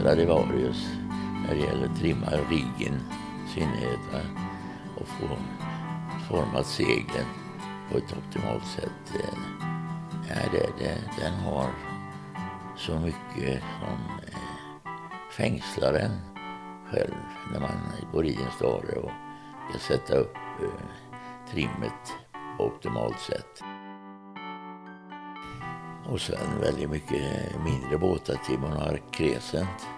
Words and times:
Stradivarius 0.00 0.88
när 1.46 1.54
det 1.54 1.60
gäller 1.60 1.86
att 1.86 1.96
trimma 1.96 2.26
riggen 2.50 3.00
i 3.46 3.48
synnerhet. 3.48 4.00
Va? 4.12 4.18
Och 4.96 5.08
få 5.08 5.26
format 6.28 6.66
seglen 6.66 7.26
på 7.90 7.98
ett 7.98 8.16
optimalt 8.18 8.66
sätt. 8.66 9.14
Eh. 9.14 9.38
Ja, 10.28 10.34
det, 10.52 10.84
det, 10.84 10.98
den 11.22 11.34
har 11.34 11.70
så 12.76 12.98
mycket 12.98 13.62
som 13.80 13.98
eh, 14.26 14.92
fängslar 15.36 15.94
en 15.94 16.20
själv 16.90 17.14
när 17.52 17.60
man 17.60 17.92
går 18.12 18.26
i 18.26 18.34
en 18.34 18.50
stare 18.56 18.98
och 18.98 19.10
ska 19.70 19.78
sätta 19.78 20.14
upp 20.14 20.36
eh, 20.36 21.50
trimmet 21.52 22.14
på 22.56 22.64
optimalt 22.64 23.20
sätt. 23.20 23.62
Och 26.10 26.20
sen 26.20 26.60
väldigt 26.60 26.90
mycket 26.90 27.22
mindre 27.64 27.98
båtar 27.98 28.34
till 28.46 28.58
Monark 28.58 29.02
Crescent. 29.10 29.88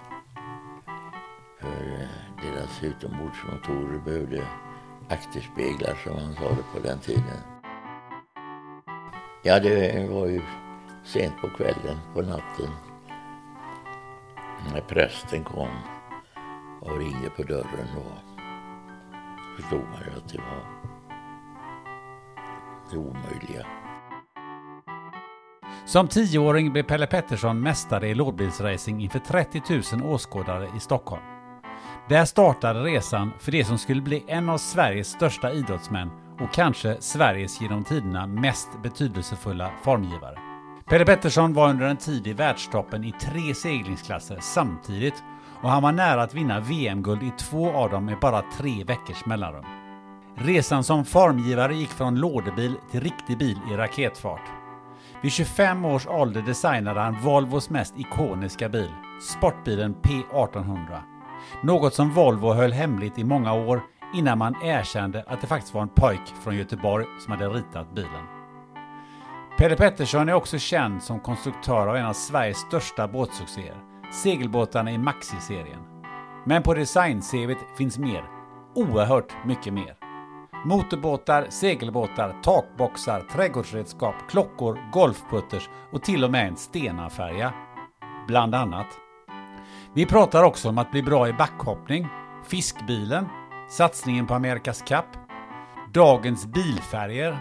För 1.60 2.00
eh, 2.00 2.08
deras 2.42 2.82
utombordsmotorer 2.82 3.98
behövde 4.04 4.46
akterspeglar 5.08 5.98
som 6.04 6.12
man 6.12 6.34
sa 6.34 6.48
det 6.48 6.64
på 6.74 6.86
den 6.88 6.98
tiden. 6.98 7.38
Ja, 9.42 9.60
det 9.60 10.08
var 10.10 10.26
ju 10.26 10.42
sent 11.04 11.34
på 11.40 11.48
kvällen, 11.48 11.98
på 12.14 12.22
natten. 12.22 12.70
När 14.72 14.80
prästen 14.80 15.44
kom 15.44 15.78
och 16.80 16.98
ringde 16.98 17.30
på 17.36 17.42
dörren 17.42 17.88
då 17.94 18.02
förstod 19.56 19.84
man 19.84 20.00
ju 20.00 20.16
att 20.16 20.28
det 20.28 20.38
var 20.38 20.64
det 22.90 22.96
omöjliga. 22.96 23.81
Som 25.92 26.08
tioåring 26.08 26.72
blev 26.72 26.82
Pelle 26.82 27.06
Pettersson 27.06 27.60
mästare 27.60 28.08
i 28.08 28.14
lådbilsracing 28.14 29.02
inför 29.02 29.18
30 29.18 29.62
000 29.96 30.12
åskådare 30.12 30.68
i 30.76 30.80
Stockholm. 30.80 31.22
Där 32.08 32.24
startade 32.24 32.80
resan 32.80 33.32
för 33.38 33.52
det 33.52 33.64
som 33.64 33.78
skulle 33.78 34.02
bli 34.02 34.24
en 34.26 34.48
av 34.48 34.58
Sveriges 34.58 35.08
största 35.08 35.52
idrottsmän 35.52 36.10
och 36.40 36.52
kanske 36.52 36.96
Sveriges 37.00 37.60
genom 37.60 37.84
tiderna 37.84 38.26
mest 38.26 38.68
betydelsefulla 38.82 39.70
formgivare. 39.84 40.38
Pelle 40.88 41.04
Pettersson 41.04 41.54
var 41.54 41.70
under 41.70 41.86
en 41.86 41.96
tid 41.96 42.26
i 42.26 42.32
världstoppen 42.32 43.04
i 43.04 43.12
tre 43.12 43.54
seglingsklasser 43.54 44.38
samtidigt 44.40 45.22
och 45.62 45.70
han 45.70 45.82
var 45.82 45.92
nära 45.92 46.22
att 46.22 46.34
vinna 46.34 46.60
VM-guld 46.60 47.22
i 47.22 47.32
två 47.38 47.72
av 47.72 47.90
dem 47.90 48.04
med 48.04 48.18
bara 48.20 48.42
tre 48.58 48.84
veckors 48.84 49.26
mellanrum. 49.26 49.64
Resan 50.36 50.84
som 50.84 51.04
formgivare 51.04 51.74
gick 51.74 51.90
från 51.90 52.16
lådebil 52.16 52.74
till 52.90 53.00
riktig 53.00 53.38
bil 53.38 53.58
i 53.72 53.76
raketfart. 53.76 54.61
Vid 55.22 55.32
25 55.32 55.84
års 55.84 56.06
ålder 56.06 56.42
designade 56.42 57.00
han 57.00 57.22
Volvos 57.22 57.70
mest 57.70 57.94
ikoniska 57.98 58.68
bil, 58.68 58.90
sportbilen 59.20 59.94
P1800. 60.02 61.00
Något 61.62 61.94
som 61.94 62.10
Volvo 62.10 62.52
höll 62.52 62.72
hemligt 62.72 63.18
i 63.18 63.24
många 63.24 63.52
år 63.52 63.80
innan 64.14 64.38
man 64.38 64.56
erkände 64.62 65.24
att 65.26 65.40
det 65.40 65.46
faktiskt 65.46 65.74
var 65.74 65.82
en 65.82 65.88
pojk 65.88 66.34
från 66.44 66.56
Göteborg 66.56 67.06
som 67.24 67.32
hade 67.32 67.48
ritat 67.48 67.94
bilen. 67.94 68.26
Peder 69.58 69.76
Pettersson 69.76 70.28
är 70.28 70.34
också 70.34 70.58
känd 70.58 71.02
som 71.02 71.20
konstruktör 71.20 71.86
av 71.86 71.96
en 71.96 72.06
av 72.06 72.12
Sveriges 72.12 72.58
största 72.58 73.08
båtsuccéer, 73.08 73.76
segelbåtarna 74.22 74.92
i 74.92 74.98
Maxi-serien. 74.98 75.80
Men 76.46 76.62
på 76.62 76.74
design-CVt 76.74 77.76
finns 77.78 77.98
mer, 77.98 78.24
oerhört 78.74 79.32
mycket 79.44 79.72
mer. 79.72 80.01
Motorbåtar, 80.64 81.46
segelbåtar, 81.48 82.36
takboxar, 82.42 83.20
trädgårdsredskap, 83.20 84.14
klockor, 84.28 84.78
golfputters 84.92 85.68
och 85.92 86.02
till 86.02 86.24
och 86.24 86.30
med 86.30 86.48
en 86.48 86.56
Stenafärja. 86.56 87.54
Bland 88.26 88.54
annat. 88.54 88.86
Vi 89.94 90.06
pratar 90.06 90.42
också 90.42 90.68
om 90.68 90.78
att 90.78 90.90
bli 90.90 91.02
bra 91.02 91.28
i 91.28 91.32
backhoppning, 91.32 92.08
fiskbilen, 92.46 93.28
satsningen 93.70 94.26
på 94.26 94.34
Amerikas 94.34 94.82
Cup, 94.82 95.04
dagens 95.94 96.46
bilfärger, 96.46 97.38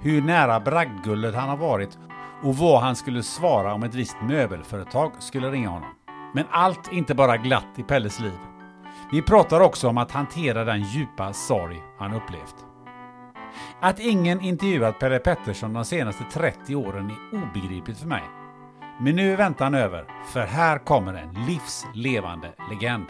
hur 0.00 0.22
nära 0.22 0.60
bragdguldet 0.60 1.34
han 1.34 1.48
har 1.48 1.56
varit 1.56 1.98
och 2.42 2.56
vad 2.56 2.80
han 2.80 2.96
skulle 2.96 3.22
svara 3.22 3.74
om 3.74 3.82
ett 3.82 3.94
visst 3.94 4.16
möbelföretag 4.22 5.12
skulle 5.18 5.50
ringa 5.50 5.68
honom. 5.68 5.94
Men 6.34 6.44
allt 6.50 6.92
inte 6.92 7.14
bara 7.14 7.36
glatt 7.36 7.78
i 7.78 7.82
Pelles 7.82 8.20
liv. 8.20 8.38
Vi 9.12 9.22
pratar 9.22 9.60
också 9.60 9.88
om 9.88 9.98
att 9.98 10.10
hantera 10.10 10.64
den 10.64 10.82
djupa 10.82 11.32
sorg 11.32 11.82
han 11.98 12.14
upplevt. 12.14 12.67
Att 13.80 14.00
ingen 14.00 14.40
intervjuat 14.40 14.98
Pelle 14.98 15.18
Pettersson 15.18 15.72
de 15.72 15.84
senaste 15.84 16.24
30 16.32 16.74
åren 16.74 17.10
är 17.10 17.38
obegripligt 17.38 17.98
för 17.98 18.06
mig. 18.06 18.22
Men 19.00 19.16
nu 19.16 19.32
är 19.32 19.36
väntan 19.36 19.74
över, 19.74 20.04
för 20.32 20.40
här 20.40 20.78
kommer 20.78 21.14
en 21.14 21.46
livslevande 21.46 22.52
legend. 22.70 23.06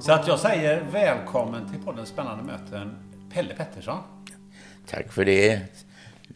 Så 0.00 0.12
att 0.12 0.26
jag 0.26 0.38
säger 0.38 0.84
välkommen 0.92 1.70
till 1.70 1.82
podden 1.82 2.06
Spännande 2.06 2.44
möten, 2.44 2.96
Pelle 3.32 3.54
Pettersson. 3.54 3.98
Tack 4.86 5.12
för 5.12 5.24
det. 5.24 5.62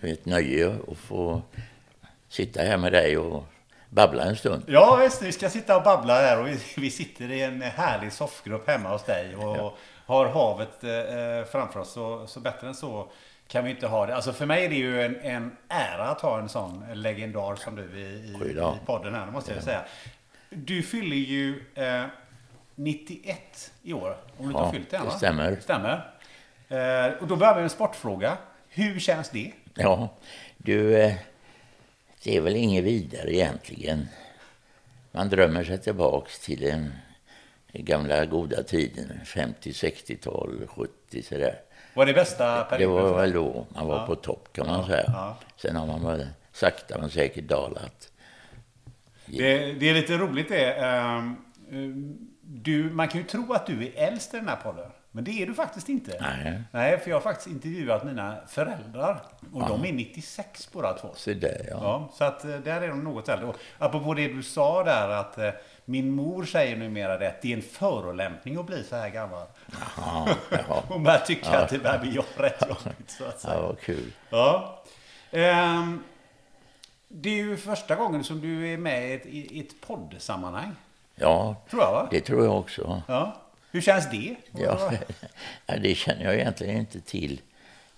Det 0.05 0.11
är 0.11 0.13
ett 0.13 0.27
nöje 0.27 0.77
att 0.91 0.99
få 0.99 1.43
sitta 2.29 2.63
här 2.63 2.77
med 2.77 2.93
dig 2.93 3.19
och 3.19 3.45
babbla 3.91 4.25
en 4.25 4.37
stund. 4.37 4.63
Ja, 4.67 4.97
visst, 4.97 5.23
vi 5.23 5.33
ska 5.33 5.49
sitta 5.51 5.77
och 5.77 5.83
babbla 5.83 6.15
här 6.15 6.41
och 6.41 6.47
vi, 6.47 6.59
vi 6.77 6.91
sitter 6.91 7.31
i 7.31 7.43
en 7.43 7.63
härlig 7.63 8.13
soffgrupp 8.13 8.69
hemma 8.69 8.89
hos 8.89 9.05
dig 9.05 9.37
och 9.37 9.57
Ja. 9.57 9.75
har 10.07 10.27
havet 10.27 10.85
eh, 10.85 11.51
framför 11.53 11.81
oss. 11.81 11.93
Så, 11.93 12.27
så 12.27 12.41
bättre 12.41 12.69
än 12.69 12.75
så 12.75 13.09
kan 13.49 13.65
vi 13.65 13.71
inte 13.71 13.87
ha 13.87 14.07
det. 14.07 14.15
Alltså 14.17 14.33
för 14.33 14.47
mig 14.47 14.65
är 14.65 14.69
det 14.69 14.75
ju 14.75 15.03
en, 15.03 15.17
en 15.21 15.57
ära 15.69 16.05
att 16.09 16.21
ha 16.21 16.39
en 16.39 16.49
sån 16.49 16.85
legendar 16.95 17.57
som 17.57 17.77
du 17.77 17.83
i, 18.01 18.03
i, 18.05 18.37
Oj 18.43 18.51
i 18.83 18.87
podden 18.87 19.15
här, 19.15 19.27
måste 19.27 19.55
jag 19.55 19.63
säga. 19.63 19.85
Du 20.51 20.83
fyller 20.83 21.17
ju 21.17 21.65
eh, 21.75 22.05
91 22.75 23.73
i 23.83 23.93
år, 23.93 24.17
om 24.39 24.45
du 24.45 24.45
inte 24.45 24.59
Ja, 24.59 24.65
har 24.65 24.73
fyllt 24.73 24.91
det 24.91 24.97
än, 24.97 25.03
det 25.05 25.09
va? 25.09 25.17
stämmer. 25.17 25.57
Stämmer. 25.61 26.13
Eh, 26.69 27.13
och 27.23 27.27
då 27.27 27.37
börjar 27.37 27.53
vi 27.55 27.57
med 27.59 27.65
en 27.65 27.71
sportfråga. 27.71 28.37
Hur 28.69 29.01
känns 29.01 29.31
det? 29.31 29.53
Ja, 29.75 30.09
du, 30.57 30.97
eh, 31.03 31.15
det 32.23 32.37
är 32.37 32.41
väl 32.41 32.57
inget 32.57 32.85
vidare 32.85 33.35
egentligen. 33.35 34.09
Man 35.13 35.29
drömmer 35.29 35.65
sig 35.65 35.79
tillbaks 35.79 36.39
till 36.39 36.61
den 36.61 36.93
gamla 37.73 38.25
goda 38.25 38.63
tiden, 38.63 39.21
50, 39.25 39.73
60-tal, 39.73 40.67
70 40.69 41.23
sådär. 41.23 41.61
Vad 41.95 42.09
är 42.09 42.13
det 42.13 42.21
bästa 42.21 42.59
Det 42.59 42.65
perioden 42.65 42.95
var 42.95 43.09
för 43.09 43.17
dig? 43.19 43.21
väl 43.23 43.33
då 43.33 43.67
man 43.69 43.87
var 43.87 44.07
på 44.07 44.15
topp 44.15 44.49
kan 44.53 44.67
man 44.67 44.81
Ja, 44.81 44.87
säga. 44.87 45.05
ja. 45.07 45.39
Sen 45.57 45.77
har 45.77 45.87
man 45.87 46.03
väl 46.03 46.29
sakta 46.53 46.99
men 46.99 47.11
säkert 47.11 47.45
dalat. 47.45 48.11
Det, 49.27 49.73
det 49.73 49.89
är 49.91 49.95
lite 49.95 50.17
roligt 50.19 50.49
det. 50.49 50.73
ehm, 50.75 51.37
Du, 52.41 52.91
man 52.91 53.09
kan 53.09 53.21
ju 53.21 53.27
tro 53.27 53.53
att 53.53 53.67
du 53.67 53.87
är 53.87 53.93
äldst 54.09 54.35
i 54.35 54.37
den 54.37 54.49
här 54.49 54.57
podden. 54.57 54.91
Men 55.17 55.25
det 55.25 55.31
är 55.43 55.47
du 55.47 55.55
faktiskt 55.55 55.89
inte. 55.89 56.17
Nej. 56.21 56.63
Nej, 56.71 56.99
för 56.99 57.11
jag 57.11 57.17
har 57.17 57.21
faktiskt 57.23 57.47
intervjuat 57.49 58.05
mina 58.05 58.37
föräldrar. 58.49 59.23
Och 59.53 59.69
de 59.69 59.85
är 59.85 59.93
96 59.93 60.73
båda 60.73 60.93
två. 60.93 61.11
Så 61.15 61.33
där, 61.33 61.67
ja. 61.71 61.77
Ja, 61.83 62.09
så 62.15 62.25
att 62.25 62.45
eh, 62.45 62.51
där 62.57 62.81
är 62.83 62.89
de 62.89 63.05
något 63.05 63.29
äldre. 63.29 63.47
Och 63.47 63.57
apropå 63.79 64.15
det 64.15 64.29
du 64.29 64.43
sa 64.43 64.85
där 64.85 65.09
att 65.09 65.39
eh, 65.39 65.51
min 65.85 66.11
mor 66.11 66.45
säger 66.45 66.77
numera 66.77 67.19
det 67.19 67.29
att 67.29 67.43
det 67.43 67.53
är 67.53 67.57
en 67.57 67.63
förolämpning 67.63 68.57
att 68.59 68.67
bli 68.67 68.85
så 68.85 68.97
här 68.97 69.09
gammal. 69.09 69.47
Ja, 69.97 70.29
ja. 70.51 70.83
Hon 70.89 71.05
börjar 71.05 71.19
tycka 71.19 71.59
att 71.59 71.69
det 71.69 71.79
börjar 71.79 71.99
bli 71.99 72.21
rätt 72.37 72.63
jobbigt 72.69 73.11
så 73.11 73.25
att 73.25 73.41
säga. 73.41 73.55
ja 73.55 73.63
vad 73.67 73.81
kul. 73.81 74.13
Ja. 74.31 74.83
Ehm, 75.31 76.03
det 77.09 77.29
är 77.31 77.35
ju 77.45 77.57
första 77.57 77.95
gången 77.95 78.25
som 78.25 78.41
du 78.41 78.73
är 78.73 78.77
med 78.79 79.09
i 79.11 79.13
ett, 79.15 79.27
i 79.27 79.61
ett 79.61 79.81
poddsammanhang. 79.87 80.73
Ja, 81.15 81.57
Tror 81.71 81.83
jag 81.83 81.93
va? 81.93 82.09
det 82.11 82.21
tror 82.21 82.45
jag 82.45 82.59
också. 82.59 83.03
Ja. 83.09 83.37
Hur 83.75 83.81
känns 83.81 84.11
det? 84.11 84.37
Ja, 84.53 84.93
ja, 85.67 85.77
det 85.77 85.95
känner 85.95 86.25
jag 86.25 86.35
egentligen 86.35 86.77
inte 86.77 87.01
till 87.01 87.41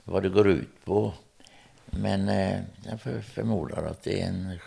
vad 0.05 0.23
det 0.23 0.29
går 0.29 0.49
ut 0.49 0.85
på. 0.85 1.13
Men 1.87 2.29
eh, 2.29 2.61
jag 2.91 3.01
för- 3.01 3.21
förmodar 3.21 3.83
att 3.87 4.03
det 4.03 4.21
är 4.23 4.27
en 4.27 4.59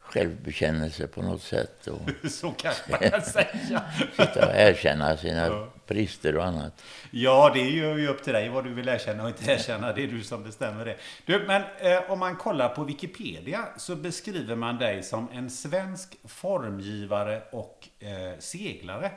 självbekännelse 0.00 1.06
på 1.06 1.22
något 1.22 1.42
sätt. 1.42 1.86
Och 1.86 2.00
Så 2.30 2.50
kanske 2.50 2.90
man 2.90 2.98
kan 3.10 3.22
säga. 3.22 3.82
sitta 4.10 4.46
och 4.48 4.54
erkänna 4.54 5.16
sina 5.16 5.68
brister 5.86 6.36
och 6.36 6.44
annat. 6.44 6.82
Ja, 7.10 7.50
det 7.54 7.60
är 7.60 7.70
ju 7.98 8.08
upp 8.08 8.22
till 8.24 8.32
dig 8.32 8.48
vad 8.48 8.64
du 8.64 8.74
vill 8.74 8.88
erkänna 8.88 9.22
och 9.22 9.28
inte 9.28 9.52
erkänna. 9.52 9.92
Det 9.92 10.02
är 10.02 10.06
du 10.08 10.22
som 10.24 10.42
bestämmer 10.44 10.84
det. 10.84 10.96
Du, 11.26 11.38
men 11.46 11.62
eh, 11.80 12.10
om 12.10 12.18
man 12.18 12.36
kollar 12.36 12.68
på 12.68 12.84
Wikipedia 12.84 13.64
så 13.76 13.96
beskriver 13.96 14.56
man 14.56 14.78
dig 14.78 15.02
som 15.02 15.28
en 15.32 15.50
svensk 15.50 16.16
formgivare 16.24 17.42
och 17.50 17.88
eh, 18.00 18.38
seglare. 18.38 19.10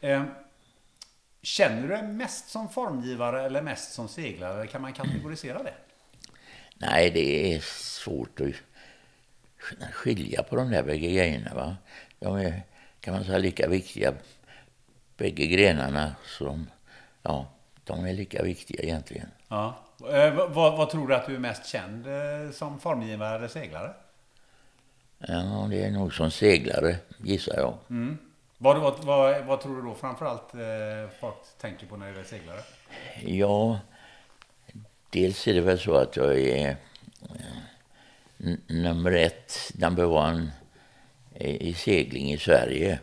Eh, 0.00 0.22
känner 1.42 1.82
du 1.82 1.88
dig 1.88 2.02
mest 2.02 2.48
som 2.48 2.68
formgivare 2.68 3.42
eller 3.42 3.62
mest 3.62 3.92
som 3.92 4.08
seglare? 4.08 4.66
Kan 4.66 4.82
man 4.82 4.92
kategorisera 4.92 5.62
det? 5.62 5.74
Nej, 6.74 7.10
det 7.10 7.54
är 7.54 7.60
svårt 7.60 8.40
att 8.40 8.54
skilja 9.92 10.42
på 10.42 10.56
de 10.56 10.70
där 10.70 10.82
bägge 10.82 11.10
grejerna. 11.10 11.54
Va? 11.54 11.76
De 12.18 12.36
är, 12.36 12.62
kan 13.00 13.14
man 13.14 13.24
säga, 13.24 13.38
lika 13.38 13.68
viktiga, 13.68 14.12
bägge 15.16 15.46
grenarna. 15.46 16.14
Som, 16.24 16.70
ja, 17.22 17.46
de 17.84 18.04
är 18.04 18.12
lika 18.12 18.42
viktiga 18.42 18.82
egentligen. 18.82 19.28
Ja. 19.48 19.78
Eh, 20.12 20.34
vad, 20.34 20.76
vad, 20.76 20.90
tror 20.90 21.08
du 21.08 21.14
att 21.14 21.26
du 21.26 21.34
är 21.34 21.38
mest 21.38 21.66
känd 21.66 22.06
eh, 22.06 22.50
som 22.52 22.80
formgivare 22.80 23.36
eller 23.36 23.48
seglare? 23.48 23.92
Ja, 25.18 25.66
det 25.70 25.84
är 25.84 25.90
nog 25.90 26.14
som 26.14 26.30
seglare, 26.30 26.96
gissar 27.18 27.54
jag. 27.56 27.78
Vad, 28.62 28.80
vad, 28.80 29.04
vad, 29.04 29.44
vad 29.44 29.60
tror 29.60 29.76
du 29.76 29.82
då 29.88 29.94
framförallt 29.94 30.54
eh, 30.54 31.10
folk 31.20 31.34
tänker 31.60 31.86
på 31.86 31.96
när 31.96 32.12
det 32.12 32.20
är 32.20 32.24
seglare? 32.24 32.60
Ja, 33.26 33.78
dels 35.10 35.48
är 35.48 35.54
det 35.54 35.60
väl 35.60 35.78
så 35.78 35.94
att 35.94 36.16
jag 36.16 36.38
är 36.40 36.76
eh, 37.22 38.54
nummer 38.66 39.12
ett, 39.12 39.72
number 39.74 40.04
one 40.04 40.50
i 41.34 41.68
i 41.68 41.74
segling 41.74 42.32
i 42.32 42.38
Sverige. 42.38 42.98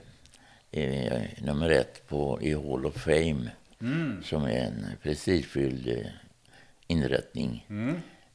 Eh, 0.72 1.22
Nummer 1.42 1.70
ett 1.70 2.08
på, 2.08 2.42
i 2.42 2.54
Hall 2.54 2.86
of 2.86 2.96
Fame, 3.04 3.50
som 4.24 4.44
är 4.44 4.60
en 4.66 4.86
prestigefylld 5.04 5.88
eh, 5.88 6.06
inrättning. 6.88 7.66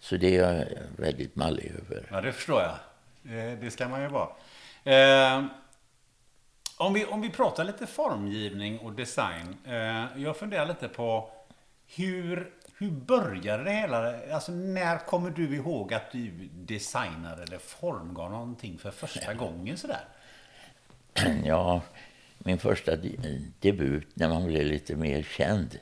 Så 0.01 0.17
det 0.17 0.37
är 0.37 0.49
jag 0.59 0.67
väldigt 0.97 1.37
mallig 1.37 1.73
över. 1.81 2.07
Ja, 2.11 2.21
det 2.21 2.33
förstår 2.33 2.63
jag. 2.63 2.71
Eh, 3.39 3.59
Det 3.59 3.71
ska 3.71 3.89
man 3.89 4.03
ju 4.03 4.09
vara. 4.09 4.29
Eh, 4.85 5.45
om, 6.87 6.95
vi, 6.95 7.05
om 7.05 7.21
vi 7.21 7.31
pratar 7.31 7.65
lite 7.65 7.87
formgivning 7.87 8.79
och 8.79 8.93
design. 8.93 9.57
Eh, 9.67 10.05
jag 10.17 10.37
funderar 10.37 10.67
lite 10.67 10.89
på 10.89 11.31
hur, 11.97 12.51
hur 12.79 12.91
började 12.91 13.65
det 13.65 13.71
hela? 13.73 14.15
Alltså 14.35 14.53
när 14.53 14.99
kommer 14.99 15.31
du 15.31 15.55
ihåg 15.57 15.95
att 15.95 16.13
du 16.13 16.31
designade 16.53 17.43
eller 17.43 17.59
formgav 17.59 18.31
någonting 18.31 18.79
för 18.79 18.91
första 18.91 19.35
gången 19.35 19.77
sådär? 19.77 20.05
Ja, 21.45 21.81
min 22.39 22.59
första 22.59 22.97
de- 22.97 23.53
debut 23.61 24.07
när 24.15 24.29
man 24.29 24.47
blev 24.47 24.67
lite 24.67 24.97
mer 24.97 25.23
känd, 25.23 25.79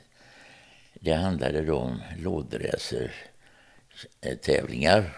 det 0.93 1.13
handlade 1.13 1.61
då 1.61 1.77
om 1.77 2.01
lådracertävlingar 2.17 5.17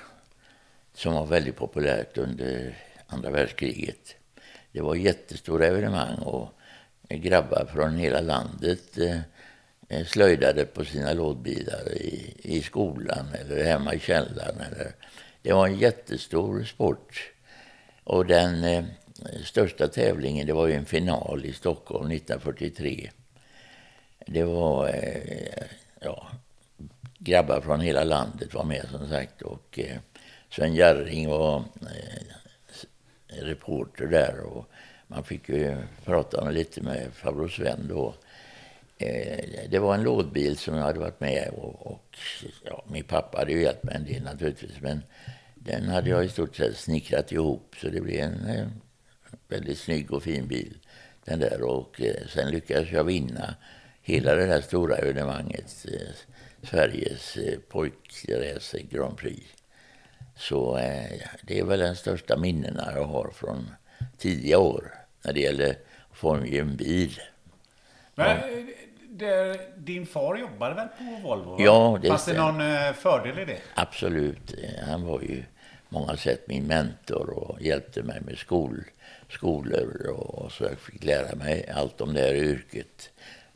som 0.94 1.14
var 1.14 1.26
väldigt 1.26 1.56
populärt 1.56 2.18
under 2.18 2.78
andra 3.08 3.30
världskriget. 3.30 4.16
Det 4.74 4.82
var 4.82 4.96
jättestora 4.96 5.66
evenemang 5.66 6.16
och 6.16 6.50
grabbar 7.10 7.66
från 7.74 7.98
hela 7.98 8.22
landet 8.22 8.98
eh, 8.98 9.20
eh, 9.90 10.06
slöjdade 10.06 10.66
på 10.66 10.86
sina 10.86 11.14
lådbilar 11.14 11.92
i, 11.92 12.34
i 12.42 12.62
skolan 12.62 13.28
eller 13.42 13.64
hemma 13.64 13.94
i 13.94 14.00
källaren. 14.00 14.62
Eller, 14.62 14.92
det 15.42 15.54
var 15.54 15.68
en 15.68 15.80
jättestor 15.80 16.64
sport. 16.64 17.32
Och 18.04 18.26
den 18.26 18.64
eh, 18.64 18.84
största 19.44 19.88
tävlingen, 19.88 20.48
det 20.48 20.54
var 20.54 20.68
ju 20.68 20.74
en 20.74 20.86
final 20.86 21.46
i 21.46 21.54
Stockholm 21.54 22.12
1943. 22.12 23.10
Det 24.28 24.44
var 24.44 24.88
eh, 24.88 25.64
ja, 26.00 26.28
grabbar 27.18 27.62
från 27.62 27.80
hela 27.80 28.04
landet 28.04 28.54
var 28.54 28.64
med 28.64 28.86
som 28.92 29.10
sagt. 29.10 29.42
Och 29.42 29.80
eh, 29.80 29.98
Sven 30.50 30.76
Jerring 30.76 31.30
var 31.30 31.58
eh, 31.82 32.43
reporter 33.42 34.06
där. 34.06 34.40
Och 34.40 34.66
man 35.08 35.24
fick 35.24 35.50
ju 35.50 35.78
prata 36.06 36.50
lite 36.50 36.82
med 36.82 37.14
farbror 37.14 37.48
Sven 37.48 37.88
då. 37.90 38.16
Eh, 38.98 39.70
det 39.70 39.80
var 39.80 39.96
en 39.96 40.04
lådbil 40.04 40.58
som 40.58 40.76
jag 40.76 40.84
hade 40.84 41.00
varit 41.00 41.20
med 41.20 41.50
och, 41.50 41.88
och 41.88 42.18
ja, 42.66 42.84
min 42.88 43.04
pappa 43.04 43.38
hade 43.38 43.52
ju 43.52 43.62
hjälpt 43.62 43.84
mig 43.84 43.96
en 43.96 44.06
del 44.06 44.24
naturligtvis. 44.24 44.82
Men 44.82 45.02
den 45.56 45.84
hade 45.84 46.10
jag 46.10 46.26
i 46.26 46.30
stort 46.30 46.56
sett 46.56 46.78
snickrat 46.78 47.32
ihop 47.32 47.76
så 47.82 47.90
det 47.90 48.02
blev 48.02 48.20
en 48.20 48.46
eh, 48.46 48.68
väldigt 49.48 49.80
snygg 49.80 50.12
och 50.12 50.24
fin 50.24 50.48
bil. 50.48 50.78
Den 51.26 51.40
där 51.40 51.62
och 51.62 52.02
eh, 52.02 52.28
sen 52.28 52.52
lyckades 52.52 52.92
jag 52.92 53.04
vinna 53.04 53.56
hela 54.02 54.36
det 54.36 54.46
här 54.46 54.62
stora 54.62 54.96
evenemanget. 54.96 55.86
Sveriges 56.64 57.38
pojkrace 57.70 58.80
Grand 58.90 59.18
Prix. 59.18 59.63
Så 60.36 60.78
eh, 60.78 61.22
det 61.42 61.60
är 61.60 61.64
väl 61.64 61.80
den 61.80 61.96
största 61.96 62.38
minnena 62.38 62.92
jag 62.96 63.06
har 63.06 63.32
från 63.34 63.70
tidiga 64.18 64.60
år 64.60 64.94
när 65.22 65.34
det 65.34 65.40
gäller 65.40 65.70
att 65.70 66.18
formge 66.18 66.60
en 66.60 66.76
bil. 66.76 67.22
Men, 68.16 68.38
eh, 68.38 68.66
det, 69.10 69.60
din 69.78 70.06
far 70.06 70.38
jobbade 70.38 70.76
väl 70.76 70.88
på 70.88 71.28
Volvo? 71.28 71.50
va? 71.52 71.58
Ja, 71.60 72.00
det 72.02 72.08
Fanns 72.08 72.26
det 72.26 72.38
någon 72.38 72.62
eh, 72.62 72.94
fördel 72.94 73.40
i 73.40 73.46
det? 73.46 73.60
Absolut. 73.76 74.54
Eh, 74.64 74.88
Han 74.90 75.06
var 75.06 75.22
ju 75.22 75.44
många 75.90 76.18
sätt 76.18 76.48
min 76.48 76.68
mentor 76.68 77.30
och 77.30 77.62
hjälpte 77.62 78.04
mig 78.04 78.22
med 78.22 78.38
skol, 78.38 78.84
skolor 79.30 80.08
och 80.10 80.52
så 80.52 80.64
jag 80.64 80.80
fick 80.80 81.04
lära 81.04 81.36
mig 81.36 81.70
allt 81.70 82.02
om 82.02 82.14
det 82.14 82.22
här 82.22 82.34
yrket. 82.36 83.10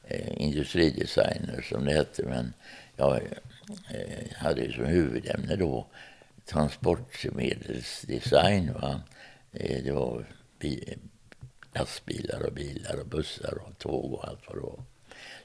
Eh, 0.07 0.41
industridesigner 0.41 1.61
som 1.61 1.85
det 1.85 1.93
hette, 1.93 2.23
men 2.23 2.53
jag 2.95 3.15
eh, 3.15 4.35
hade 4.37 4.61
ju 4.61 4.71
som 4.71 4.85
huvudämne 4.85 5.55
då 5.55 5.85
transportmedelsdesign. 6.47 8.73
Va? 8.73 9.01
Eh, 9.53 9.83
det 9.83 9.91
var 9.91 10.25
bi- 10.59 10.97
lastbilar 11.73 12.43
och 12.45 12.53
bilar 12.53 12.99
och 12.99 13.07
bussar 13.07 13.57
och 13.67 13.77
tåg 13.77 14.13
och 14.13 14.27
allt 14.27 14.39
vad 14.47 14.55
det 14.57 14.61
var. 14.61 14.79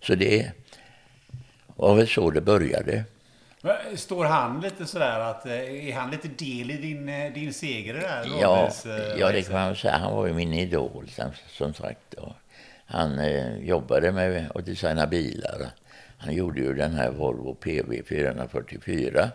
Så 0.00 0.14
det 0.14 0.50
var 1.76 1.94
väl 1.94 2.08
så 2.08 2.30
det 2.30 2.40
började. 2.40 3.04
Men 3.64 3.96
Står 3.96 4.24
han 4.24 4.60
lite 4.60 4.86
sådär 4.86 5.20
att, 5.20 5.46
eh, 5.46 5.88
är 5.88 5.92
han 5.92 6.10
lite 6.10 6.28
del 6.28 6.70
i 6.70 6.76
din, 6.76 7.08
eh, 7.08 7.32
din 7.32 7.52
seger 7.52 7.94
här? 7.94 8.24
Ja, 8.40 8.70
eh, 8.86 8.92
ja, 9.20 9.32
det 9.32 9.42
kan 9.42 9.52
man 9.54 9.76
säga. 9.76 9.96
Han 9.96 10.16
var 10.16 10.26
ju 10.26 10.32
min 10.32 10.52
idol, 10.52 11.10
som, 11.48 11.74
sagt. 11.74 12.14
Han 12.86 13.18
eh, 13.18 13.56
jobbade 13.58 14.12
med 14.12 14.50
att 14.54 14.66
designa 14.66 15.06
bilar. 15.06 15.66
Han 16.18 16.34
gjorde 16.34 16.60
ju 16.60 16.74
den 16.74 16.94
här 16.94 17.10
Volvo 17.10 17.54
PV 17.54 18.02
444 18.08 19.30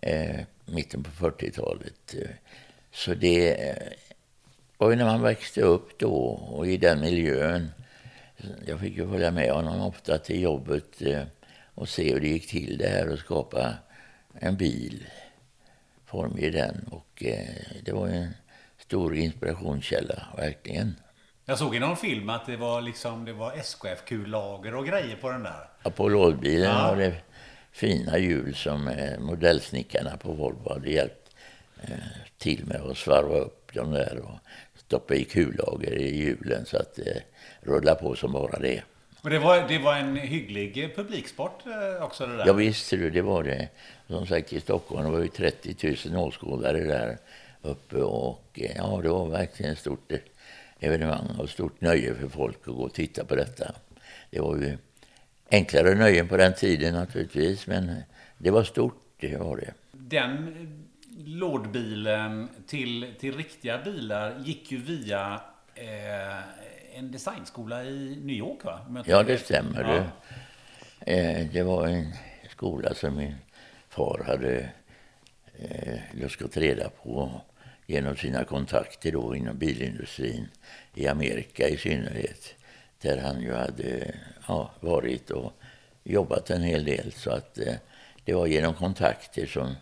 eh, 0.00 0.40
mitten 0.66 1.02
på 1.02 1.10
40-talet. 1.10 2.14
Eh, 2.14 2.30
Så 2.92 3.14
det 3.14 3.68
eh, 3.68 3.76
var 4.78 4.90
ju 4.90 4.96
när 4.96 5.04
man 5.04 5.22
växte 5.22 5.60
upp 5.62 5.98
då 5.98 6.14
och 6.30 6.66
i 6.66 6.76
den 6.76 7.00
miljön. 7.00 7.70
Jag 8.66 8.80
fick 8.80 8.96
ju 8.96 9.08
följa 9.10 9.30
med 9.30 9.50
honom 9.52 9.80
ofta 9.80 10.18
till 10.18 10.40
jobbet 10.42 11.02
eh, 11.02 11.22
och 11.74 11.88
se 11.88 12.12
hur 12.12 12.20
det 12.20 12.28
gick 12.28 12.48
till 12.48 12.78
det 12.78 12.88
här 12.88 13.12
att 13.12 13.18
skapa 13.18 13.74
en 14.34 14.56
bil 14.56 15.06
form 16.06 16.38
i 16.38 16.50
den. 16.50 16.88
Och 16.90 17.22
eh, 17.24 17.48
det 17.84 17.92
var 17.92 18.08
en 18.08 18.28
stor 18.78 19.16
inspirationskälla, 19.16 20.26
verkligen. 20.36 20.94
Jag 21.44 21.58
såg 21.58 21.76
i 21.76 21.78
någon 21.78 21.96
film 21.96 22.30
att 22.30 22.46
det 22.46 22.56
var, 22.56 22.80
liksom, 22.80 23.24
det 23.24 23.32
var 23.32 23.52
SKF-kullager 23.52 24.74
och 24.74 24.86
grejer 24.86 25.16
på 25.16 25.30
den 25.30 25.42
där. 25.42 25.68
Apollodbilen 25.82 26.70
Ja. 26.70 26.88
var 26.88 26.96
det 26.96 27.14
fina 27.76 28.18
hjul 28.18 28.54
som 28.54 28.88
eh, 28.88 29.18
modellsnickarna 29.18 30.16
på 30.16 30.32
Volvo 30.32 30.72
hade 30.72 30.90
hjälpt 30.90 31.26
till 32.38 32.66
med 32.66 32.80
att 32.80 32.96
svarva 32.96 33.38
upp 33.38 33.74
dem 33.74 33.92
där 33.92 34.18
och 34.18 34.38
stoppa 34.86 35.14
i 35.14 35.24
kullager 35.24 35.92
i 35.92 36.16
hjulen 36.16 36.66
så 36.66 36.76
att 36.76 36.94
det 36.94 37.22
rullar 37.60 37.94
på 37.94 38.14
som 38.14 38.32
bara 38.32 38.58
det. 38.58 38.82
Och 39.20 39.30
det 39.30 39.38
var, 39.38 39.68
det 39.68 39.78
var 39.78 39.94
en 39.94 40.16
hygglig 40.16 40.96
publiksport 40.96 41.66
eh, 41.66 42.04
också 42.04 42.26
det 42.26 42.36
där? 42.36 42.46
Ja 42.46 42.52
visst, 42.52 42.90
det 42.90 43.22
var 43.22 43.42
det. 43.42 43.68
Som 44.08 44.26
sagt 44.26 44.52
i 44.52 44.60
Stockholm 44.60 45.04
det 45.04 45.10
var 45.10 45.20
ju 45.20 45.28
30 45.28 46.08
000 46.10 46.26
åskådare 46.26 46.80
där 46.80 47.18
uppe 47.62 47.96
och 47.96 48.44
eh, 48.54 48.76
ja, 48.76 49.00
det 49.02 49.08
var 49.08 49.26
verkligen 49.26 49.72
ett 49.72 49.78
stort 49.78 50.12
evenemang 50.80 51.36
och 51.38 51.50
stort 51.50 51.80
nöje 51.80 52.14
för 52.14 52.28
folk 52.28 52.58
att 52.60 52.74
gå 52.74 52.82
och 52.82 52.94
titta 52.94 53.24
på 53.24 53.36
detta. 53.36 53.74
Det 54.30 54.40
var 54.40 54.56
ju 54.56 54.78
enklare 55.50 55.94
nöjen 55.94 56.28
på 56.28 56.36
den 56.36 56.54
tiden 56.54 56.94
naturligtvis, 56.94 57.66
men 57.66 58.02
det 58.38 58.50
var 58.50 58.64
stort, 58.64 59.02
det 59.20 59.36
var 59.36 59.56
det. 59.56 59.74
Den 59.92 60.54
lådbilen 61.26 62.48
till, 62.66 63.14
till 63.18 63.36
riktiga 63.36 63.78
bilar 63.78 64.42
gick 64.44 64.72
ju 64.72 64.78
via 64.78 65.40
eh, 65.74 66.98
en 66.98 67.12
designskola 67.12 67.84
i 67.84 68.18
New 68.24 68.36
York 68.36 68.64
va? 68.64 69.04
Ja, 69.06 69.22
det 69.22 69.38
stämmer. 69.38 69.94
Ja. 69.94 70.04
Det, 71.04 71.40
eh, 71.40 71.46
det 71.52 71.62
var 71.62 71.86
en 71.86 72.12
skola 72.50 72.94
som 72.94 73.16
min 73.16 73.34
far 73.88 74.24
hade 74.26 74.70
eh, 75.58 75.98
luskat 76.12 76.56
reda 76.56 76.88
på 76.88 77.40
genom 77.86 78.16
sina 78.16 78.44
kontakter 78.44 79.12
då 79.12 79.36
inom 79.36 79.58
bilindustrin 79.58 80.48
i 80.94 81.08
Amerika 81.08 81.68
i 81.68 81.76
synnerhet. 81.76 82.54
Där 83.02 83.18
han 83.18 83.40
ju 83.40 83.52
hade 83.52 84.14
ja, 84.48 84.70
varit 84.80 85.30
och 85.30 85.52
jobbat 86.04 86.50
en 86.50 86.62
hel 86.62 86.84
del. 86.84 87.12
Så 87.12 87.30
att 87.30 87.58
eh, 87.58 87.74
det 88.24 88.34
var 88.34 88.46
genom 88.46 88.74
kontakter 88.74 89.46
som 89.46 89.74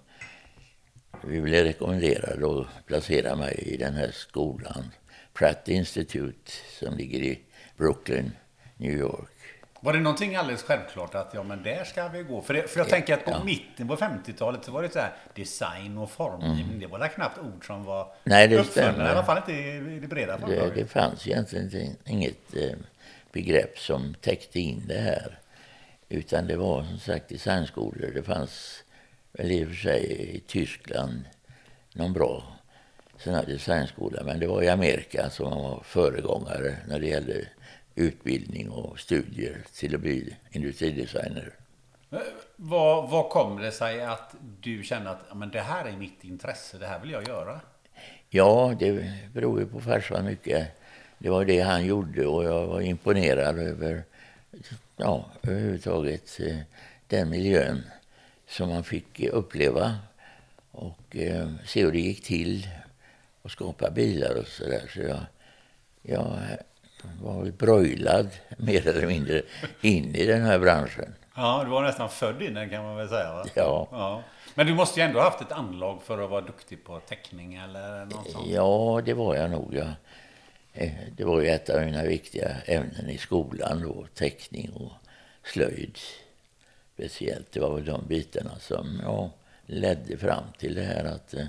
vi 1.22 1.40
blev 1.40 1.64
rekommenderade 1.64 2.60
att 2.60 2.86
placera 2.86 3.36
mig 3.36 3.54
i 3.54 3.76
den 3.76 3.94
här 3.94 4.10
skolan. 4.10 4.90
Pratt 5.34 5.68
Institute 5.68 6.52
som 6.80 6.96
ligger 6.96 7.18
i 7.18 7.40
Brooklyn, 7.76 8.32
New 8.76 8.92
York. 8.92 9.30
Var 9.80 9.92
det 9.92 10.00
någonting 10.00 10.36
alldeles 10.36 10.62
självklart 10.62 11.14
att 11.14 11.34
ja, 11.34 11.42
men 11.42 11.62
där 11.62 11.84
ska 11.84 12.08
vi 12.08 12.22
gå? 12.22 12.42
För, 12.42 12.54
det, 12.54 12.70
för 12.70 12.80
jag 12.80 12.88
tänker 12.88 13.14
att 13.14 13.24
på 13.24 13.30
ja. 13.30 13.44
mitten 13.44 13.88
på 13.88 13.96
50-talet 13.96 14.64
så 14.64 14.72
var 14.72 14.82
det 14.82 14.92
så 14.92 14.98
här 14.98 15.12
design 15.34 15.98
och 15.98 16.10
formgivning. 16.10 16.64
Mm. 16.64 16.80
Det 16.80 16.86
var 16.86 17.08
knappt 17.08 17.38
ord 17.38 17.66
som 17.66 17.84
var 17.84 18.12
Nej, 18.24 18.48
det 18.48 18.64
stämmer. 18.64 19.06
I 19.06 19.08
alla 19.08 19.24
fall 19.24 19.36
inte 19.36 19.52
i 19.52 19.98
det 20.00 20.06
breda 20.06 20.36
det, 20.36 20.70
det 20.74 20.86
fanns 20.86 21.26
egentligen 21.26 21.96
inget 22.04 22.56
eh, 22.56 22.78
begrepp 23.34 23.78
som 23.78 24.14
täckte 24.20 24.60
in 24.60 24.82
det 24.86 25.00
här. 25.00 25.38
Utan 26.08 26.46
det 26.46 26.56
var 26.56 26.84
som 26.84 26.98
sagt 26.98 27.28
designskolor. 27.28 28.10
Det 28.14 28.22
fanns 28.22 28.84
väl 29.32 29.52
i 29.52 29.64
och 29.64 29.68
för 29.68 29.74
sig 29.74 30.30
i 30.36 30.40
Tyskland 30.40 31.24
någon 31.92 32.12
bra 32.12 32.42
sån 33.18 33.34
här 33.34 33.46
designskola. 33.46 34.22
Men 34.24 34.40
det 34.40 34.46
var 34.46 34.62
i 34.62 34.68
Amerika 34.68 35.30
som 35.30 35.50
man 35.50 35.62
var 35.62 35.82
föregångare 35.84 36.76
när 36.88 36.98
det 36.98 37.06
gällde 37.06 37.48
utbildning 37.94 38.70
och 38.70 38.98
studier 38.98 39.64
till 39.74 39.94
att 39.94 40.00
bli 40.00 40.36
industridesigner. 40.50 41.52
Eh, 42.10 42.18
vad, 42.56 43.10
vad 43.10 43.30
kom 43.30 43.58
det 43.58 43.72
sig 43.72 44.04
att 44.04 44.34
du 44.60 44.82
kände 44.82 45.10
att 45.10 45.36
men 45.36 45.50
det 45.50 45.60
här 45.60 45.84
är 45.84 45.96
mitt 45.96 46.24
intresse, 46.24 46.78
det 46.78 46.86
här 46.86 47.00
vill 47.00 47.10
jag 47.10 47.28
göra? 47.28 47.60
Ja, 48.28 48.74
det 48.78 49.12
beror 49.32 49.60
ju 49.60 49.66
på 49.66 49.80
farsan 49.80 50.24
mycket. 50.24 50.83
Det 51.24 51.30
var 51.30 51.44
det 51.44 51.60
han 51.60 51.86
gjorde 51.86 52.26
och 52.26 52.44
jag 52.44 52.66
var 52.66 52.80
imponerad 52.80 53.58
över 53.58 54.02
ja, 54.96 55.24
överhuvudtaget 55.42 56.40
eh, 56.40 56.56
den 57.06 57.30
miljön 57.30 57.82
som 58.48 58.68
man 58.68 58.84
fick 58.84 59.20
uppleva 59.20 59.96
och 60.70 61.16
eh, 61.16 61.48
se 61.66 61.84
hur 61.84 61.92
det 61.92 61.98
gick 61.98 62.24
till 62.24 62.68
att 63.42 63.50
skapa 63.50 63.90
bilar 63.90 64.38
och 64.40 64.46
så 64.46 64.64
där. 64.64 64.90
Så 64.94 65.00
jag, 65.00 65.20
jag 66.02 66.38
var 67.22 67.44
broilad 67.44 68.30
mer 68.58 68.88
eller 68.88 69.06
mindre 69.06 69.42
in 69.80 70.14
i 70.14 70.26
den 70.26 70.42
här 70.42 70.58
branschen. 70.58 71.14
Ja, 71.36 71.62
du 71.64 71.70
var 71.70 71.82
nästan 71.82 72.08
född 72.08 72.42
in 72.42 72.54
den 72.54 72.70
kan 72.70 72.84
man 72.84 72.96
väl 72.96 73.08
säga? 73.08 73.32
Va? 73.32 73.44
Ja. 73.54 73.88
ja. 73.90 74.22
Men 74.54 74.66
du 74.66 74.74
måste 74.74 75.00
ju 75.00 75.06
ändå 75.06 75.18
ha 75.18 75.24
haft 75.24 75.40
ett 75.40 75.52
anlag 75.52 76.02
för 76.02 76.18
att 76.18 76.30
vara 76.30 76.40
duktig 76.40 76.84
på 76.84 77.00
teckning 77.00 77.54
eller 77.54 78.04
något 78.04 78.30
sånt? 78.30 78.46
Ja, 78.48 79.02
det 79.04 79.14
var 79.14 79.34
jag 79.34 79.50
nog. 79.50 79.74
Ja. 79.74 79.86
Eh, 80.76 80.92
det 81.16 81.24
var 81.24 81.40
ju 81.40 81.48
ett 81.48 81.70
av 81.70 81.80
mina 81.80 82.02
viktiga 82.02 82.56
ämnen 82.66 83.10
i 83.10 83.18
skolan 83.18 83.82
då, 83.82 84.06
teckning 84.14 84.70
och 84.70 84.92
slöjd 85.44 85.98
speciellt. 86.94 87.52
Det 87.52 87.60
var 87.60 87.74
väl 87.74 87.84
de 87.84 88.06
bitarna 88.06 88.58
som 88.58 89.00
ja, 89.02 89.30
ledde 89.66 90.16
fram 90.16 90.44
till 90.58 90.74
det 90.74 90.82
här 90.82 91.04
att 91.04 91.34
eh, 91.34 91.46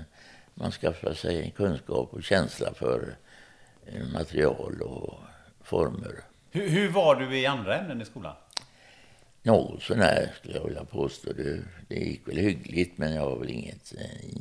man 0.54 0.70
skaffar 0.70 1.14
sig 1.14 1.42
en 1.42 1.50
kunskap 1.50 2.14
och 2.14 2.22
känsla 2.22 2.74
för 2.74 3.16
eh, 3.86 4.06
material 4.12 4.82
och 4.82 5.14
former. 5.62 6.20
Hur, 6.50 6.68
hur, 6.68 6.88
var 6.88 7.16
du 7.16 7.38
i 7.38 7.46
andra 7.46 7.78
ämnen 7.78 8.02
i 8.02 8.04
skolan? 8.04 8.36
Något 9.42 9.82
sånär 9.82 10.32
skulle 10.38 10.56
jag 10.56 10.64
vilja 10.64 10.84
påstå. 10.84 11.32
Det, 11.32 11.62
det 11.88 11.94
gick 11.94 12.28
väl 12.28 12.36
hyggligt 12.36 12.98
men 12.98 13.14
jag 13.14 13.24
var 13.24 13.38
väl 13.38 13.50
inget 13.50 13.94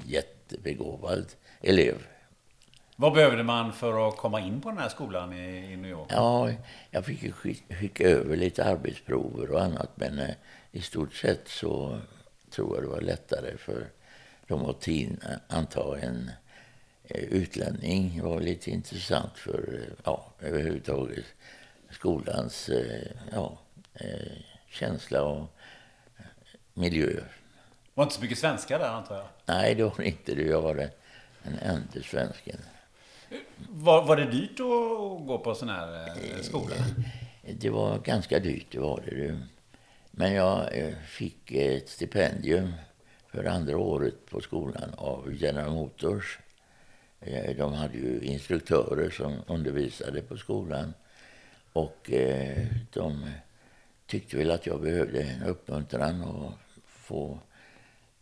jättebegåvad 0.06 1.25
elev. 1.62 1.96
Vad 2.98 3.14
behövde 3.14 3.44
man 3.44 3.74
för 3.74 4.08
att 4.10 4.18
komma 4.18 4.42
in 4.42 4.62
på 4.62 4.70
den 4.70 4.78
här 4.78 4.90
skolan 4.90 5.34
i, 5.34 5.74
i 5.74 5.78
New 5.78 5.92
York? 5.92 6.08
Ja, 6.10 6.52
jag 6.92 7.06
fick 7.06 7.34
skicka 7.34 8.10
över 8.10 8.36
lite 8.36 8.66
arbetsprover 8.66 9.52
och 9.52 9.62
annat 9.62 9.90
men 9.96 10.20
eh, 10.20 10.36
i 10.72 10.82
stort 10.82 11.14
sett 11.14 11.48
så 11.48 12.00
tror 12.50 12.75
jag 12.75 12.84
det 12.84 12.88
var 12.88 13.02
lättare 13.02 13.58
för 13.58 13.88
dem 14.48 14.66
att 14.66 14.88
anta 15.48 16.00
en 16.00 16.32
eh, 17.04 17.24
utlänning. 17.24 18.18
Det 18.18 18.24
var 18.24 18.42
lite 18.42 18.72
intressant 18.72 19.38
för 19.38 19.80
eh, 19.82 19.94
ja, 20.04 20.25
överhuvudtaget 20.40 21.25
skolans 21.90 22.70
ja, 23.32 23.58
känsla 24.70 25.24
och 25.24 25.48
miljö. 26.74 27.06
Det 27.06 27.22
var 27.94 28.04
inte 28.04 28.16
så 28.16 28.22
mycket 28.22 28.38
svenska 28.38 28.78
där 28.78 28.90
antar 28.90 29.16
jag? 29.16 29.28
Nej, 29.46 29.75
det 29.75 29.84
var 29.84 30.02
inte 30.02 30.36
det. 30.36 30.44
Jag 30.44 30.62
var 30.62 30.75
den 30.75 31.60
enda 31.62 32.02
svensken. 32.04 32.58
Var, 33.70 34.05
var 34.05 34.15
det 34.15 34.25
dyrt 34.25 34.60
att 34.60 35.27
gå 35.27 35.41
på 35.44 35.55
sån 35.55 35.70
här 35.70 36.08
eh, 36.08 36.41
skola? 36.41 36.75
Det 37.60 37.70
var 37.70 38.00
ganska 38.00 38.39
dyrt, 38.39 38.67
det 38.72 38.79
var 38.79 39.03
det. 39.05 39.39
Men 40.12 40.34
jag 40.34 40.77
eh, 40.77 40.96
fick 41.08 41.51
ett 41.51 41.89
stipendium 41.89 42.74
för 43.27 43.46
andra 43.46 43.77
året 43.77 44.25
på 44.29 44.41
skolan 44.41 44.94
av 44.98 45.34
General 45.34 45.74
Motors. 45.74 46.39
Eh, 47.20 47.55
de 47.58 47.74
hade 47.74 47.98
ju 47.98 48.20
instruktörer 48.22 49.10
som 49.10 49.34
undervisade 49.48 50.22
på 50.22 50.38
skolan. 50.38 50.94
Och 51.74 52.12
de 52.94 53.25
tyckte 54.08 54.38
väl 54.38 54.51
att 54.51 54.65
jag 54.65 54.82
behövde 54.82 55.24
en 55.24 55.44
uppmuntran 55.44 56.24
och 56.24 56.51
få 56.86 57.39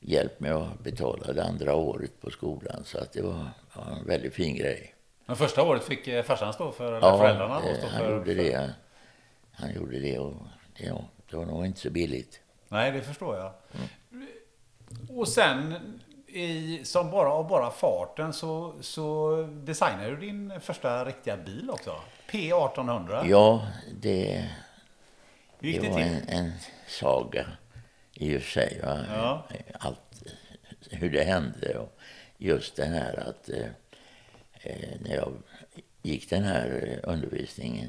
hjälp 0.06 0.40
med 0.40 0.56
att 0.56 0.80
betala 0.80 1.34
det 1.34 1.44
andra 1.44 1.76
året 1.76 2.22
på 2.22 2.32
skolan. 2.32 2.84
Så 2.86 2.98
att 2.98 3.14
det 3.14 3.22
var 3.22 3.48
en 3.92 4.06
väldigt 4.06 4.34
fin 4.34 4.56
grej. 4.56 4.96
Men 5.26 5.36
första 5.36 5.64
året 5.64 5.84
fick 5.84 6.08
eh, 6.08 6.24
farsan 6.24 6.54
stå 6.54 6.72
för, 6.72 6.94
eller 6.94 7.08
ja, 7.08 7.18
föräldrarna 7.18 7.62
stå 7.62 7.76
för? 7.76 7.88
han 7.88 8.12
gjorde 8.12 8.34
det. 8.34 8.74
Han 9.52 9.74
gjorde 9.74 10.00
det 10.00 10.20
och 10.20 10.34
det, 10.78 10.86
ja, 10.86 11.06
det 11.30 11.38
var 11.38 11.46
nog 11.46 11.66
inte 11.66 11.80
så 11.80 11.90
billigt. 11.90 12.40
Nej, 12.68 12.92
det 12.92 13.02
förstår 13.02 13.38
jag. 13.38 13.52
Mm. 14.12 14.28
Och 15.10 15.28
sen, 15.28 15.76
i, 16.28 16.82
som 16.84 17.12
bara 17.12 17.32
av 17.32 17.48
bara 17.48 17.72
farten, 17.72 18.34
så, 18.34 18.74
så 18.82 19.36
designade 19.52 20.10
du 20.10 20.18
din 20.18 20.60
första 20.60 21.06
riktiga 21.06 21.38
bil 21.38 21.70
också. 21.70 21.96
P1800. 22.32 23.26
Ja, 23.30 23.68
det, 24.02 24.50
det, 25.60 25.80
det 25.80 25.90
var 25.90 26.00
en, 26.00 26.28
en, 26.28 26.52
saga 26.88 27.46
i 28.24 28.38
och 28.38 28.42
för 28.42 28.52
sig. 28.52 28.80
Ja. 28.82 29.44
Allt, 29.74 30.24
hur 30.90 31.10
det 31.10 31.24
hände 31.24 31.78
och 31.78 32.00
just 32.38 32.76
det 32.76 32.86
här 32.86 33.30
att 33.30 33.50
eh, 33.50 33.68
Eh, 34.66 34.90
när 35.00 35.16
jag 35.16 35.34
gick 36.02 36.30
den 36.30 36.44
här 36.44 37.00
undervisningen 37.04 37.86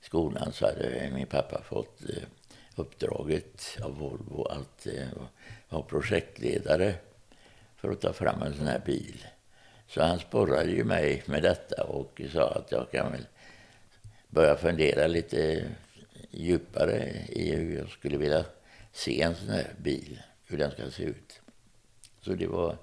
i 0.00 0.04
skolan 0.04 0.52
så 0.52 0.66
hade 0.66 1.10
min 1.14 1.26
pappa 1.26 1.62
fått 1.62 2.00
eh, 2.10 2.22
uppdraget 2.76 3.78
av 3.82 3.98
Volvo 3.98 4.44
att 4.44 4.86
eh, 4.86 5.08
vara 5.68 5.82
projektledare 5.82 6.94
för 7.76 7.90
att 7.90 8.00
ta 8.00 8.12
fram 8.12 8.42
en 8.42 8.54
sån 8.54 8.66
här 8.66 8.82
bil. 8.86 9.26
Så 9.86 10.02
han 10.02 10.18
sporrade 10.18 10.70
ju 10.70 10.84
mig 10.84 11.22
med 11.26 11.42
detta 11.42 11.84
och 11.84 12.20
sa 12.32 12.50
att 12.50 12.72
jag 12.72 12.90
kan 12.90 13.12
väl 13.12 13.26
börja 14.28 14.56
fundera 14.56 15.06
lite 15.06 15.64
djupare 16.30 17.12
i 17.28 17.54
hur 17.54 17.78
jag 17.78 17.88
skulle 17.88 18.16
vilja 18.16 18.44
se 18.98 19.22
en 19.22 19.36
sån 19.36 19.48
här 19.48 19.74
bil, 19.78 20.22
hur 20.46 20.58
den 20.58 20.70
ska 20.70 20.90
se 20.90 21.02
ut. 21.02 21.40
Så 22.20 22.34
det 22.34 22.46
var 22.46 22.76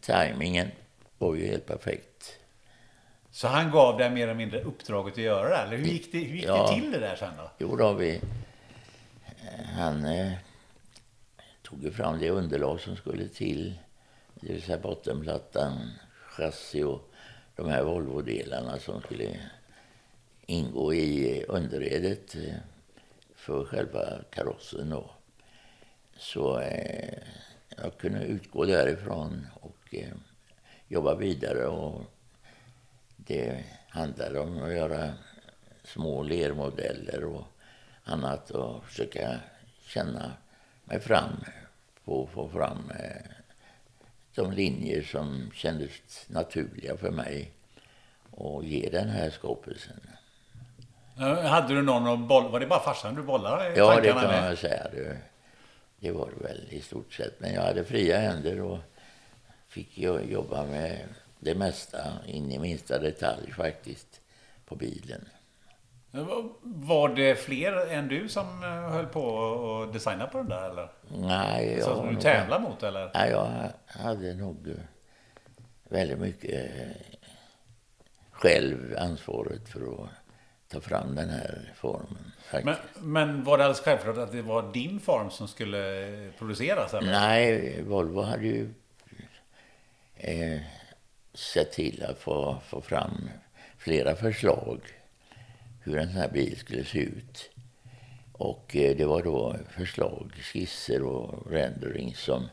tajmingen 0.00 0.70
var 1.18 1.34
ju 1.34 1.46
helt 1.46 1.66
perfekt. 1.66 2.38
Så 3.30 3.48
han 3.48 3.70
gav 3.70 3.98
dig 3.98 4.10
mer 4.10 4.22
eller 4.22 4.34
mindre 4.34 4.62
uppdraget 4.62 5.14
att 5.14 5.18
göra 5.18 5.48
det? 5.48 5.56
Eller 5.56 5.76
hur 5.76 5.84
gick 5.84 6.12
det, 6.12 6.18
hur 6.18 6.36
gick 6.36 6.44
ja, 6.44 6.62
det 6.62 6.80
till 6.80 6.92
det 6.92 6.98
där 6.98 7.16
sen 7.16 7.36
då? 7.36 7.50
Jo 7.58 7.76
då, 7.76 7.92
vi, 7.92 8.20
han 9.76 10.04
eh, 10.04 10.32
tog 11.62 11.94
fram 11.94 12.18
det 12.18 12.30
underlag 12.30 12.80
som 12.80 12.96
skulle 12.96 13.28
till 13.28 13.78
det 14.40 14.52
vill 14.52 14.62
säga 14.62 14.78
bottenplattan, 14.78 15.90
chassi 16.28 16.82
och 16.82 17.10
de 17.56 17.68
här 17.68 17.82
Volvo-delarna 17.82 18.78
som 18.78 19.02
skulle 19.02 19.40
ingå 20.46 20.94
i 20.94 21.44
underredet 21.48 22.34
eh, 22.34 22.54
för 23.48 23.64
själva 23.64 24.18
karossen. 24.30 24.90
Då. 24.90 25.10
Så 26.16 26.60
eh, 26.60 27.18
jag 27.76 27.98
kunde 27.98 28.24
utgå 28.24 28.64
därifrån 28.64 29.46
och 29.60 29.94
eh, 29.94 30.14
jobba 30.88 31.14
vidare. 31.14 31.66
Och 31.66 32.02
det 33.16 33.64
handlade 33.88 34.40
om 34.40 34.62
att 34.62 34.72
göra 34.72 35.14
små 35.84 36.22
lermodeller 36.22 37.24
och 37.24 37.44
annat 38.04 38.50
och 38.50 38.84
försöka 38.84 39.40
känna 39.86 40.32
mig 40.84 41.00
fram 41.00 41.44
på 42.04 42.24
att 42.24 42.30
få 42.30 42.48
fram 42.48 42.90
eh, 42.90 43.30
de 44.34 44.52
linjer 44.52 45.02
som 45.02 45.50
kändes 45.54 46.28
naturliga 46.28 46.96
för 46.96 47.10
mig 47.10 47.52
och 48.30 48.64
ge 48.64 48.88
den 48.92 49.08
här 49.08 49.30
skapelsen. 49.30 50.00
Hade 51.18 51.74
du 51.74 51.82
någon 51.82 52.06
att 52.06 52.28
bolla? 52.28 52.48
Var 52.48 52.60
det 52.60 52.66
bara 52.66 52.80
farsan 52.80 53.14
du 53.14 53.22
bollade 53.22 53.72
Ja, 53.76 54.00
det 54.00 54.12
kan 54.12 54.44
man 54.44 54.56
säga. 54.56 54.86
Det, 54.92 55.16
det 56.00 56.10
var 56.10 56.30
det 56.36 56.44
väl 56.48 56.66
i 56.70 56.80
stort 56.80 57.12
sett. 57.12 57.40
Men 57.40 57.54
jag 57.54 57.62
hade 57.62 57.84
fria 57.84 58.18
händer 58.18 58.60
och 58.60 58.78
fick 59.68 59.98
jobba 59.98 60.64
med 60.64 60.98
det 61.40 61.54
mesta, 61.54 61.98
in 62.26 62.52
i 62.52 62.58
minsta 62.58 62.98
detalj 62.98 63.52
faktiskt, 63.52 64.20
på 64.66 64.76
bilen. 64.76 65.28
Var 66.62 67.08
det 67.08 67.34
fler 67.34 67.92
än 67.92 68.08
du 68.08 68.28
som 68.28 68.62
eh, 68.62 68.68
höll 68.68 69.06
på 69.06 69.82
att 69.82 69.92
designa 69.92 70.26
på 70.26 70.38
den 70.38 70.48
där 70.48 70.70
eller? 70.70 70.88
Nej. 71.18 71.74
Jag 71.78 71.96
som 71.96 72.14
du 72.14 72.20
tävlade 72.20 72.62
mot 72.62 72.82
eller? 72.82 73.10
Nej, 73.14 73.30
jag 73.30 73.70
hade 73.86 74.34
nog 74.34 74.68
eh, 74.68 74.74
väldigt 75.88 76.18
mycket 76.18 76.70
eh, 76.80 76.86
själv 78.30 78.96
ansvaret 78.98 79.68
för 79.68 79.80
att 79.80 80.10
ta 80.68 80.80
fram 80.80 81.14
den 81.14 81.30
här 81.30 81.72
formen. 81.76 82.32
Men, 82.64 82.76
men, 83.00 83.44
var 83.44 83.58
det 83.58 83.64
alldeles 83.64 83.80
självklart 83.80 84.16
att 84.16 84.32
det 84.32 84.42
var 84.42 84.72
din 84.72 85.00
form 85.00 85.30
som 85.30 85.48
skulle 85.48 86.32
produceras? 86.38 86.94
Eller? 86.94 87.12
Nej, 87.12 87.82
Volvo 87.82 88.22
hade 88.22 88.46
ju 88.46 88.74
eh, 90.16 90.60
sett 91.34 91.72
till 91.72 92.04
att 92.08 92.18
få, 92.18 92.60
få 92.68 92.80
fram 92.80 93.30
flera 93.78 94.16
förslag 94.16 94.80
hur 95.80 95.98
en 95.98 96.08
sån 96.08 96.16
här 96.16 96.30
bil 96.30 96.56
skulle 96.56 96.84
se 96.84 96.98
ut. 96.98 97.50
Och 98.32 98.76
eh, 98.76 98.96
det 98.96 99.04
var 99.04 99.22
då 99.22 99.56
förslag, 99.70 100.32
skisser 100.40 101.02
och 101.02 101.50
rendering 101.50 102.14
som 102.14 102.48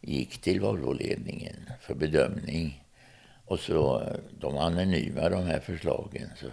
gick 0.00 0.40
till 0.40 0.60
Volvo-ledningen 0.60 1.70
för 1.80 1.94
bedömning. 1.94 2.84
Och 3.44 3.60
så 3.60 4.02
de 4.30 4.58
anonyma 4.58 5.28
de 5.28 5.44
här 5.44 5.60
förslagen. 5.60 6.28
Så 6.36 6.46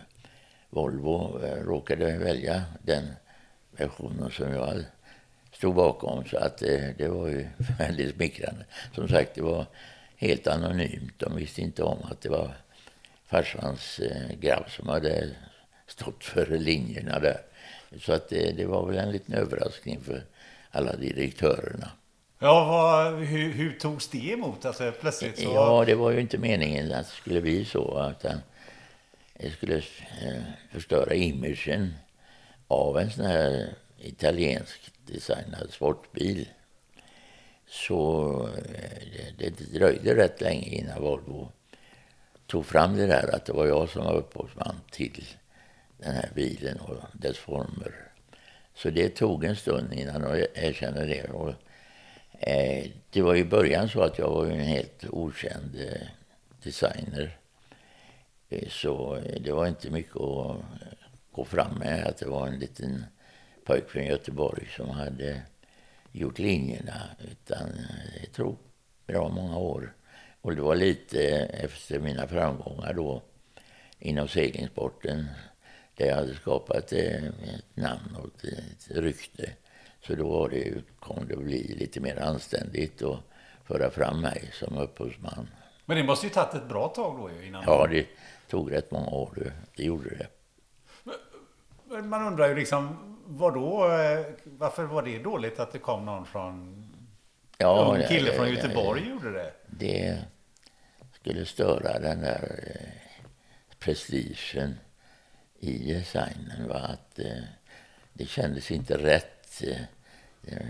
Volvo 0.70 1.42
eh, 1.44 1.64
råkade 1.64 2.18
välja 2.18 2.64
den 2.82 3.08
versionen 3.72 4.32
som 4.32 4.54
jag 4.54 4.84
stod 5.52 5.76
bakom. 5.76 6.26
Så 6.26 6.38
att 6.38 6.58
det 6.98 7.10
var 7.10 7.28
ju 7.28 7.48
väldigt 7.80 8.16
smickrande. 8.16 8.66
Som 8.96 9.08
sagt, 9.08 9.36
det 9.36 9.42
var 9.42 9.66
helt 10.16 10.48
anonymt. 10.48 11.14
De 11.18 11.36
visste 11.36 11.62
inte 11.62 11.84
om 11.84 11.98
att 12.04 12.22
det 12.22 12.30
var 12.30 12.52
farsans 13.26 14.00
grabb 14.42 14.70
som 14.70 14.88
hade 14.88 15.30
stått 15.88 16.24
för 16.24 16.58
linjerna 16.58 17.20
där. 17.20 17.42
Så 18.00 18.14
att 18.14 18.30
det, 18.30 18.52
det 18.58 18.66
var 18.66 18.86
väl 18.86 18.98
en 18.98 19.12
liten 19.12 19.36
överraskning 19.36 20.00
för 20.02 20.24
alla 20.72 20.96
direktörerna. 20.96 21.92
Ja, 22.40 22.66
vad, 22.66 23.20
hur, 23.20 23.54
hur 23.54 23.72
togs 23.72 24.08
det 24.08 24.32
emot? 24.32 24.66
Alltså, 24.66 24.92
plötsligt 25.02 25.40
så... 25.40 25.44
Ja, 25.44 25.84
det 25.86 25.96
var 25.96 26.12
ju 26.12 26.20
inte 26.20 26.38
meningen 26.38 26.92
att 26.92 27.06
det 27.06 27.12
skulle 27.12 27.42
bli 27.42 27.66
så. 27.66 28.14
Utan 28.20 28.42
det 29.40 29.52
skulle 29.52 29.78
eh, 29.78 30.42
förstöra 30.72 31.14
imagen 31.14 31.94
av 32.68 33.00
en 33.00 33.12
sån 33.12 33.26
här 33.26 33.74
italiensk 33.98 34.92
designad 35.06 35.70
sportbil. 35.72 36.50
Så 37.68 38.50
eh, 38.58 39.34
det, 39.38 39.50
det 39.50 39.80
dröjde 39.80 40.16
rätt 40.16 40.42
länge 40.42 40.68
innan 40.68 41.02
Volvo 41.02 41.52
tog 42.48 42.66
fram 42.66 42.98
det 42.98 43.08
där 43.08 43.36
att 43.36 43.46
det 43.46 43.54
var 43.54 43.68
jag 43.68 43.90
som 43.90 44.06
var 44.06 44.16
upphovsman 44.16 44.76
till 44.92 45.26
den 45.98 46.14
här 46.14 46.30
bilen 46.36 46.80
och 46.80 46.98
dess 47.14 47.38
former. 47.38 47.94
Så 48.76 48.90
det 48.90 49.10
tog 49.10 49.44
en 49.44 49.56
stund 49.56 49.94
innan 49.94 50.22
jag 50.22 50.48
erkände 50.54 51.06
det. 51.06 51.24
Och, 51.24 51.54
eh, 52.40 52.90
det 53.10 53.22
var 53.22 53.36
i 53.36 53.46
början 53.46 53.90
så 53.90 54.02
att 54.02 54.20
jag 54.20 54.30
var 54.30 54.46
en 54.46 54.60
helt 54.60 55.06
okänd 55.10 55.76
eh, 55.76 56.08
designer. 56.64 57.39
Eh, 58.50 58.70
så 58.70 59.16
eh, 59.16 59.42
det 59.42 59.52
var 59.52 59.68
inte 59.68 59.90
mycket 59.90 60.16
att 60.16 60.58
gå 61.32 61.46
fram 61.46 61.78
med 61.80 62.08
att 62.08 62.18
det 62.18 62.28
var 62.28 62.48
en 62.48 62.60
liten 62.60 63.06
pojk 63.66 63.90
från 63.90 64.06
Göteborg 64.06 64.68
som 64.78 64.90
hade 64.90 65.42
gjort 66.12 66.40
linjerna. 66.40 67.02
Utan 67.32 67.68
eh, 67.68 68.22
det 68.22 68.28
tog 68.34 68.58
bra 69.08 69.30
många 69.30 69.58
år. 69.58 69.94
Och 70.42 70.56
det 70.56 70.62
var 70.62 70.76
lite 70.76 71.22
efter 71.40 72.00
mina 72.00 72.28
framgångar 72.28 72.94
då 72.94 73.22
inom 74.00 74.28
seglingssporten 74.28 75.28
där 75.96 76.06
jag 76.06 76.16
hade 76.16 76.36
skapat 76.36 76.92
eh, 76.92 77.24
ett 77.26 77.76
namn 77.76 78.16
och 78.16 78.46
ett 78.46 78.88
rykte. 78.98 79.52
Så 80.08 80.16
då 80.16 80.30
var 80.30 80.50
det, 80.50 80.74
kom 81.00 81.28
det 81.28 81.34
att 81.34 81.44
bli 81.44 81.76
lite 81.80 82.00
mer 82.00 82.22
anständigt 82.22 83.02
att 83.02 83.20
föra 83.64 83.90
fram 83.90 84.22
mig 84.22 84.50
som 84.54 84.78
upphovsman. 84.78 85.50
Men 85.86 85.98
det 85.98 86.04
måste 86.04 86.26
ju 86.26 86.34
tagit 86.34 86.54
ett 86.56 86.70
bra 86.70 86.88
tag 86.88 87.18
då 87.18 87.44
innan? 87.44 87.64
Ja, 87.68 87.88
det 87.88 88.08
tog 88.50 88.72
rätt 88.72 88.92
många 88.92 89.08
år. 89.08 89.54
Det 89.76 89.84
gjorde 89.84 90.10
det. 90.10 90.28
Men 91.90 92.10
man 92.10 92.28
undrar 92.28 92.50
ju 92.50 92.56
liksom, 92.56 92.98
vad 93.26 93.54
då, 93.54 93.92
eh, 93.92 94.26
varför 94.44 94.84
var 94.84 95.04
det 95.04 95.20
dåligt 95.20 95.60
att 95.60 95.72
det 95.72 95.80
kom 95.80 96.06
någon 96.06 96.26
från... 96.26 96.86
Ja, 97.58 97.98
en 97.98 98.08
kille 98.08 98.32
från 98.32 98.50
Göteborg 98.50 99.02
det, 99.02 99.10
gjorde 99.10 99.32
det? 99.32 99.54
Det 99.66 100.18
skulle 101.14 101.46
störa 101.46 102.00
den 102.00 102.22
där 102.22 102.60
eh, 102.68 103.18
prestigen 103.80 104.76
i 105.60 105.94
designen 105.94 106.68
var 106.68 106.80
att 106.80 107.20
eh, 107.20 107.44
det 108.14 108.26
kändes 108.26 108.72
inte 108.72 108.98
rätt. 108.98 109.64
Eh, 110.44 110.62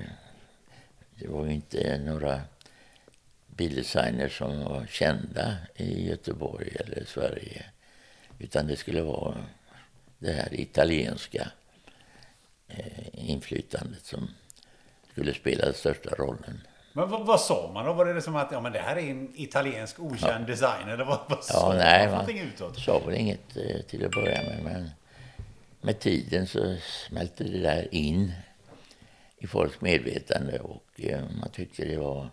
det 1.15 1.28
var 1.28 1.46
ju 1.46 1.54
inte 1.54 1.98
några 1.98 2.42
bildesigners 3.60 4.38
som 4.38 4.63
var 4.63 4.86
kända 4.86 5.58
i 5.76 6.08
Göteborg 6.10 6.76
eller 6.80 7.06
Sverige. 7.06 7.65
Utan 8.39 8.67
det 8.67 8.76
skulle 8.76 9.02
vara 9.02 9.36
det 10.19 10.32
här 10.32 10.60
italienska 10.60 11.52
eh, 12.67 13.30
inflytandet 13.30 14.06
som 14.06 14.30
skulle 15.12 15.34
spela 15.34 15.65
den 15.65 15.74
största 15.74 16.10
rollen. 16.10 16.62
Men 16.93 17.10
vad, 17.10 17.26
vad, 17.26 17.41
sa 17.41 17.72
man 17.74 17.86
då? 17.86 17.93
Var 17.93 18.06
det 18.06 18.13
liksom 18.13 18.36
att 18.36 18.52
ja, 18.52 18.62
men 18.62 18.72
det 18.72 18.80
här 18.80 18.95
är 18.95 19.12
en 19.12 19.32
italiensk 19.36 20.00
okänd 20.00 20.43
ja. 20.43 20.48
designer? 20.48 20.93
Eller 20.93 21.06
vad, 21.06 21.19
vad 21.30 21.43
sa 21.43 21.74
ja, 21.74 21.80
nej, 21.80 22.12
man 22.12 22.30
utåt? 22.30 22.80
sa 22.80 23.00
väl 23.00 23.15
inget 23.15 23.58
eh, 23.58 23.82
till 23.82 24.06
att 24.06 24.12
börja 24.12 24.41
med. 24.43 24.63
Men 24.63 24.89
med 25.82 26.00
tiden 26.00 26.48
så 26.48 26.76
smälte 27.08 27.43
det 27.43 27.60
där 27.60 27.88
in 27.95 28.34
i 29.38 29.48
folks 29.48 29.82
medvetande 29.82 30.60
och 30.60 30.86
eh, 30.98 31.24
man 31.39 31.50
tyckte 31.50 31.86
det 31.86 31.98
var 31.98 32.30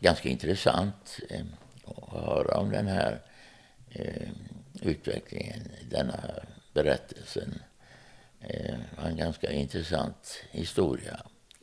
ganska 0.00 0.28
intressant 0.28 1.18
eh, 1.30 1.40
att 1.84 2.12
höra 2.12 2.58
om 2.58 2.70
den 2.70 2.86
här 2.86 3.20
eh, 3.90 4.28
utvecklingen, 4.82 5.68
denna 5.90 6.20
berättelsen. 6.74 7.62
Det 8.40 8.78
var 8.98 9.08
en 9.08 9.16
ganska 9.16 9.52
intressant 9.52 10.44
historia. 10.50 11.20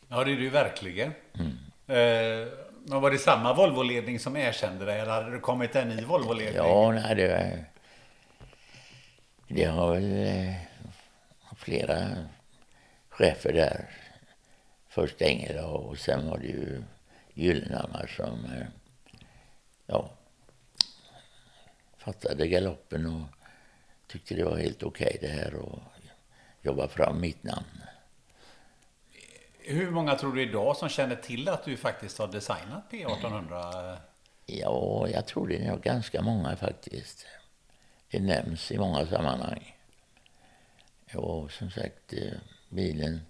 Ja, 0.08 0.24
det 0.24 0.32
är 0.32 0.36
det 0.36 0.44
ju 0.44 0.50
verkligen. 0.50 1.12
Mm. 1.34 1.58
Eh, 1.88 2.48
men 2.90 3.02
var 3.02 3.12
det 3.12 3.18
samma 3.18 3.54
Volvo-ledning 3.54 4.20
som 4.20 4.38
erkände 4.38 4.86
dig 4.86 5.00
eller 5.00 5.12
hade 5.12 5.32
det 5.32 5.40
kommit 5.40 5.76
en 5.76 5.90
ny 5.90 6.02
Volvo-ledning? 6.02 6.56
Ja, 6.56 6.92
nej, 6.92 7.16
det, 7.16 7.66
det 9.48 9.66
har 9.66 9.94
väl 9.94 10.28
eh, 10.28 10.54
flera 11.58 12.08
chefer 13.10 13.54
där. 13.54 13.90
Först 14.90 15.22
Engel 15.22 15.58
och 15.58 15.98
sen 15.98 16.30
var 16.30 16.38
det 16.38 16.48
ju 16.48 16.84
Gyllenhammar 17.38 18.08
som 18.18 18.46
eh, 18.46 18.68
ja, 19.86 20.10
fattade 21.98 22.48
galoppen 22.48 23.06
och 23.06 23.28
tyckte 24.08 24.36
det 24.36 24.44
var 24.44 24.58
helt 24.58 24.84
okej 24.84 25.08
okay 25.08 25.30
det 25.30 25.34
här 25.34 25.56
och 25.56 25.80
jobba 26.62 26.88
fram 26.88 27.22
mitt 27.22 27.44
namn. 27.44 27.82
Hur 29.60 29.92
många 29.92 30.16
tror 30.16 30.34
du 30.34 30.42
idag 30.42 30.78
som 30.78 30.90
känner 30.90 31.16
till 31.16 31.50
att 31.50 31.66
du 31.66 31.78
faktiskt 31.78 32.18
har 32.18 32.28
designat 32.28 32.92
P1800? 32.92 33.98
Ja, 34.46 35.08
jag 35.10 35.26
tror 35.26 35.48
det 35.48 35.58
är 35.58 35.78
ganska 35.78 36.22
många 36.22 36.56
faktiskt. 36.56 37.26
Det 38.12 38.20
nämns 38.20 38.72
i 38.72 38.78
många 38.78 39.06
sammanhang. 39.06 39.76
Och 41.14 41.52
som 41.52 41.72
sagt, 41.72 42.14
eh, 42.14 42.34
bilen 42.70 43.22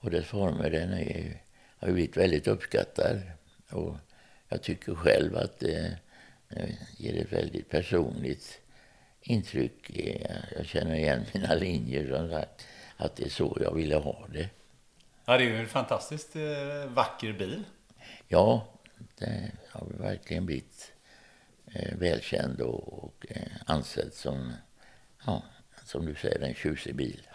och 0.00 0.10
dess 0.10 0.26
former 0.26 0.70
den 0.70 0.92
är, 0.92 1.42
har 1.78 1.92
blivit 1.92 2.16
väldigt 2.16 2.46
uppskattad. 2.46 3.22
Och 3.70 3.96
jag 4.48 4.62
tycker 4.62 4.94
själv 4.94 5.36
att 5.36 5.58
det 5.58 5.98
ger 6.96 7.22
ett 7.22 7.32
väldigt 7.32 7.70
personligt 7.70 8.60
intryck. 9.20 9.90
Jag 10.56 10.66
känner 10.66 10.94
igen 10.94 11.24
mina 11.34 11.54
linjer, 11.54 12.16
som 12.16 12.30
sagt, 12.30 12.66
att 12.96 13.16
det 13.16 13.24
är 13.24 13.28
så 13.28 13.58
jag 13.60 13.74
ville 13.74 13.96
ha 13.96 14.26
det. 14.32 14.48
Ja, 15.24 15.38
det 15.38 15.44
är 15.44 15.48
ju 15.48 15.56
en 15.56 15.68
fantastiskt 15.68 16.36
eh, 16.36 16.86
vacker 16.88 17.32
bil. 17.32 17.64
Ja, 18.28 18.66
det 19.18 19.52
har 19.70 19.86
verkligen 19.86 20.46
blivit 20.46 20.92
eh, 21.74 21.96
välkänd 21.96 22.60
och, 22.60 23.26
eh, 23.28 23.42
ansedd 23.66 24.12
som, 24.12 24.52
ja, 25.26 25.42
som 25.84 26.06
du 26.06 26.14
säger, 26.14 26.40
en 26.40 26.54
tjusig 26.54 26.94
bil. 26.94 27.28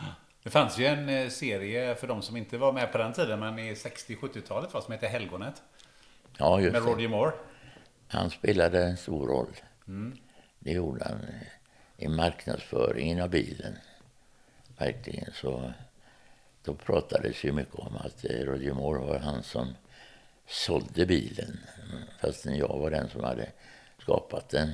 Det 0.44 0.50
fanns 0.50 0.80
ju 0.80 0.86
en 0.86 1.32
serie 1.32 1.96
för 1.96 2.08
de 2.08 2.22
som 2.22 2.38
inte 2.38 2.58
var 2.58 2.74
med 2.74 2.92
på 2.92 2.98
den 2.98 3.14
tiden, 3.14 3.40
men 3.40 3.60
i 3.60 3.74
60-70-talet 3.74 4.72
som 4.72 4.92
heter 4.92 5.08
Helgonet. 5.08 5.62
Ja, 6.38 6.60
just 6.60 6.74
med. 6.74 6.84
Roger 6.86 7.08
Moore. 7.08 7.32
Han 8.08 8.30
spelade 8.30 8.84
en 8.84 8.98
stor 8.98 9.28
roll. 9.28 9.56
Mm. 9.88 10.18
Det 10.60 10.72
gjorde 10.72 11.04
han 11.04 11.24
eh, 11.24 12.06
i 12.06 12.08
marknadsföringen 12.08 13.22
av 13.22 13.30
bilen. 13.30 13.78
Verkligen. 14.78 15.32
Så 15.34 15.74
då 16.64 16.74
pratades 16.74 17.44
ju 17.44 17.52
mycket 17.52 17.76
om 17.76 17.98
att 17.98 18.26
eh, 18.26 18.46
Roger 18.46 18.74
Moore 18.74 19.00
var 19.00 19.20
han 19.20 19.44
som 19.44 19.76
sålde 20.48 21.06
bilen. 21.06 21.60
Fastän 22.22 22.58
jag 22.58 22.78
var 22.80 22.92
den 22.92 23.10
som 23.10 23.24
hade 23.24 23.48
skapat 23.98 24.50
den. 24.50 24.74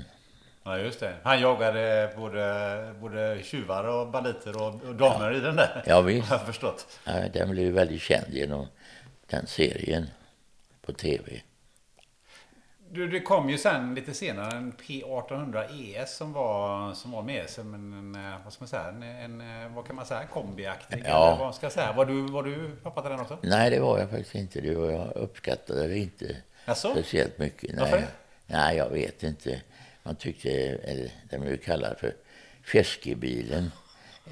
Ja, 0.64 0.78
just 0.78 1.00
det. 1.00 1.14
Han 1.24 1.42
jagade 1.42 2.14
både, 2.18 2.96
både 3.02 3.40
tjuvar 3.44 3.84
och 3.84 4.08
banditer 4.08 4.62
och, 4.62 4.84
och 4.84 4.96
damer 4.96 5.32
ja. 5.32 5.38
i 5.38 5.40
den 5.40 5.56
där. 5.56 5.84
Ja, 5.86 6.02
visst. 6.02 6.30
Har 6.30 6.38
jag 6.38 6.46
förstått. 6.46 7.00
Ja, 7.06 7.14
den 7.34 7.50
blev 7.50 7.74
väldigt 7.74 8.02
känd 8.02 8.34
genom 8.34 8.68
den 9.28 9.48
serien 9.48 10.08
på 10.88 10.94
tv. 10.94 11.42
Du, 12.90 13.08
det 13.08 13.20
kom 13.20 13.50
ju 13.50 13.58
sen 13.58 13.96
lite 13.96 14.14
senare 14.14 14.58
en 14.58 14.74
P1800 14.74 15.66
ES 15.72 16.18
som 16.18 16.34
var, 16.34 16.94
som 16.94 17.12
var 17.12 17.22
med 17.22 17.50
som 17.50 17.74
en, 17.74 17.94
en, 18.16 18.34
vad 18.44 18.54
ska 18.54 18.64
man 18.64 18.68
säga, 18.68 18.88
en, 19.24 19.42
en 19.42 19.74
vad 19.74 19.88
kan 19.88 19.96
man 19.96 20.06
säga, 20.06 20.26
kombiaktig? 20.26 21.04
Ja. 21.06 21.28
Eller 21.28 21.46
vad 21.46 21.56
ska 21.56 21.66
jag 21.66 21.74
säga? 21.74 21.94
Var 21.94 22.06
du, 22.06 22.22
var 22.22 22.44
du 22.44 22.72
pappa 22.84 23.02
till 23.02 23.12
den 23.12 23.20
också? 23.20 23.38
Nej, 23.42 23.70
det 23.70 23.80
var 23.80 24.00
jag 24.00 24.10
faktiskt 24.10 24.36
inte. 24.36 24.62
Det 24.62 24.76
var, 24.76 24.92
jag 24.92 25.12
uppskattade 25.16 25.88
det 25.88 25.98
inte 25.98 26.36
Jaså? 26.66 26.92
speciellt 26.92 27.38
mycket. 27.38 27.76
Nej. 27.76 27.92
Varför? 27.92 28.08
Nej, 28.46 28.78
jag 28.78 28.90
vet 28.90 29.24
inte. 29.24 29.62
Man 30.04 30.16
tyckte, 30.16 30.50
eller 30.84 31.12
den 31.30 31.42
blev 31.42 31.58
kallad 31.58 31.98
för 31.98 32.16
Fjeskebilen 32.64 33.72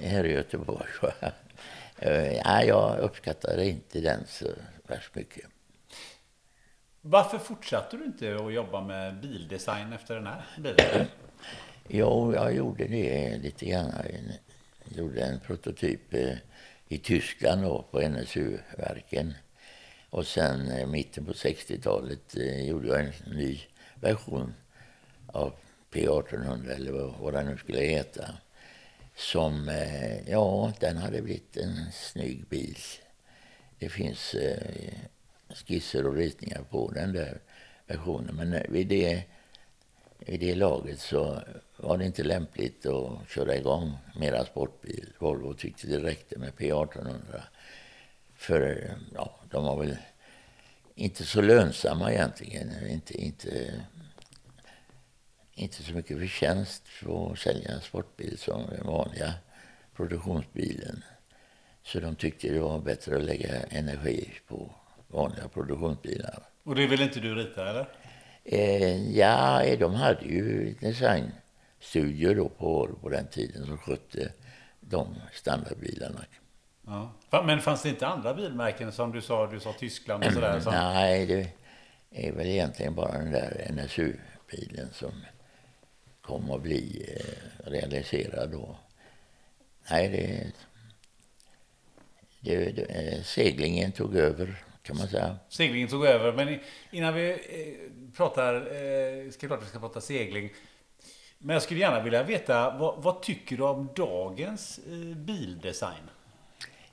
här 0.01 0.25
i 0.25 0.31
Göteborg. 0.31 0.89
Nej, 2.45 2.67
jag 2.67 2.99
uppskattade 2.99 3.65
inte 3.65 3.99
den 3.99 4.19
så 4.27 4.47
värst 4.87 5.15
mycket. 5.15 5.45
Varför 7.07 7.37
fortsatte 7.37 7.97
du 7.97 8.05
inte 8.05 8.35
att 8.35 8.53
jobba 8.53 8.81
med 8.81 9.21
bildesign 9.21 9.93
efter 9.93 10.15
den 10.15 10.27
här 10.27 10.45
bilen? 10.57 11.07
Jo, 11.87 12.33
jag 12.35 12.55
gjorde 12.55 12.87
det 12.87 13.37
lite 13.37 13.65
grann. 13.65 13.91
Jag 14.83 14.97
gjorde 14.97 15.21
en 15.21 15.39
prototyp 15.39 16.13
eh, 16.13 16.37
i 16.87 16.97
Tyskland 16.97 17.63
då, 17.63 17.85
på 17.91 17.99
NSU-verken. 18.01 19.33
Och 20.09 20.27
sen 20.27 20.71
eh, 20.71 20.87
mitten 20.87 21.25
på 21.25 21.31
60-talet 21.31 22.37
eh, 22.37 22.67
gjorde 22.67 22.87
jag 22.87 22.99
en 22.99 23.13
ny 23.25 23.59
version 23.95 24.53
av 25.27 25.53
P1800 25.91 26.71
eller 26.71 26.91
vad 27.21 27.33
den 27.33 27.45
nu 27.45 27.57
skulle 27.57 27.79
heta. 27.79 28.29
Som, 29.15 29.71
ja, 30.27 30.73
den 30.79 30.97
hade 30.97 31.21
blivit 31.21 31.57
en 31.57 31.91
snygg 31.91 32.47
bil. 32.47 32.77
Det 33.79 33.89
finns 33.89 34.35
skisser 35.55 36.07
och 36.07 36.15
ritningar 36.15 36.61
på 36.69 36.91
den 36.91 37.13
där 37.13 37.39
versionen. 37.87 38.35
Men 38.35 38.53
eh, 38.53 38.69
vid 38.69 38.87
det, 38.87 39.23
vid 40.19 40.39
det 40.39 40.55
laget 40.55 40.99
så 40.99 41.41
var 41.77 41.97
det 41.97 42.05
inte 42.05 42.23
lämpligt 42.23 42.85
att 42.85 43.29
köra 43.29 43.55
igång 43.55 43.97
mera 44.15 44.45
sportbil. 44.45 45.13
Volvo 45.19 45.53
tyckte 45.53 45.87
det 45.87 45.99
räckte 45.99 46.39
med 46.39 46.53
P1800. 46.53 47.41
För 48.35 48.61
eh, 48.61 48.97
ja, 49.13 49.39
de 49.49 49.63
var 49.63 49.79
väl 49.79 49.97
inte 50.95 51.25
så 51.25 51.41
lönsamma 51.41 52.11
egentligen. 52.11 52.87
Inte, 52.87 53.21
inte, 53.21 53.81
inte 55.53 55.83
så 55.83 55.93
mycket 55.93 56.19
förtjänst 56.19 56.83
på 57.03 57.29
att 57.31 57.39
sälja 57.39 57.71
en 57.71 57.81
sportbil 57.81 58.37
som 58.37 58.65
den 58.69 58.85
vanliga 58.85 59.33
produktionsbilen. 59.95 61.03
Så 61.83 61.99
de 61.99 62.15
tyckte 62.15 62.47
det 62.47 62.59
var 62.59 62.79
bättre 62.79 63.15
att 63.15 63.23
lägga 63.23 63.63
energi 63.63 64.33
på 64.47 64.75
vanliga 65.15 65.47
produktionsbilar. 65.47 66.43
Och 66.63 66.75
det 66.75 66.87
vill 66.87 67.01
inte 67.01 67.19
du 67.19 67.35
rita 67.35 67.69
eller? 67.69 67.87
Eh, 68.43 69.17
ja, 69.17 69.75
de 69.79 69.93
hade 69.93 70.25
ju 70.25 70.75
designstudier 70.79 72.35
då 72.35 72.49
på, 72.49 72.89
på 73.01 73.09
den 73.09 73.27
tiden 73.27 73.65
som 73.65 73.77
skötte 73.77 74.31
de 74.79 75.15
standardbilarna. 75.33 76.25
Ja. 76.85 77.11
Men 77.43 77.61
fanns 77.61 77.81
det 77.81 77.89
inte 77.89 78.07
andra 78.07 78.33
bilmärken 78.33 78.91
som 78.91 79.11
du 79.11 79.21
sa, 79.21 79.47
du 79.47 79.59
sa 79.59 79.73
Tyskland 79.73 80.23
och 80.23 80.33
sådär? 80.33 80.59
Som... 80.59 80.73
Nej, 80.73 81.25
det 81.25 81.51
är 82.27 82.31
väl 82.31 82.47
egentligen 82.47 82.95
bara 82.95 83.11
den 83.11 83.31
där 83.31 83.67
NSU-bilen 83.71 84.87
som 84.93 85.11
kom 86.21 86.51
att 86.51 86.61
bli 86.61 87.05
eh, 87.17 87.71
realiserad 87.71 88.51
då. 88.51 88.77
Nej, 89.91 90.09
det, 90.09 90.51
det, 92.39 92.71
det, 92.71 92.81
eh, 92.81 93.23
seglingen 93.23 93.91
tog 93.91 94.15
över 94.15 94.65
kan 94.85 94.97
man 94.97 95.07
säga. 95.07 95.37
Seglingen 95.49 95.87
tog 95.87 96.05
över. 96.05 96.33
Men 96.33 96.59
innan 96.91 97.13
vi 97.13 97.29
eh, 97.31 98.11
pratar, 98.17 98.55
eh, 98.55 99.31
ska 99.31 99.47
klart 99.47 99.63
vi 99.63 99.69
ska 99.69 99.79
prata 99.79 100.01
segling. 100.01 100.49
Men 101.37 101.53
jag 101.53 101.63
skulle 101.63 101.79
gärna 101.79 102.03
vilja 102.03 102.23
veta, 102.23 102.77
vad, 102.77 103.03
vad 103.03 103.21
tycker 103.21 103.57
du 103.57 103.63
om 103.63 103.89
dagens 103.95 104.79
eh, 104.87 105.17
bildesign? 105.17 106.09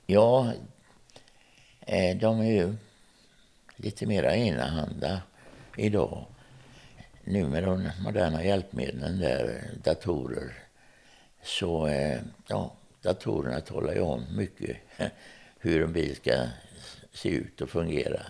Ja, 0.05 0.53
de 2.21 2.39
är 2.39 2.51
ju 2.51 2.75
lite 3.75 4.05
mera 4.05 4.35
enahanda 4.35 5.21
idag. 5.77 6.25
Nu 7.23 7.47
med 7.47 7.63
de 7.63 7.89
moderna 8.03 8.43
hjälpmedlen 8.43 9.19
där, 9.19 9.61
datorer, 9.83 10.53
så 11.43 11.89
ja, 12.47 12.73
datorerna 13.01 13.61
talar 13.61 13.93
ju 13.93 13.99
om 13.99 14.25
mycket 14.37 14.77
hur 15.59 15.83
en 15.83 15.93
bil 15.93 16.15
ska 16.15 16.47
se 17.13 17.29
ut 17.29 17.61
och 17.61 17.69
fungera. 17.69 18.21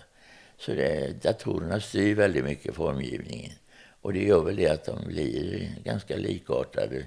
Så 0.58 0.74
det, 0.74 1.22
datorerna 1.22 1.80
styr 1.80 2.14
väldigt 2.14 2.44
mycket 2.44 2.74
formgivningen. 2.74 3.52
Och 4.00 4.12
det 4.12 4.22
gör 4.24 4.40
väl 4.44 4.56
det 4.56 4.68
att 4.68 4.84
de 4.84 5.04
blir 5.06 5.68
ganska 5.84 6.16
likartade 6.16 7.06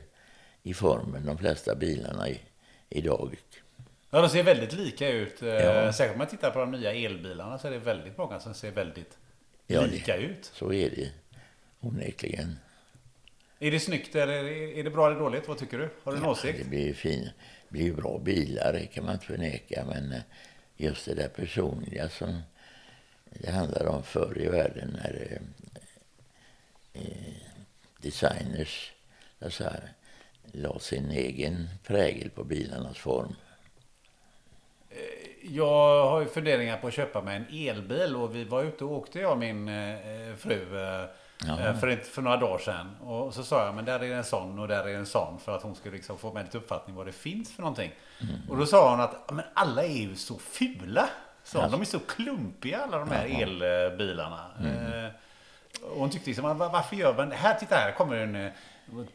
i 0.63 0.73
formen, 0.73 1.25
de 1.25 1.37
flesta 1.37 1.75
bilarna 1.75 2.29
i, 2.29 2.39
idag. 2.89 3.35
Ja, 4.09 4.21
de 4.21 4.29
ser 4.29 4.43
väldigt 4.43 4.73
lika 4.73 5.09
ut. 5.09 5.41
Eh, 5.41 5.47
Ja. 5.49 5.93
Särskilt 5.93 6.11
om 6.11 6.17
man 6.17 6.27
tittar 6.27 6.51
på 6.51 6.59
de 6.59 6.71
nya 6.71 6.93
elbilarna 6.93 7.59
så 7.59 7.67
är 7.67 7.71
det 7.71 7.77
väldigt 7.79 8.17
många 8.17 8.39
som 8.39 8.53
ser 8.53 8.71
väldigt 8.71 9.17
Ja, 9.67 9.81
det- 9.81 9.87
lika 9.87 10.15
ut. 10.17 10.45
Så 10.53 10.73
är 10.73 10.89
det 10.89 11.09
onekligen. 11.79 12.55
Är 13.59 13.71
det 13.71 13.79
snyggt 13.79 14.15
eller 14.15 14.43
är 14.77 14.83
det 14.83 14.89
bra 14.89 15.07
eller 15.07 15.19
dåligt? 15.19 15.47
Vad 15.47 15.57
tycker 15.57 15.77
du? 15.77 15.89
Har 16.03 16.11
du 16.11 16.17
en 16.17 16.23
Ja, 16.23 16.29
åsikt? 16.31 16.59
det 16.63 16.69
blir 16.69 16.93
fin, 16.93 17.23
det 17.69 17.77
blir 17.77 17.93
bra 17.93 18.19
bilar, 18.19 18.73
det 18.73 18.85
kan 18.85 19.03
man 19.05 19.13
inte 19.13 19.25
förneka. 19.25 19.85
Men 19.87 20.11
eh, 20.11 20.21
just 20.77 21.05
det 21.05 21.13
där 21.13 21.27
personliga 21.27 22.09
som 22.09 22.41
det 23.29 23.51
handlar 23.51 23.85
om 23.85 24.03
förr 24.03 24.37
i 24.41 24.47
världen 24.47 24.99
när 25.03 25.27
eh, 25.31 25.41
eh, 27.03 27.33
designers 27.97 28.91
så 29.49 29.63
här, 29.63 29.91
la 30.51 30.79
sin 30.79 31.11
egen 31.11 31.69
prägel 31.83 32.29
på 32.29 32.43
bilarnas 32.43 32.97
form. 32.97 33.35
Jag 35.41 36.09
har 36.09 36.19
ju 36.19 36.25
funderingar 36.25 36.77
på 36.77 36.87
att 36.87 36.93
köpa 36.93 37.21
mig 37.21 37.35
en 37.35 37.69
elbil 37.69 38.15
och 38.15 38.35
vi 38.35 38.43
var 38.43 38.63
ute 38.63 38.85
och 38.85 38.91
åkte 38.91 39.19
jag 39.19 39.31
och 39.31 39.37
min 39.37 39.69
eh, 39.69 40.35
fru 40.35 40.83
eh, 40.83 41.09
Ja. 41.45 41.73
för, 41.73 41.95
för 41.95 42.21
några 42.21 42.37
dagar 42.37 42.57
sedan. 42.57 42.95
Och 43.01 43.33
så 43.33 43.43
sa 43.43 43.65
jag, 43.65 43.75
men 43.75 43.85
där 43.85 43.99
är 44.03 44.15
en 44.15 44.23
sån 44.23 44.59
och 44.59 44.67
där 44.67 44.87
är 44.87 44.95
en 44.95 45.05
sån. 45.05 45.39
För 45.39 45.55
att 45.55 45.63
hon 45.63 45.75
skulle 45.75 45.95
liksom 45.95 46.17
få 46.17 46.33
med 46.33 46.45
lite 46.45 46.57
uppfattning 46.57 46.95
vad 46.95 47.05
det 47.05 47.11
finns 47.11 47.51
för 47.55 47.61
någonting. 47.61 47.91
Och 48.49 48.57
då 48.57 48.65
sa 48.65 48.91
hon 48.91 49.01
att, 49.01 49.31
men 49.31 49.45
alla 49.53 49.83
är 49.83 49.97
ju 49.97 50.15
så 50.15 50.39
fula. 50.39 51.09
Så, 51.43 51.67
De 51.67 51.81
är 51.81 51.85
så 51.85 51.99
klumpiga 51.99 52.77
alla 52.79 52.97
de 52.99 53.11
här 53.11 53.25
elbilarna. 53.41 54.45
Eh, 54.61 55.11
och 55.91 55.99
hon 55.99 56.09
tyckte 56.09 56.29
liksom, 56.29 56.57
"Va- 56.57 56.69
varför 56.73 56.95
gör 56.95 57.13
man 57.15 57.31
Här, 57.31 57.53
titta 57.53 57.75
här 57.75 57.91
kommer 57.91 58.15
en, 58.15 58.35
eh, 58.35 58.51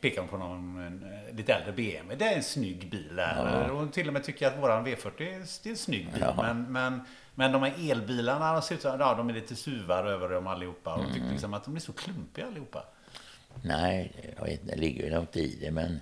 pekar 0.01 0.23
på 0.27 0.37
någon 0.37 0.77
en, 0.87 1.13
eh, 1.29 1.35
lite 1.37 1.55
äldre 1.55 1.73
BMW. 1.73 2.15
Det 2.17 2.33
är 2.33 2.37
en 2.37 2.43
snygg 2.43 2.91
bil 2.91 3.17
där. 3.17 3.37
Och 3.71 3.77
hon 3.79 3.91
till 3.91 4.07
och 4.07 4.13
med 4.13 4.25
tycker 4.25 4.47
att 4.47 4.59
våran 4.59 4.87
V40 4.87 5.23
är, 5.23 5.39
det 5.63 5.69
är 5.69 5.71
en 5.71 5.77
snygg 5.77 6.13
bil. 6.13 6.21
Men, 6.43 6.73
men, 6.73 7.01
men 7.35 7.53
de 7.53 7.63
här 7.63 7.91
elbilarna, 7.91 8.53
de 8.53 8.63
ser 8.63 8.75
ut 8.75 8.83
som, 8.83 9.01
ja, 9.01 9.15
de 9.15 9.29
är 9.29 9.33
lite 9.35 9.57
suvar 9.57 10.05
över 10.05 10.29
dem 10.29 10.47
allihopa. 10.47 10.95
Och 10.95 11.05
hon 11.05 11.13
tyckte 11.15 11.31
liksom 11.31 11.55
att 11.55 11.65
de 11.65 11.77
är 11.77 11.81
så 11.81 11.93
klumpiga 11.93 12.47
allihopa. 12.47 12.85
Nej, 13.63 14.13
jag 14.39 14.45
vet, 14.45 14.61
inte, 14.61 14.75
det 14.75 14.81
ligger 14.81 15.05
ju 15.05 15.11
något 15.15 15.37
i 15.37 15.59
det, 15.61 15.71
men 15.71 16.01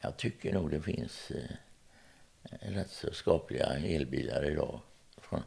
jag 0.00 0.16
tycker 0.16 0.52
nog 0.52 0.70
det 0.70 0.80
finns 0.80 1.32
rätt 2.50 2.90
så 2.90 3.12
skapliga 3.12 3.66
elbilar 3.66 4.50
idag. 4.50 4.80
Från, 5.18 5.42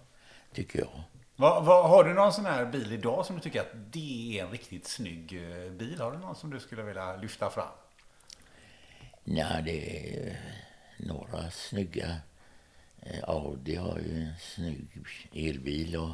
tycker 0.53 0.79
jag. 0.79 1.03
Vad, 1.35 1.65
vad, 1.65 1.89
har 1.89 2.03
du 2.03 2.13
någon 2.13 2.33
sån 2.33 2.45
här 2.45 2.65
bil 2.65 2.93
idag 2.93 3.25
som 3.25 3.35
du 3.35 3.41
tycker 3.41 3.61
att 3.61 3.91
det 3.91 4.39
är 4.39 4.45
en 4.45 4.51
riktigt 4.51 4.87
snygg 4.87 5.33
eh, 5.33 5.71
bil? 5.71 5.99
Har 5.99 6.11
du 6.11 6.17
någon 6.17 6.35
som 6.35 6.49
du 6.49 6.59
skulle 6.59 6.83
vilja 6.83 7.15
lyfta 7.15 7.49
fram? 7.49 7.67
Ja, 9.23 9.61
det 9.65 10.09
är 10.17 10.39
några 10.97 11.51
snygga. 11.51 12.15
Eh, 13.01 13.23
Audi 13.23 13.75
har 13.75 13.99
ju 13.99 14.21
en 14.21 14.33
snygg 14.39 14.87
elbil 15.33 15.97
och 15.97 16.13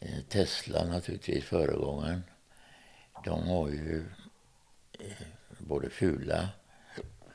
eh, 0.00 0.20
Tesla 0.28 0.84
naturligtvis 0.84 1.44
föregångaren. 1.44 2.22
De 3.24 3.48
har 3.48 3.68
ju 3.68 4.04
både 5.58 5.90
fula 5.90 6.48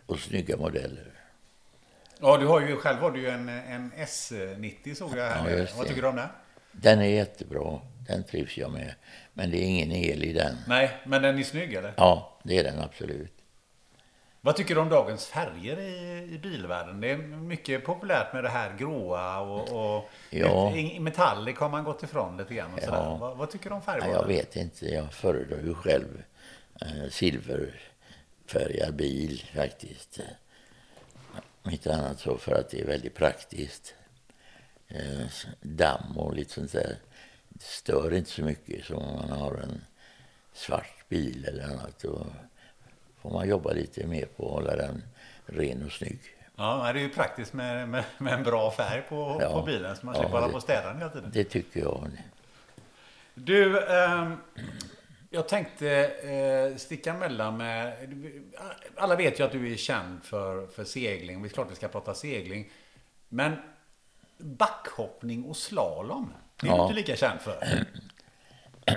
och 0.05 0.19
snygga 0.19 0.57
modeller. 0.57 1.20
Ja, 2.21 2.37
du 2.37 2.45
har 2.45 2.61
ju 2.61 2.77
själv 2.77 2.99
har 2.99 3.11
du 3.11 3.19
ju 3.21 3.29
en, 3.29 3.49
en 3.49 3.91
S90 3.97 4.93
såg 4.95 5.17
jag 5.17 5.25
här. 5.29 5.49
Ja, 5.59 5.65
Vad 5.77 5.87
tycker 5.87 6.01
du 6.01 6.07
om 6.07 6.15
den? 6.15 6.27
Den 6.71 6.99
är 6.99 7.05
jättebra. 7.05 7.79
Den 8.07 8.23
trivs 8.23 8.57
jag 8.57 8.71
med. 8.71 8.93
Men 9.33 9.51
det 9.51 9.57
är 9.57 9.63
ingen 9.65 9.91
el 9.91 10.23
i 10.23 10.33
den. 10.33 10.55
Nej, 10.67 10.91
men 11.05 11.21
den 11.21 11.39
är 11.39 11.43
snygg 11.43 11.73
eller? 11.73 11.93
Ja, 11.97 12.39
det 12.43 12.57
är 12.57 12.63
den 12.63 12.79
absolut. 12.79 13.33
Vad 14.41 14.55
tycker 14.55 14.75
du 14.75 14.81
om 14.81 14.89
dagens 14.89 15.25
färger 15.27 15.79
i, 15.79 16.29
i 16.33 16.39
bilvärlden? 16.43 17.01
Det 17.01 17.11
är 17.11 17.17
mycket 17.17 17.85
populärt 17.85 18.33
med 18.33 18.43
det 18.43 18.49
här 18.49 18.77
gråa 18.77 19.39
och, 19.39 19.95
och 19.97 20.09
Ja. 20.29 20.73
metallic 20.99 21.57
har 21.57 21.69
man 21.69 21.83
gått 21.83 22.03
ifrån 22.03 22.37
lite 22.37 22.53
grann. 22.53 22.73
Och 22.73 22.79
Ja. 22.87 23.17
Vad, 23.19 23.37
vad 23.37 23.49
tycker 23.51 23.69
du 23.69 23.75
om 23.75 23.81
Ja, 23.85 23.91
färgvalen? 23.93 24.15
jag 24.15 24.27
vet 24.27 24.55
inte. 24.55 24.85
Jag 24.85 25.13
föredrar 25.13 25.57
ju 25.57 25.73
själv 25.73 26.23
eh, 26.81 27.09
silverfärgad 27.09 28.95
bil 28.95 29.43
faktiskt. 29.55 30.19
Om 31.63 31.71
inte 31.71 31.93
annat 31.95 32.19
så 32.19 32.37
för 32.37 32.51
att 32.59 32.69
det 32.69 32.81
är 32.81 32.85
väldigt 32.87 33.15
praktiskt. 33.15 33.95
Eh, 34.87 35.25
damm 35.61 36.17
och 36.17 36.35
lite 36.35 36.53
sånt 36.53 36.71
där 36.71 36.95
det 37.49 37.63
stör 37.63 38.13
inte 38.13 38.29
så 38.29 38.41
mycket 38.41 38.85
som 38.85 38.97
om 38.97 39.15
man 39.29 39.39
har 39.39 39.55
en 39.55 39.81
svart 40.53 41.09
bil 41.09 41.45
eller 41.45 41.63
annat. 41.63 41.99
Då 42.01 42.27
får 43.21 43.29
man 43.29 43.49
jobba 43.49 43.71
lite 43.71 44.07
mer 44.07 44.25
på 44.25 44.45
att 44.45 44.51
hålla 44.51 44.75
den 44.75 45.03
ren 45.45 45.85
och 45.85 45.91
snygg. 45.91 46.19
Ja, 46.55 46.91
det 46.93 46.99
är 46.99 47.03
ju 47.03 47.09
praktiskt 47.09 47.53
med, 47.53 47.89
med, 47.89 48.03
med 48.17 48.33
en 48.33 48.43
bra 48.43 48.71
färg 48.71 49.01
på, 49.09 49.37
Ja. 49.41 49.53
på 49.53 49.61
bilen 49.65 49.95
så 49.95 50.05
man 50.05 50.15
Ja, 50.15 50.21
slipper 50.21 50.37
hålla 50.37 50.49
på 50.49 50.55
och 50.55 50.61
städa 50.63 50.87
den 50.87 50.97
hela 50.97 51.09
tiden. 51.09 51.29
Det 51.33 51.43
tycker 51.43 51.79
jag. 51.79 52.11
Du, 53.33 53.87
ehm, 53.87 54.37
jag 55.33 55.47
tänkte 55.47 55.89
eh, 56.23 56.77
sticka 56.77 57.13
emellan 57.13 57.57
med... 57.57 57.93
Alla 58.95 59.15
vet 59.15 59.39
ju 59.39 59.43
att 59.43 59.51
du 59.51 59.73
är 59.73 59.77
känd 59.77 60.23
för, 60.23 60.67
för 60.67 60.83
segling. 60.83 61.41
Det 61.41 61.47
är 61.47 61.49
klart 61.49 61.71
vi 61.71 61.75
ska 61.75 61.87
prata 61.87 62.13
segling. 62.13 62.69
Men 63.29 63.55
backhoppning 64.37 65.43
och 65.45 65.57
slalom, 65.57 66.33
det 66.61 66.67
är 66.67 66.71
du 66.71 66.77
Ja. 66.77 66.83
inte 66.83 66.95
lika 66.95 67.15
känd 67.15 67.39
för. 67.41 67.85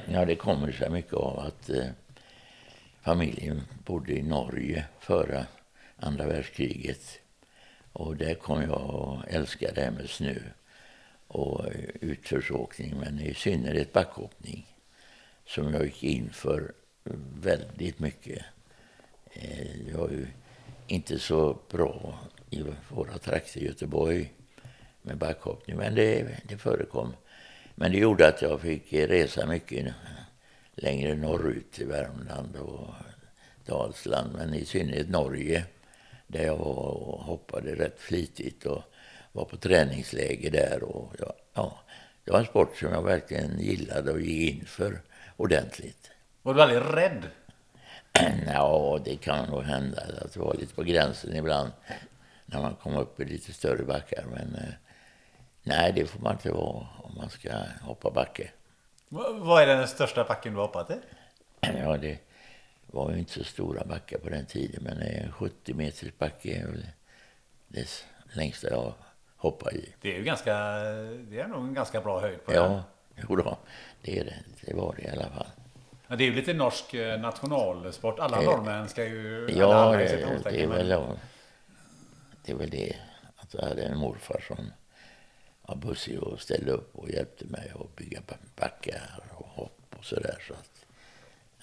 Ja, 0.09 0.25
det 0.25 0.35
kommer 0.37 0.73
sig 0.73 0.91
mycket 0.91 1.15
av 1.15 1.39
att 1.39 1.69
eh, 1.71 1.87
familjen 3.03 3.63
bodde 3.85 4.13
i 4.13 4.23
Norge 4.23 4.85
före 5.01 5.47
andra 5.97 6.27
världskriget. 6.27 7.19
Och 7.93 8.17
där 8.17 8.35
kom 8.35 8.63
jag 8.63 8.73
att 9.25 9.35
älska 9.35 9.73
det 9.75 9.81
här 9.81 9.91
med 9.91 10.11
snö 10.11 10.35
och 11.27 11.67
eh, 11.67 11.73
utförsåkning, 12.01 12.97
men 13.01 13.21
i 13.21 13.35
synnerhet 13.35 13.93
backhoppning 13.93 14.74
som 15.47 15.75
jag 15.75 15.85
gick 15.85 16.03
in 16.03 16.31
för 16.31 16.73
väldigt 17.41 17.99
mycket. 17.99 18.45
Eh, 19.33 19.67
det 19.85 19.91
jag 19.91 19.99
var 19.99 20.09
ju 20.09 20.27
inte 20.87 21.19
så 21.19 21.59
bra 21.71 22.19
i 22.51 22.65
våra 22.89 23.19
trakter 23.19 23.61
i 23.61 23.67
Göteborg 23.67 24.33
med 25.03 25.19
backhoppning, 25.19 25.77
men 25.77 25.95
det, 25.95 26.39
det 26.49 26.57
förekom. 26.57 27.13
Men 27.75 27.93
det 27.93 27.99
gjorde 27.99 28.29
att 28.29 28.43
jag 28.43 28.61
fick 28.61 28.93
resa 28.93 29.47
mycket 29.47 29.95
längre 30.75 31.15
norrut 31.15 31.81
i 31.81 31.85
Värmland 31.85 32.57
och 32.57 32.95
Dalsland, 33.67 34.33
men 34.37 34.55
i 34.55 34.65
synnerhet 34.65 35.09
Norge 35.09 35.65
där 36.27 36.45
jag 36.45 36.57
var 36.57 36.91
och 36.91 37.25
hoppade 37.25 37.75
rätt 37.75 38.01
flitigt 38.01 38.67
och 38.67 38.83
var 39.33 39.45
på 39.45 39.57
träningsläger 39.57 40.51
där. 40.51 40.83
Och 40.83 41.15
ja, 41.19 41.35
ja, 41.55 41.79
det 42.25 42.31
var 42.31 42.39
en 42.39 42.47
sport 42.47 42.77
som 42.77 42.93
jag 42.93 43.03
verkligen 43.03 43.59
gillade 43.59 44.13
och 44.13 44.21
gick 44.21 44.55
in 44.55 44.65
för 44.65 45.01
ordentligt. 45.37 46.11
Var 46.43 46.55
du 46.55 46.63
aldrig 46.63 46.81
rädd? 46.97 47.23
Ja, 48.47 48.99
det 49.05 49.17
kan 49.17 49.49
nog 49.51 49.63
hända 49.63 50.03
att 50.25 50.33
det 50.33 50.41
var 50.41 50.55
lite 50.55 50.75
på 50.75 50.83
gränsen 50.83 51.37
ibland 51.37 51.73
när 52.47 52.61
man 52.63 52.75
kom 52.75 52.97
upp 52.97 53.21
i 53.21 53.25
lite 53.25 53.53
större 53.53 53.85
backar. 53.85 54.25
Men 54.35 54.55
eh, 54.55 54.75
nej, 55.63 55.93
det 55.93 56.07
får 56.07 56.21
man 56.21 56.33
inte 56.33 56.51
vara 56.51 56.87
om 57.03 57.15
man 57.17 57.31
ska 57.31 57.53
hoppa 57.83 58.11
backe. 58.11 58.51
Va- 59.09 59.33
Vad 59.33 59.63
är 59.63 59.67
den 59.67 59.89
största 59.89 60.25
backen 60.25 60.53
du 60.53 60.59
har 60.59 60.67
hoppat 60.67 60.91
i? 60.91 60.95
Ja, 61.61 61.97
det 61.97 62.19
var 62.87 63.11
ju 63.13 63.19
inte 63.19 63.33
så 63.33 63.45
stora 63.45 63.85
backar 63.85 64.19
på 64.19 64.29
den 64.29 64.47
tiden, 64.47 64.83
men 64.85 64.99
en 65.03 65.33
70 65.33 65.75
meters 65.75 66.13
backe 66.19 66.49
är 66.63 66.67
väl 66.67 66.87
det 67.69 67.89
längsta 68.33 68.71
jag 68.71 68.95
hoppar 69.37 69.75
i. 69.75 69.95
Det 70.01 70.13
är 70.15 70.19
ju 70.19 70.25
ganska... 70.25 70.55
Det 71.29 71.41
är 71.41 71.49
nog 71.49 71.65
en 71.65 71.75
ganska 71.75 72.01
bra 72.01 72.21
höjd 72.21 72.45
på 72.45 72.53
den. 72.53 72.83
Jo 73.17 73.37
då, 73.37 73.59
det 74.03 74.19
är 74.19 74.25
det. 74.25 74.37
Det 74.61 74.75
var 74.75 74.95
det 74.97 75.03
i 75.03 75.09
alla 75.09 75.29
fall. 75.31 75.47
Ja, 76.09 76.17
det 76.17 76.25
är 76.25 76.27
ju 76.29 76.35
lite 76.35 76.53
norsk 76.55 76.95
eh, 76.95 77.21
nationalsport. 77.21 78.19
Alla 78.19 78.39
Eh, 78.39 78.45
norrmän 78.45 78.89
ska 78.89 79.05
ju... 79.05 79.49
Ja, 79.57 79.93
det, 79.93 79.99
det, 80.51 80.63
är 80.63 80.67
väl, 80.67 80.89
det 82.45 82.53
är 82.53 82.57
väl 82.57 82.71
det. 82.71 82.97
Att 83.37 83.55
jag 83.55 83.63
hade 83.63 83.83
en 83.83 83.99
morfar 83.99 84.45
som 84.49 84.71
var 85.63 85.77
bussig 85.77 86.19
och 86.23 86.41
ställde 86.41 86.71
upp 86.73 86.97
och 86.97 87.11
hjälpte 87.11 87.45
mig 87.45 87.73
att 87.75 87.97
bygga 87.97 88.21
ba- 88.27 88.35
backar 88.57 89.21
och 89.31 89.47
hopp 89.47 89.81
och 89.99 90.05
sådär. 90.05 90.39
Så 90.49 90.53
att, 90.55 90.85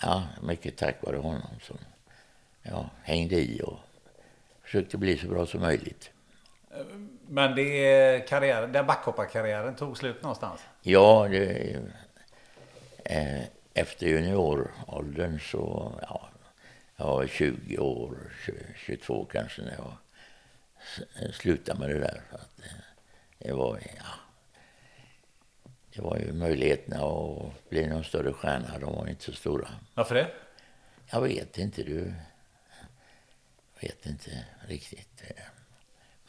ja, 0.02 0.24
mycket 0.42 0.78
tack 0.78 0.96
vare 1.04 1.18
honom 1.18 1.42
som 1.62 1.78
ja, 2.64 2.90
hängde 3.04 3.36
i 3.36 3.62
och 3.64 3.78
försökte 4.64 4.98
bli 4.98 5.18
så 5.18 5.28
bra 5.28 5.46
som 5.46 5.62
möjligt. 5.62 6.12
Men 7.28 7.56
det 7.56 7.86
är 7.86 8.28
karriären, 8.28 8.72
den 8.72 8.86
backhopparkarriären 8.86 9.76
tog 9.76 9.98
slut 9.98 10.22
någonstans. 10.24 10.62
Ja, 10.82 11.28
det, 11.32 11.80
eh, 13.06 13.42
efter 13.74 14.08
junioråldern 14.08 15.40
så, 15.40 15.94
ja, 16.02 16.30
jag 16.96 17.06
var 17.06 17.28
20 17.28 17.78
år, 17.78 18.18
20, 18.46 18.54
22 18.76 19.26
kanske 19.26 19.62
när 19.62 19.72
jag 19.78 19.98
slutade 21.34 21.80
med 21.80 21.90
det 21.90 22.00
där. 22.00 22.22
För 22.30 22.36
att 22.36 22.60
eh, 22.60 22.82
det 23.38 23.54
var, 23.54 23.80
ja, 23.98 24.14
det 25.96 26.02
var 26.02 26.18
ju 26.18 26.34
möjligheterna 26.34 27.06
att 27.06 27.70
bli 27.70 27.88
någon 27.88 28.04
större 28.04 28.34
stjärna, 28.34 28.80
de 28.80 28.96
var 28.96 29.08
inte 29.08 29.24
så 29.24 29.32
stora. 29.34 29.70
Varför 29.94 30.16
det? 30.16 30.32
Jag 31.10 31.22
vet 31.22 31.58
inte, 31.58 31.84
du. 31.84 32.14
vet 33.82 34.06
inte 34.06 34.46
riktigt. 34.68 35.24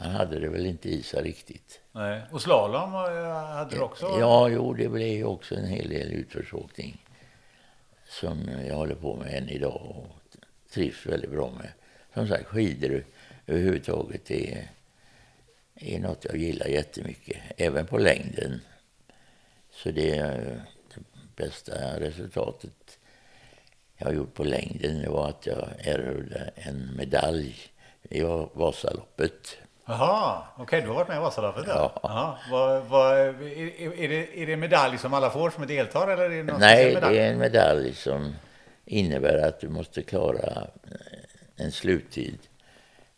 Man 0.02 0.10
hade 0.10 0.38
det 0.38 0.48
väl 0.48 0.66
inte 0.66 0.88
i 0.88 1.02
sig 1.02 1.22
riktigt. 1.22 1.80
Nej. 1.92 2.22
Och 2.30 2.42
slalom 2.42 2.94
eh, 2.94 3.32
hade 3.32 3.76
du 3.76 3.82
också? 3.82 4.16
Ja, 4.20 4.48
jo, 4.48 4.74
det 4.74 4.88
blev 4.88 5.08
ju 5.08 5.24
också 5.24 5.54
en 5.54 5.66
hel 5.66 5.88
del 5.88 6.12
utförsåkning 6.12 7.04
som 8.08 8.50
jag 8.68 8.74
håller 8.74 8.94
på 8.94 9.16
med 9.16 9.34
än 9.34 9.48
idag 9.48 9.82
och 9.96 10.36
trivs 10.72 11.06
väldigt 11.06 11.30
bra 11.30 11.50
med. 11.50 11.72
Som 12.14 12.28
sagt, 12.28 12.46
skidor 12.46 13.04
överhuvudtaget 13.46 14.30
är, 14.30 14.68
är 15.74 15.98
något 15.98 16.24
jag 16.24 16.36
gillar 16.36 16.66
jättemycket, 16.66 17.36
även 17.56 17.86
på 17.86 17.98
längden. 17.98 18.60
Så 19.70 19.90
det 19.90 20.16
det 20.94 21.44
bästa 21.44 22.00
resultatet 22.00 22.98
jag 23.96 24.06
har 24.06 24.12
gjort 24.12 24.34
på 24.34 24.44
längden 24.44 25.12
var 25.12 25.28
att 25.28 25.46
jag 25.46 25.68
erhöll 25.78 26.34
en 26.54 26.96
medalj 26.96 27.56
i 28.10 28.20
Vasaloppet. 28.52 29.56
Jaha, 29.84 30.42
okej, 30.56 30.80
du 30.82 30.88
har 30.88 30.94
varit 30.94 31.08
med 31.08 31.16
i 31.16 31.20
Vasaloppet 31.20 31.66
då? 31.66 31.92
Ja. 32.02 32.38
Vad, 32.50 32.82
vad, 32.82 33.18
är, 33.18 33.42
är, 34.02 34.08
det, 34.08 34.42
är 34.42 34.46
det 34.46 34.52
en 34.52 34.60
medalj 34.60 34.98
som 34.98 35.14
alla 35.14 35.30
får 35.30 35.50
som 35.50 35.62
är 35.62 35.66
deltagare 35.66 36.12
eller 36.12 36.36
är 36.36 36.44
det 36.44 36.58
Nej, 36.58 36.94
det 36.94 37.18
är 37.18 37.32
en 37.32 37.38
medalj 37.38 37.94
som 37.94 38.34
innebär 38.84 39.48
att 39.48 39.60
du 39.60 39.68
måste 39.68 40.02
klara 40.02 40.66
eh, 40.84 41.64
en 41.64 41.72
sluttid 41.72 42.38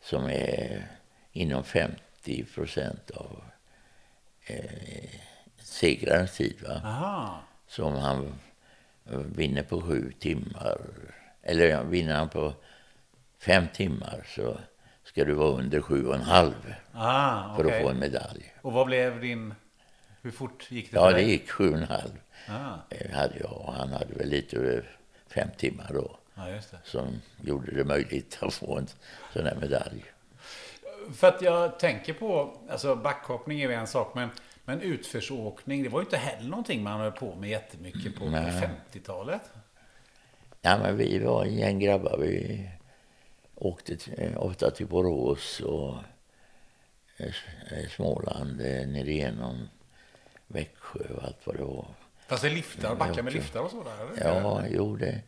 som 0.03 0.24
är 0.24 0.87
inom 1.33 1.64
50 1.64 2.44
procent 2.55 3.11
av 3.11 3.42
eh, 4.46 5.11
segrarens 5.59 6.37
tid. 6.37 6.57
Va? 6.68 6.81
Aha. 6.85 7.40
Så 7.66 7.85
om 7.85 7.94
han 7.94 8.35
eh, 9.11 9.18
vinner 9.18 9.62
på 9.62 9.83
sju 9.83 10.12
timmar, 10.18 10.79
eller 11.42 11.85
vinner 11.85 12.14
han 12.14 12.29
på 12.29 12.53
fem 13.38 13.68
timmar 13.74 14.24
så 14.27 14.59
ska 15.14 15.24
du 15.24 15.35
vara 15.35 15.59
under 15.59 15.81
sju 15.81 16.07
och 16.07 16.14
en 16.14 16.20
halv 16.20 16.74
Ah, 16.92 17.57
för 17.57 17.64
att 17.64 17.83
få 17.83 17.88
en 17.88 17.98
medalj. 17.98 18.55
Och 18.62 18.72
vad 18.72 18.87
blev 18.87 19.20
din... 19.20 19.55
Hur 20.22 20.31
fort 20.31 20.70
gick 20.70 20.90
det 20.90 20.96
Ja, 20.96 21.12
det 21.12 21.22
gick 21.22 21.50
sju 21.50 21.70
och 21.70 21.79
en 21.79 21.85
halv. 21.85 22.20
Ah, 22.48 22.74
eh, 22.90 23.11
hade 23.16 23.38
jag 23.38 23.53
och 23.53 23.72
han 23.72 23.92
hade 23.92 24.14
väl 24.14 24.29
lite 24.29 24.57
över 24.57 24.96
fem 25.29 25.48
timmar 25.57 25.90
då 25.92 26.16
det. 26.35 26.62
som 26.85 27.07
gjorde 27.40 27.77
det 27.77 27.85
möjligt 27.85 28.38
att 28.40 28.55
få 28.55 28.79
en 28.79 28.87
sån 29.33 29.46
här 29.46 29.57
medalj. 29.61 30.05
För 31.14 31.29
att 31.29 31.42
jag 31.42 31.79
tänker 31.79 32.12
på, 32.12 32.57
alltså 32.70 32.96
backhoppning 32.96 33.61
är 33.61 33.68
ju 33.68 33.74
en 33.74 33.87
sak, 33.87 34.14
men 34.14 34.29
Men 34.64 34.81
utförsåkning, 34.81 35.83
det 35.83 35.88
var 35.88 36.00
ju 36.00 36.05
inte 36.05 36.16
heller 36.16 36.48
någonting 36.48 36.83
man 36.83 37.00
höll 37.00 37.12
på 37.12 37.35
med 37.35 37.50
jättemycket 37.50 38.14
på, 38.14 38.20
på 38.20 38.31
50-talet. 38.31 39.42
Ja, 40.61 40.79
men 40.79 40.96
vi 40.96 41.18
var 41.18 41.44
en 41.44 41.55
gäng 41.55 41.79
grabbar. 41.79 42.16
Vi 42.18 42.68
åkte 43.55 43.97
till, 43.97 44.37
ofta 44.37 44.71
till 44.71 44.87
Borås 44.87 45.61
och 45.61 45.97
eh, 47.17 47.88
Småland, 47.97 48.61
eh, 48.61 48.87
ner 48.87 49.09
igenom 49.09 49.69
Växjö 50.47 51.14
och 51.14 51.25
allt 51.25 51.47
vad 51.47 51.57
det 51.57 51.64
var. 51.64 51.87
Fast 52.27 52.43
det 52.43 52.51
liftar, 52.51 52.95
backar 52.95 53.23
med 53.23 53.33
liftar 53.33 53.61
och 53.61 53.71
så 53.71 53.85
där? 53.85 54.07
Eller? 54.07 54.29
Ja, 54.29 54.64
jo, 54.71 54.97
det, 54.97 55.21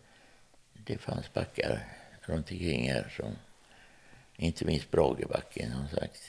det 0.73 0.99
fanns 0.99 1.33
backar 1.33 1.89
runt 2.21 2.51
omkring 2.51 2.91
här 2.91 3.15
som 3.17 3.37
inte 4.37 4.65
minst 4.65 4.91
Bragebacken 4.91 5.73
har 5.73 5.89
sagt. 5.89 6.23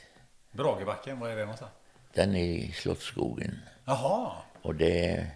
Bragebacken, 0.52 1.20
var 1.20 1.30
är 1.30 1.36
det 1.36 1.42
någonstans? 1.42 1.72
Den 2.14 2.36
är 2.36 2.44
i 2.44 2.72
Slottsskogen. 2.72 3.60
Jaha. 3.86 4.32
Och 4.62 4.76
det, 4.76 5.28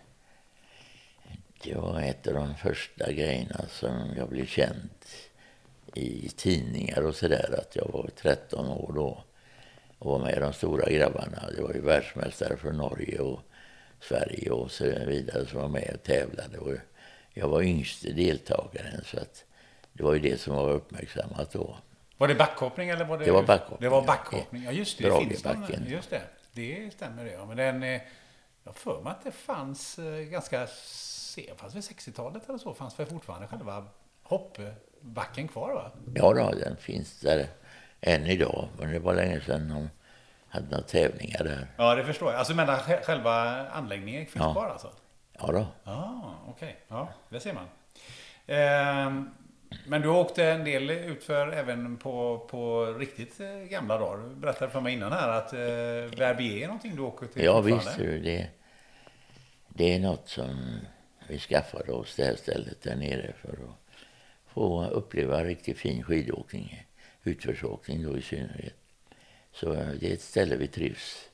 det 1.64 1.76
var 1.76 2.02
ett 2.02 2.28
av 2.28 2.34
de 2.34 2.56
första 2.56 3.12
grejerna 3.12 3.66
som 3.70 4.14
jag 4.18 4.30
blev 4.30 4.46
känd 4.46 4.90
i 5.94 6.30
tidningar 6.30 7.02
och 7.02 7.16
sådär. 7.16 7.60
Att 7.60 7.76
jag 7.76 7.90
var 7.94 8.10
13 8.16 8.68
år 8.68 8.92
då 8.96 9.24
och 10.00 10.12
var 10.12 10.20
med 10.20 10.42
de 10.42 10.54
stora 10.54 10.90
grabbarna. 10.90 11.50
Det 11.56 11.62
var 11.62 11.74
ju 11.74 11.82
världsmästare 11.82 12.58
från 12.58 12.78
Norge 12.78 13.20
och 13.20 13.40
Sverige 14.00 14.50
och 14.50 14.72
så 14.72 14.84
vidare 14.84 15.46
som 15.46 15.62
var 15.62 15.68
med 15.68 15.92
och 15.94 16.04
tävlade. 16.04 16.58
Och 16.58 16.74
jag 17.34 17.48
var 17.48 17.62
yngste 17.62 18.12
deltagaren 18.12 19.04
så 19.06 19.18
att 19.18 19.44
det 19.94 20.04
var 20.04 20.14
ju 20.14 20.20
det 20.20 20.42
som 20.42 20.56
var 20.56 20.70
uppmärksammat 20.70 21.52
då. 21.52 21.78
Var 22.18 22.28
det 22.28 22.36
backhoppning 22.36 22.90
eller 22.90 23.06
var 23.06 23.18
det? 23.18 23.26
Det 23.26 23.32
var 23.32 23.44
backhoppning. 23.44 23.90
Det 23.90 23.90
var 23.90 24.06
backhoppning. 24.06 24.64
Ja, 24.64 24.72
just 24.72 24.98
det. 24.98 25.10
det 25.10 25.26
finns 25.26 25.42
den, 25.42 25.86
just 25.88 26.10
det. 26.10 26.22
Det 26.54 26.94
stämmer 26.94 27.26
det. 27.26 27.32
Ja. 27.32 27.46
Men 27.46 27.58
den, 27.58 27.84
eh, 27.84 28.02
jag 28.64 28.76
för 28.76 29.02
mig 29.02 29.12
att 29.12 29.24
det 29.24 29.32
fanns 29.32 30.00
eh, 30.00 30.20
ganska 30.20 30.68
sent, 30.68 31.60
fanns 31.60 31.76
väl 31.76 31.82
60-talet 31.82 32.50
eller 32.50 32.60
så, 32.60 32.74
fanns 32.74 33.00
väl 33.00 33.08
fortfarande 33.08 33.48
själva 33.48 33.86
hoppbacken 35.04 35.48
kvar 35.48 35.74
va? 35.74 35.92
Ja, 36.16 36.34
då, 36.34 36.52
den 36.52 36.78
finns 36.78 37.20
där 37.20 37.48
än 38.02 38.26
idag. 38.26 38.68
Men 38.80 38.92
det 38.92 39.00
var 39.00 39.14
länge 39.14 39.42
sedan 39.42 39.70
de 39.70 39.90
hade 40.50 40.66
några 40.70 40.84
tävlingar 40.84 41.44
där. 41.44 41.68
Ja, 41.78 41.96
det 41.96 42.04
förstår 42.06 42.32
jag. 42.32 42.40
Alltså 42.40 42.54
sj- 42.54 43.04
själva 43.04 43.34
anläggningen 43.70 44.26
finns 44.26 44.46
Ja. 44.46 44.54
kvar 44.54 44.66
alltså? 44.70 44.90
Ja, 45.40 45.48
då. 45.52 45.68
Ja, 45.84 46.36
okej. 46.48 46.78
Ja, 46.88 47.10
det 47.30 47.40
ser 47.40 47.54
man. 47.54 47.66
Ehm, 48.48 49.30
men 49.88 50.02
du 50.02 50.08
åkte 50.10 50.46
en 50.46 50.64
del 50.66 50.90
utför 50.90 51.52
även 51.52 51.98
på, 51.98 52.48
på 52.50 52.86
riktigt 52.86 53.40
eh, 53.40 53.48
gamla 53.48 53.98
dagar. 53.98 54.30
Du 54.30 54.36
berättade 54.36 54.72
för 54.72 54.82
mig 54.82 54.94
innan 54.94 55.12
här 55.12 55.30
att 55.30 55.54
eh, 55.54 55.60
Verbier 56.20 56.64
är 56.64 56.68
någonting 56.68 56.96
du 56.96 57.02
åker 57.02 57.28
till 57.28 57.44
Ja, 57.44 57.62
visst. 57.62 57.98
du, 57.98 58.20
Det, 58.20 58.48
det 59.68 59.96
är 59.96 60.00
något 60.00 60.30
som 60.30 60.80
vi 61.28 61.40
skaffade 61.40 61.92
oss 61.92 62.16
det 62.16 62.26
här 62.26 62.36
stället 62.36 62.82
där 62.82 62.96
nere 62.96 63.34
för 63.42 63.50
att 63.50 63.81
få 64.54 64.86
uppleva 64.88 65.44
riktigt 65.44 65.78
fin 65.78 66.04
skidåkning. 66.04 66.86
Utförsåkning 67.24 68.04
då 68.04 68.18
i 68.18 68.22
synnerhet. 68.22 68.74
Så 69.54 69.74
det 69.74 70.10
är 70.10 70.14
ett 70.14 70.22
ställe 70.22 70.56
vi 70.56 70.68
trivs 70.68 71.30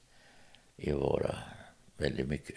i 0.78 0.92
att 0.92 1.00
vara 1.00 1.36
väldigt 1.98 2.28
mycket. 2.28 2.56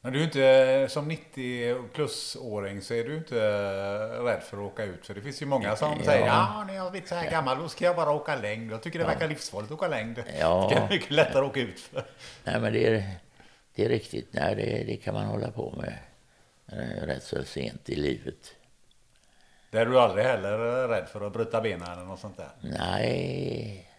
Men 0.00 0.12
du 0.12 0.20
är 0.20 0.24
inte, 0.24 0.86
som 0.90 1.08
90 1.08 1.88
plus-åring 1.94 2.82
så 2.82 2.94
är 2.94 3.04
du 3.04 3.16
inte 3.16 3.34
rädd 4.24 4.42
för 4.42 4.56
att 4.56 4.72
åka 4.72 4.84
ut. 4.84 5.06
För 5.06 5.14
det 5.14 5.20
finns 5.20 5.42
ju 5.42 5.46
många 5.46 5.76
som 5.76 5.94
Ja. 5.98 6.04
säger 6.04 6.26
ja, 6.26 6.64
när 6.66 6.74
jag 6.74 6.90
blivit 6.90 7.08
så 7.08 7.14
här 7.14 7.30
gammal 7.30 7.58
då 7.58 7.68
ska 7.68 7.84
jag 7.84 7.96
bara 7.96 8.10
åka 8.12 8.36
längd. 8.36 8.72
Jag 8.72 8.82
tycker 8.82 8.98
det 8.98 9.04
verkar 9.04 9.28
livsfarligt 9.28 9.72
att 9.72 9.78
åka 9.78 9.88
längd. 9.88 10.22
Ja. 10.40 10.68
Det 10.70 10.76
är 10.76 10.88
mycket 10.88 11.10
lättare 11.10 11.44
att 11.44 11.50
åka 11.50 11.60
ut 11.60 11.80
för. 11.80 12.04
Nej, 12.44 12.60
men 12.60 12.72
det 12.72 12.86
är, 12.86 13.10
det 13.74 13.84
är 13.84 13.88
riktigt. 13.88 14.28
Nej, 14.32 14.54
det, 14.54 14.84
det 14.86 14.96
kan 14.96 15.14
man 15.14 15.26
hålla 15.26 15.50
på 15.50 15.74
med 15.76 15.98
eh, 16.72 17.06
rätt 17.06 17.22
så 17.22 17.44
sent 17.44 17.88
i 17.90 17.94
livet. 17.96 18.54
Där 19.70 19.80
är 19.80 19.86
du 19.86 20.00
aldrig 20.00 20.24
heller 20.24 20.88
rädd 20.88 21.08
för 21.08 21.26
att 21.26 21.32
bryta 21.32 21.60
benen 21.60 21.92
eller 21.92 22.04
något 22.04 22.20
sånt 22.20 22.36
där. 22.36 22.50
Nej, 22.60 23.90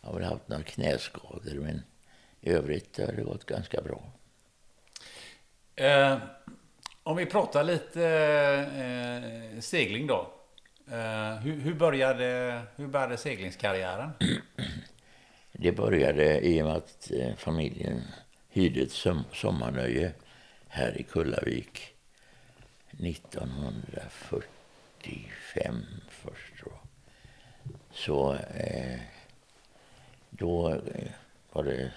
jag 0.00 0.08
har 0.08 0.18
väl 0.18 0.28
haft 0.28 0.48
några 0.48 0.62
knäskador, 0.62 1.54
men 1.54 1.82
i 2.40 2.50
övrigt 2.50 2.98
har 2.98 3.12
det 3.12 3.22
gått 3.22 3.46
ganska 3.46 3.80
bra. 3.80 4.02
Eh, 5.76 6.18
om 7.02 7.16
vi 7.16 7.26
pratar 7.26 7.64
lite 7.64 8.04
eh, 8.76 9.60
segling 9.60 10.06
då. 10.06 10.30
Eh, 10.90 11.36
hur, 11.36 11.60
hur, 11.60 11.74
började, 11.74 12.60
hur 12.76 12.86
började 12.86 13.16
seglingskarriären? 13.16 14.10
Det 15.52 15.72
började 15.72 16.40
i 16.40 16.62
och 16.62 16.66
med 16.66 16.76
att 16.76 17.10
eh, 17.10 17.34
familjen 17.36 18.02
hyrde 18.48 18.80
ett 18.80 18.92
som, 18.92 19.24
sommarnöje 19.32 20.12
här 20.68 21.00
i 21.00 21.02
Kullavik 21.02 21.94
1945 25.06 25.86
först. 26.08 26.64
Då. 26.64 26.72
Så 27.92 28.34
eh, 28.34 29.00
då 30.30 30.70
eh, 30.70 31.10
var 31.52 31.64
det 31.64 31.92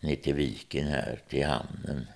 ner 0.00 0.16
till 0.16 0.34
viken 0.34 0.86
här, 0.86 1.20
till 1.28 1.46
hamnen 1.46 2.06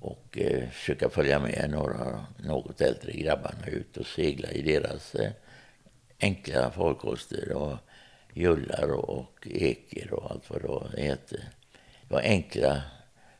och 0.00 0.38
eh, 0.38 0.68
försöka 0.68 1.08
följa 1.08 1.38
med 1.38 1.70
några 1.70 2.26
något 2.38 2.80
äldre 2.80 3.12
grabbarna 3.12 3.66
ut 3.66 3.96
och 3.96 4.06
segla 4.06 4.50
i 4.50 4.62
deras 4.62 5.14
eh, 5.14 5.32
enkla 6.20 6.70
farkoster 6.70 7.52
och 7.52 7.78
jullar 8.34 8.92
och, 8.92 9.18
och 9.18 9.46
eker 9.50 10.12
och 10.12 10.30
allt 10.30 10.50
vad 10.50 10.60
det 10.62 10.68
heter. 10.68 10.96
det 10.96 11.02
hette. 11.02 11.36
Det 12.08 12.14
var 12.14 12.20
enkla 12.20 12.82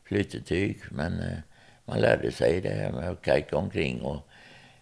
flytetyg, 0.04 0.82
men 0.90 1.20
eh, 1.20 1.38
man 1.84 2.00
lärde 2.00 2.32
sig 2.32 2.60
det 2.60 2.68
här 2.68 2.92
med 2.92 3.08
att 3.08 3.22
kajka 3.22 3.56
omkring 3.56 4.00
och 4.00 4.27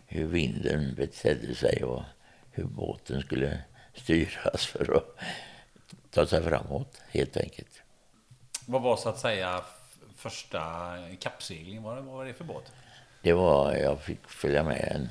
hur 0.07 0.27
vinden 0.27 0.95
betedde 0.95 1.55
sig 1.55 1.85
och 1.85 2.03
hur 2.51 2.64
båten 2.64 3.21
skulle 3.21 3.59
styras 3.95 4.66
för 4.66 4.97
att 4.97 5.19
ta 6.11 6.27
sig 6.27 6.42
framåt, 6.42 7.03
helt 7.09 7.37
enkelt. 7.37 7.83
Vad 8.66 8.83
var 8.83 8.97
så 8.97 9.09
att 9.09 9.19
säga 9.19 9.64
första 10.16 10.95
kappsegling? 11.21 11.83
Vad, 11.83 12.05
var 12.05 12.25
det 12.25 12.35
för 12.35 12.45
båt? 12.45 12.73
Det 13.23 13.33
var, 13.33 13.75
jag 13.75 14.01
fick 14.01 14.29
följa 14.29 14.62
med 14.62 14.92
en 14.95 15.09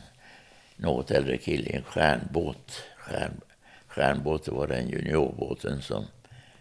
något 0.76 1.12
äldre 1.12 1.38
kille 1.38 1.70
i 1.70 1.76
en 1.76 1.84
stjärnbåt. 1.84 2.84
Stjärn, 2.98 3.42
stjärnbåt 3.88 4.48
var 4.48 4.68
den 4.68 4.90
juniorbåten 4.90 5.82
som 5.82 6.06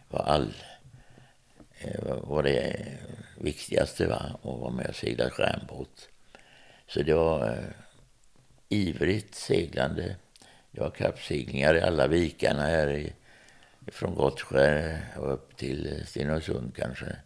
var 0.09 0.21
all 0.21 0.55
eh, 1.79 2.15
var 2.23 2.43
det 2.43 2.87
viktigaste 3.39 4.07
va, 4.07 4.23
att 4.35 4.45
vara 4.45 4.71
med 4.71 4.87
och 4.87 4.95
segla 4.95 5.31
stjärnbåt. 5.31 6.09
Så 6.87 7.03
det 7.03 7.15
var 7.15 7.49
eh, 7.49 7.65
ivrigt 8.75 9.35
seglande. 9.35 10.17
Det 10.71 10.81
var 10.81 10.91
kappseglingar 10.91 11.75
i 11.75 11.81
alla 11.81 12.07
vikarna 12.07 12.63
här 12.63 12.89
i, 12.89 13.13
från 13.87 14.15
Gottskär 14.15 15.01
och 15.17 15.33
upp 15.33 15.57
till 15.57 16.03
Stenungsund 16.07 16.77
kanske. 16.77 17.17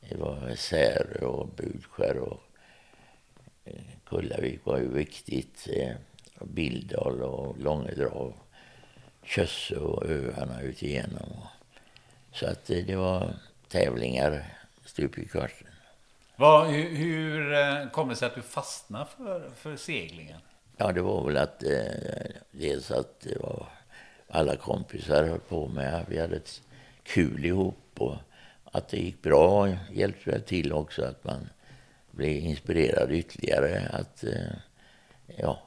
Det 0.00 0.16
var 0.16 0.54
Särö 0.54 1.26
och 1.26 1.48
Budskär 1.48 2.18
och 2.18 2.40
eh, 3.64 3.74
Kullavik 4.06 4.60
var 4.64 4.78
ju 4.78 4.88
viktigt. 4.88 5.68
Eh, 5.70 5.96
och 6.38 6.46
Billdal 6.46 7.22
och 7.22 7.58
Långedrag, 7.58 8.34
Kösse 9.22 9.76
och 9.76 10.10
öarna 10.10 10.62
ut 10.62 10.82
igenom. 10.82 11.28
Så 12.32 12.46
att 12.46 12.70
eh, 12.70 12.84
det 12.86 12.96
var 12.96 13.34
tävlingar 13.68 14.44
stup 14.84 15.18
i 15.18 15.28
kvarten. 15.28 15.66
Vad, 16.36 16.66
hur, 16.66 17.52
eh, 17.52 17.74
hur 17.74 17.90
kom 17.90 18.08
det 18.08 18.16
sig 18.16 18.26
att 18.26 18.34
du 18.34 18.42
fastnade 18.42 19.06
för, 19.16 19.50
för 19.56 19.76
seglingen? 19.76 20.40
Ja, 20.76 20.92
det 20.92 21.02
var 21.02 21.26
väl 21.26 21.36
att 21.36 21.62
eh, 21.62 22.36
dels 22.50 22.90
att 22.90 23.20
det 23.20 23.38
var 23.38 23.66
alla 24.28 24.56
kompisar 24.56 25.24
höll 25.24 25.40
på 25.40 25.68
med. 25.68 26.04
Vi 26.08 26.20
hade 26.20 26.36
ett 26.36 26.62
kul 27.02 27.44
ihop 27.44 27.76
och 27.94 28.16
att 28.64 28.88
det 28.88 28.96
gick 28.96 29.22
bra 29.22 29.68
hjälpte 29.92 30.30
väl 30.30 30.42
till 30.42 30.72
också 30.72 31.04
att 31.04 31.24
man 31.24 31.48
blev 32.10 32.36
inspirerad 32.36 33.12
ytterligare 33.12 33.88
att 33.92 34.24
eh, 34.24 34.56
ja, 35.26 35.62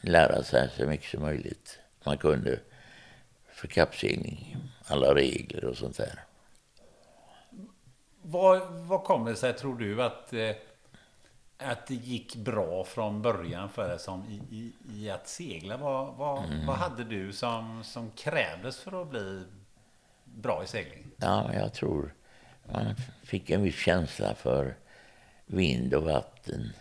lära 0.00 0.42
sig 0.42 0.70
så 0.76 0.86
mycket 0.86 1.10
som 1.10 1.22
möjligt 1.22 1.78
man 2.04 2.18
kunde 2.18 2.58
för 3.52 3.68
kappsegling, 3.68 4.56
alla 4.84 5.14
regler 5.14 5.64
och 5.64 5.76
sånt 5.76 5.96
där. 5.96 6.24
Vad, 8.22 8.72
vad 8.72 9.04
det 9.04 9.36
sig, 9.36 9.52
tror 9.52 9.78
du, 9.78 10.02
att, 10.02 10.32
eh, 10.32 10.50
att 11.60 11.86
det 11.86 11.94
gick 11.94 12.36
bra 12.36 12.84
från 12.84 13.22
början 13.22 13.68
för 13.68 13.88
dig 13.88 13.98
som 13.98 14.24
i, 14.24 14.56
i, 14.56 14.72
i 14.94 15.10
att 15.10 15.28
segla? 15.28 15.76
Vad, 15.76 16.14
vad, 16.14 16.44
vad 16.66 16.76
hade 16.76 17.04
du 17.04 17.32
som, 17.32 17.84
som 17.84 18.10
krävdes 18.10 18.78
för 18.80 19.02
att 19.02 19.10
bli 19.10 19.44
bra 20.24 20.64
i 20.64 20.66
segling? 20.66 21.10
Ja, 21.16 21.54
jag 21.54 21.72
tror 21.72 22.14
man 22.72 22.94
fick 23.22 23.50
en 23.50 23.62
viss 23.62 23.78
känsla 23.78 24.34
för 24.34 24.76
vind 25.46 25.94
och 25.94 26.02
vatten 26.02 26.72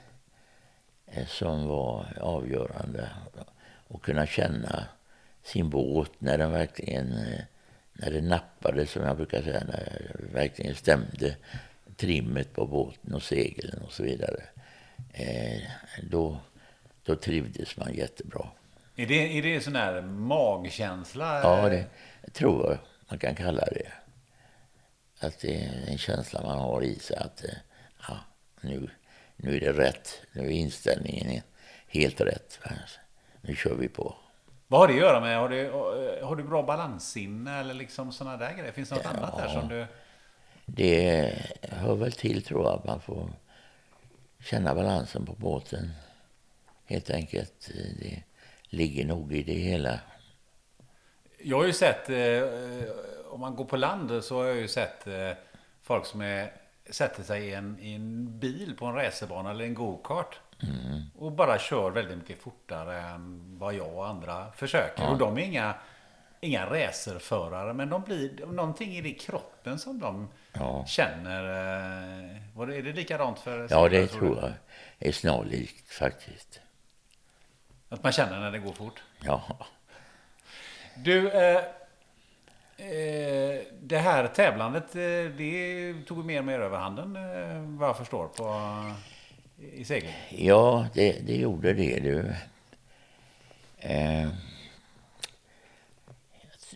eh, 1.06 1.28
som 1.28 1.68
var 1.68 2.06
avgörande. 2.22 3.10
Och 3.88 4.04
kunna 4.04 4.26
känna 4.26 4.84
sin 5.44 5.70
båt 5.70 6.12
när 6.20 6.38
den 6.38 6.52
verkligen 6.52 7.12
eh, 7.12 7.40
när 7.94 8.12
det 8.12 8.22
nappade, 8.22 8.88
som 8.88 9.04
jag 9.04 9.18
brukar 9.18 9.42
säga, 9.42 9.64
när 9.68 10.14
det 10.20 10.34
verkligen 10.34 10.76
stämde 10.76 11.36
trimmet 11.96 12.54
på 12.54 12.66
båten 12.66 13.14
och 13.14 13.24
seglen 13.24 13.82
och 13.82 13.94
så 13.94 14.04
vidare. 14.04 14.44
Eh, 15.14 15.62
då, 16.04 16.40
då 17.04 17.16
trivdes 17.16 17.78
man 17.78 17.94
jättebra. 17.94 18.48
Är 18.96 19.06
det, 19.06 19.38
är 19.38 19.42
det 19.42 19.62
sån 19.62 19.76
här 19.76 20.02
magkänsla? 20.02 21.42
Ja, 21.42 21.70
det 21.70 21.86
tror 22.34 22.70
jag 22.70 22.78
man 23.10 23.20
kan 23.20 23.36
kalla 23.36 23.66
det. 23.66 23.92
Att 25.20 25.40
det 25.40 25.56
är 25.56 25.92
en 25.92 25.98
känsla 25.98 26.42
man 26.42 26.60
har 26.60 26.84
i 26.84 27.00
sig 27.00 27.18
att 27.18 27.44
ja, 28.08 28.18
nu, 28.62 28.90
nu 29.36 29.56
är 29.56 29.60
det 29.60 29.74
rätt. 29.74 30.22
Nu 30.32 30.46
är 30.46 30.50
inställningen 30.50 31.42
helt 31.88 32.22
rätt. 32.22 32.60
Nu 33.42 33.56
kör 33.56 33.76
vi 33.76 33.88
på. 33.88 34.16
Vad 34.68 34.80
har 34.80 34.88
det 34.88 34.94
att 34.94 35.00
göra 35.00 35.20
med? 35.20 35.38
Har 35.38 35.50
du, 35.50 35.72
har 36.24 36.36
du 36.36 36.44
bra 36.44 36.64
balanssinne 36.64 37.60
eller 37.60 37.74
liksom 37.74 38.12
sådana 38.12 38.38
där 38.38 38.54
grejer? 38.54 38.72
Finns 38.72 38.90
det 38.90 38.96
något 38.96 39.04
ja, 39.04 39.18
annat 39.18 39.38
där 39.38 39.48
som 39.48 39.68
du... 39.68 39.86
Det 40.66 41.34
hör 41.62 41.96
väl 41.96 42.12
till 42.12 42.44
tror 42.44 42.64
jag. 42.64 42.82
Man 42.86 43.02
får 43.02 43.30
känna 44.40 44.76
balansen 44.76 45.26
på 45.26 45.34
båten. 45.34 45.92
Helt 46.86 47.10
enkelt. 47.10 47.72
Det 48.00 48.24
ligger 48.70 49.06
nog 49.06 49.34
i 49.34 49.44
det 49.44 49.54
hela. 49.54 50.00
Jag 51.38 51.58
har 51.58 51.66
ju 51.66 51.74
sett, 51.74 52.10
eh, 52.10 52.44
om 53.30 53.40
man 53.40 53.56
går 53.56 53.66
på 53.66 53.78
land 53.78 54.24
så 54.24 54.38
har 54.38 54.46
jag 54.46 54.56
ju 54.58 54.68
sett 54.68 55.08
eh, 55.08 55.32
folk 55.82 56.06
som 56.06 56.22
är, 56.22 56.52
sätter 56.90 57.24
sig 57.24 57.48
i 57.48 57.54
en, 57.54 57.80
i 57.80 57.96
en 57.96 58.40
bil 58.40 58.76
på 58.80 58.86
en 58.86 58.96
racerbana 58.96 59.52
eller 59.52 59.66
en 59.66 59.74
go-kart. 59.74 60.40
Mm. 60.64 61.02
Och 61.18 61.32
bara 61.32 61.60
kör 61.60 61.92
väldigt 61.92 62.18
mycket 62.18 62.42
fortare 62.42 63.02
än 63.02 63.58
vad 63.60 63.74
jag 63.74 63.94
och 63.96 64.08
andra 64.08 64.52
försöker. 64.52 65.04
Ja. 65.04 65.10
Och 65.10 65.18
de 65.18 65.38
är 65.38 65.42
inga, 65.42 65.74
inga 66.42 66.66
racerförare, 66.66 67.74
men 67.74 67.90
de 67.90 68.02
blir 68.02 68.46
någonting 68.46 68.96
i 68.96 69.02
det 69.02 69.14
kroppen 69.14 69.80
som 69.80 70.00
de 70.00 70.28
ja. 70.54 70.86
känner. 70.86 71.44
Eh, 71.44 72.78
är 72.78 72.82
det 72.84 72.94
likadant 72.94 73.40
för 73.40 73.68
Ja, 73.70 73.90
det 73.90 74.08
tror 74.08 74.38
jag 74.38 74.52
är 75.00 75.12
snarlikt 75.12 75.92
faktiskt. 75.92 76.62
Att 77.90 78.04
man 78.04 78.12
känner 78.12 78.40
när 78.40 78.52
det 78.52 78.60
går 78.60 78.74
fort? 78.74 79.04
Ja. 79.24 79.44
Du, 80.96 81.32
eh, 81.32 81.58
eh, 82.78 83.62
det 83.82 83.98
här 83.98 84.28
tävlandet, 84.28 84.96
eh, 84.96 85.36
det 85.38 85.94
tog 86.08 86.26
mer 86.26 86.40
och 86.40 86.46
mer 86.46 86.60
överhanden 86.60 87.16
eh, 87.16 87.62
vad 87.62 87.90
jag 87.90 87.98
förstår 87.98 88.28
på, 88.28 88.56
i 89.74 89.86
segling? 89.86 90.14
Ja, 90.30 90.88
det, 90.94 91.20
det 91.28 91.36
gjorde 91.36 91.74
det 91.74 92.00
du. 92.00 92.34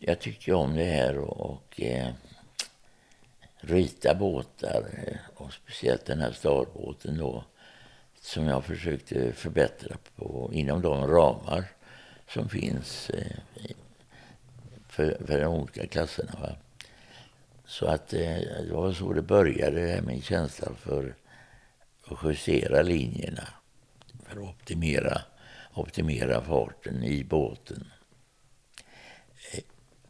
Jag 0.05 0.19
tyckte 0.19 0.53
om 0.53 0.75
det 0.75 0.83
här 0.83 1.17
och, 1.17 1.51
och 1.51 1.81
eh, 1.81 2.13
rita 3.57 4.15
båtar 4.15 4.83
eh, 5.07 5.17
och 5.35 5.53
speciellt 5.53 6.05
den 6.05 6.19
här 6.19 6.31
starbåten 6.31 7.17
då 7.17 7.43
som 8.21 8.45
jag 8.45 8.65
försökte 8.65 9.33
förbättra 9.33 9.97
på 10.15 10.49
inom 10.53 10.81
de 10.81 11.07
ramar 11.07 11.63
som 12.27 12.49
finns 12.49 13.09
eh, 13.09 13.75
för, 14.87 15.17
för 15.25 15.41
de 15.41 15.45
olika 15.45 15.87
klasserna. 15.87 16.31
Va? 16.41 16.55
Så 17.65 17.85
att 17.85 18.13
eh, 18.13 18.37
det 18.67 18.71
var 18.71 18.93
så 18.93 19.13
det 19.13 19.21
började, 19.21 20.01
min 20.01 20.21
känsla 20.21 20.73
för 20.75 21.15
att 22.07 22.17
justera 22.23 22.81
linjerna 22.81 23.47
för 24.25 24.41
att 24.41 24.49
optimera, 24.49 25.21
optimera 25.73 26.41
farten 26.41 27.03
i 27.03 27.23
båten. 27.23 27.92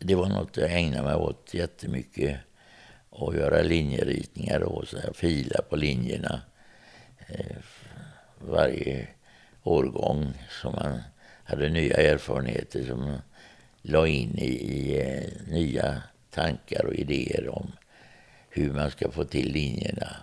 Det 0.06 0.16
var 0.16 0.30
något 0.30 0.58
jag 0.58 0.74
ägnade 0.74 1.04
mig 1.04 1.16
åt 1.16 1.54
jättemycket. 1.54 2.40
Att 3.10 3.36
göra 3.36 3.62
linjeritningar 3.62 4.60
och 4.60 4.88
så 4.88 4.98
här, 4.98 5.14
fila 5.14 5.62
på 5.70 5.76
linjerna 5.76 6.42
eh, 7.28 7.58
varje 8.40 9.08
årgång 9.64 10.34
som 10.62 10.74
man 10.74 11.02
hade 11.44 11.70
nya 11.70 11.98
erfarenheter 11.98 12.86
som 12.86 13.00
man 13.00 13.22
la 13.82 14.08
in 14.08 14.38
i, 14.38 14.48
i 14.48 15.02
eh, 15.02 15.52
nya 15.54 16.02
tankar 16.30 16.86
och 16.86 16.94
idéer 16.94 17.50
om 17.50 17.72
hur 18.50 18.74
man 18.74 18.92
ska 18.92 19.12
få 19.12 19.24
till 19.24 19.52
linjerna 19.52 20.16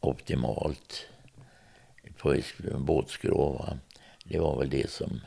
optimalt 0.00 1.06
på 2.18 2.36
båtskrov. 2.78 3.78
Det 4.24 4.38
var 4.38 4.58
väl 4.58 4.70
det 4.70 4.90
som 4.90 5.20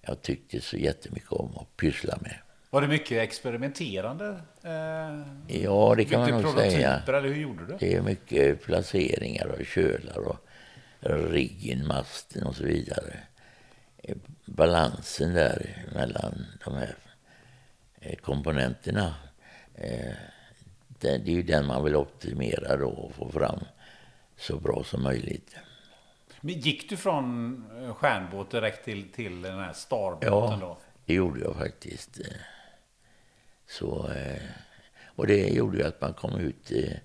jag 0.00 0.22
tyckte 0.22 0.60
så 0.60 0.76
jättemycket 0.76 1.32
om 1.32 1.56
att 1.56 1.76
pyssla 1.76 2.18
med. 2.20 2.43
Var 2.74 2.80
det 2.80 2.88
mycket 2.88 3.22
experimenterande? 3.22 4.40
Eh, 4.62 5.60
ja, 5.62 5.94
det 5.96 6.04
kan 6.04 6.20
man 6.20 6.42
nog 6.42 6.54
säga. 6.54 7.02
Eller 7.06 7.20
hur 7.20 7.34
gjorde 7.34 7.66
du? 7.66 7.76
Det 7.80 7.94
är 7.94 8.02
mycket 8.02 8.62
placeringar 8.62 9.46
och 9.46 9.66
kölar 9.66 10.18
och 10.18 10.38
riggen, 11.30 11.86
masten 11.86 12.46
och 12.46 12.56
så 12.56 12.64
vidare. 12.64 13.18
Balansen 14.44 15.34
där 15.34 15.84
mellan 15.94 16.46
de 16.64 16.74
här 16.74 16.94
eh, 18.00 18.16
komponenterna. 18.16 19.14
Eh, 19.74 20.14
det 21.00 21.08
är 21.08 21.18
ju 21.18 21.42
den 21.42 21.66
man 21.66 21.84
vill 21.84 21.96
optimera 21.96 22.76
då 22.76 22.88
och 22.88 23.14
få 23.14 23.28
fram 23.28 23.60
så 24.36 24.56
bra 24.56 24.84
som 24.84 25.02
möjligt. 25.02 25.56
Men 26.40 26.54
gick 26.54 26.90
du 26.90 26.96
från 26.96 27.54
eh, 27.82 27.94
stjärnbåt 27.94 28.50
direkt 28.50 28.84
till, 28.84 29.12
till 29.12 29.42
den 29.42 29.58
här 29.58 29.72
starbåten 29.72 30.28
ja, 30.30 30.58
då? 30.60 30.78
det 31.04 31.14
gjorde 31.14 31.40
jag 31.40 31.56
faktiskt. 31.56 32.20
Så, 33.78 34.08
eh, 34.08 34.42
och 35.06 35.26
det 35.26 35.48
gjorde 35.48 35.78
ju 35.78 35.84
att 35.84 36.00
man 36.00 36.14
kom 36.14 36.40
ut 36.40 36.72
eh, 36.72 36.96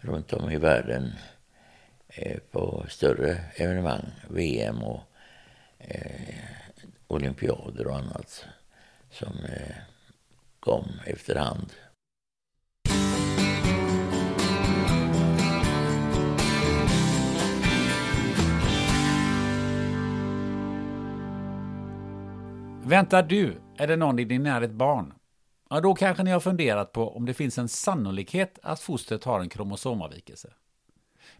runt 0.00 0.32
om 0.32 0.50
i 0.50 0.56
världen 0.56 1.12
Eh, 2.20 2.38
på 2.50 2.84
större 2.88 3.38
evenemang, 3.56 4.04
VM 4.30 4.82
och 4.82 5.00
eh, 5.78 6.34
olympiader 7.06 7.86
och 7.86 7.96
annat 7.96 8.44
som 9.10 9.32
eh, 9.44 9.76
kom 10.60 10.84
efterhand. 11.06 11.72
Väntar 22.84 23.22
du 23.22 23.60
eller 23.78 23.96
någon 23.96 24.18
i 24.18 24.24
din 24.24 24.42
närhet 24.42 24.72
barn? 24.72 25.17
Ja, 25.70 25.80
då 25.80 25.94
kanske 25.94 26.22
ni 26.22 26.30
har 26.30 26.40
funderat 26.40 26.92
på 26.92 27.16
om 27.16 27.26
det 27.26 27.34
finns 27.34 27.58
en 27.58 27.68
sannolikhet 27.68 28.58
att 28.62 28.80
fostret 28.80 29.24
har 29.24 29.40
en 29.40 29.48
kromosomavvikelse. 29.48 30.52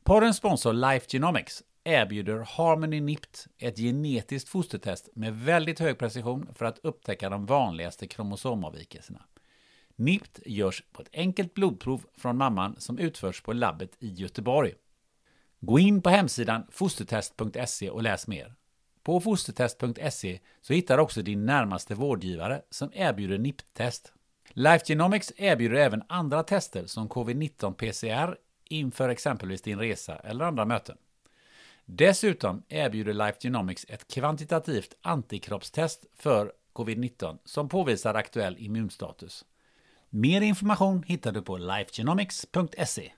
Porrens 0.03 0.37
sponsor 0.37 0.73
Life 0.73 1.07
Genomics 1.09 1.63
erbjuder 1.85 2.39
Harmony 2.39 3.01
NIPT, 3.01 3.47
ett 3.59 3.77
genetiskt 3.77 4.49
fostertest 4.49 5.09
med 5.15 5.37
väldigt 5.37 5.79
hög 5.79 5.99
precision 5.99 6.49
för 6.55 6.65
att 6.65 6.79
upptäcka 6.79 7.31
de 7.31 7.47
vanligaste 7.47 8.07
kromosomavvikelserna. 8.07 9.23
NIPT 9.97 10.41
görs 10.47 10.85
på 10.93 11.03
ett 11.03 11.09
enkelt 11.13 11.55
blodprov 11.55 12.07
från 12.17 12.37
mamman 12.37 12.77
som 12.79 12.99
utförs 12.99 13.43
på 13.43 13.53
labbet 13.53 13.91
i 13.99 14.09
Göteborg. 14.09 14.75
Gå 15.61 15.79
in 15.79 16.03
på 16.03 16.11
hemsidan 16.11 16.67
fostertest.se 16.71 17.91
och 17.91 18.03
läs 18.03 18.27
mer. 18.27 18.55
På 19.03 19.21
fostertest.se 19.21 20.41
så 20.61 20.73
hittar 20.73 20.97
du 20.97 21.03
också 21.03 21.23
din 21.23 21.47
närmaste 21.47 21.95
vårdgivare 21.95 22.63
som 22.71 22.91
erbjuder 22.95 23.39
NIPT-test. 23.39 24.13
Life 24.59 24.85
Genomics 24.87 25.33
erbjuder 25.37 25.77
även 25.77 26.03
andra 26.09 26.43
tester 26.43 26.87
som 26.87 27.09
covid-19 27.09 27.73
PCR, 27.73 28.37
inför 28.65 29.09
exempelvis 29.09 29.63
din 29.63 29.79
resa 29.79 30.17
eller 30.17 30.45
andra 30.45 30.65
möten. 30.65 30.97
Dessutom 31.85 32.63
erbjuder 32.69 33.13
Life 33.13 33.39
Genomics 33.41 33.87
ett 33.89 34.09
kvantitativt 34.09 34.95
antikroppstest 35.03 36.07
för 36.17 36.53
covid-19 36.73 37.39
som 37.45 37.69
påvisar 37.69 38.15
aktuell 38.15 38.57
immunstatus. 38.59 39.45
Mer 40.11 40.41
information 40.41 41.03
hittar 41.03 41.33
du 41.33 41.43
på 41.43 41.57
lifegenomics.se. 41.59 43.13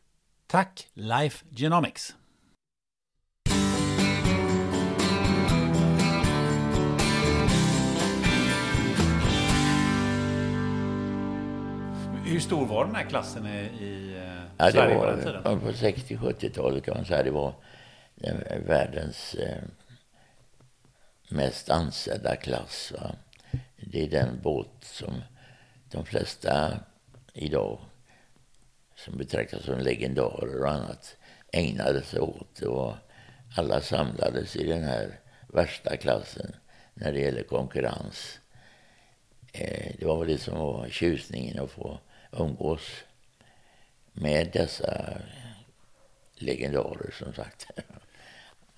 Tack 0.47 0.89
Life 0.95 1.47
Genomics! 1.51 2.15
Hur 12.31 12.41
stor 12.41 12.67
var 12.67 12.85
den 12.85 12.95
här 12.95 13.05
klassen 13.05 13.47
i 13.47 14.17
Ja, 14.57 14.71
det 14.71 14.95
var, 14.95 15.57
på 15.57 15.71
60-70-talet 15.71 16.85
kan 16.85 16.97
man 16.97 17.05
säga. 17.05 17.23
Det 17.23 17.31
var 17.31 17.55
världens 18.67 19.35
eh, 19.35 19.63
mest 21.29 21.71
ansedda 21.71 22.37
klass. 22.37 22.93
Va? 22.93 23.13
Det 23.77 24.03
är 24.03 24.09
den 24.09 24.41
båt 24.43 24.69
som 24.81 25.23
de 25.91 26.05
flesta 26.05 26.81
idag 27.33 27.81
som 28.97 29.17
betraktas 29.17 29.65
som 29.65 29.79
legendarer 29.79 30.61
och 30.61 30.71
annat 30.71 31.17
ägnade 31.53 32.03
sig 32.03 32.21
åt. 32.21 32.63
Och 32.63 32.95
alla 33.57 33.81
samlades 33.81 34.57
i 34.57 34.67
den 34.67 34.85
här 34.85 35.19
värsta 35.49 35.97
klassen 35.97 36.57
när 36.95 37.13
det 37.13 37.21
gäller 37.21 37.43
konkurrens. 37.43 38.39
eh, 39.53 39.93
det 39.99 40.07
var 40.07 40.19
väl 40.19 40.29
det 40.29 40.39
som 40.39 40.59
var 40.59 40.89
tjusningen 40.89 41.61
att 41.61 41.71
få 41.71 41.99
umgås 42.33 43.05
med 44.13 44.51
dessa 44.53 45.21
legendarer 46.35 47.11
som 47.19 47.33
sagt. 47.33 47.71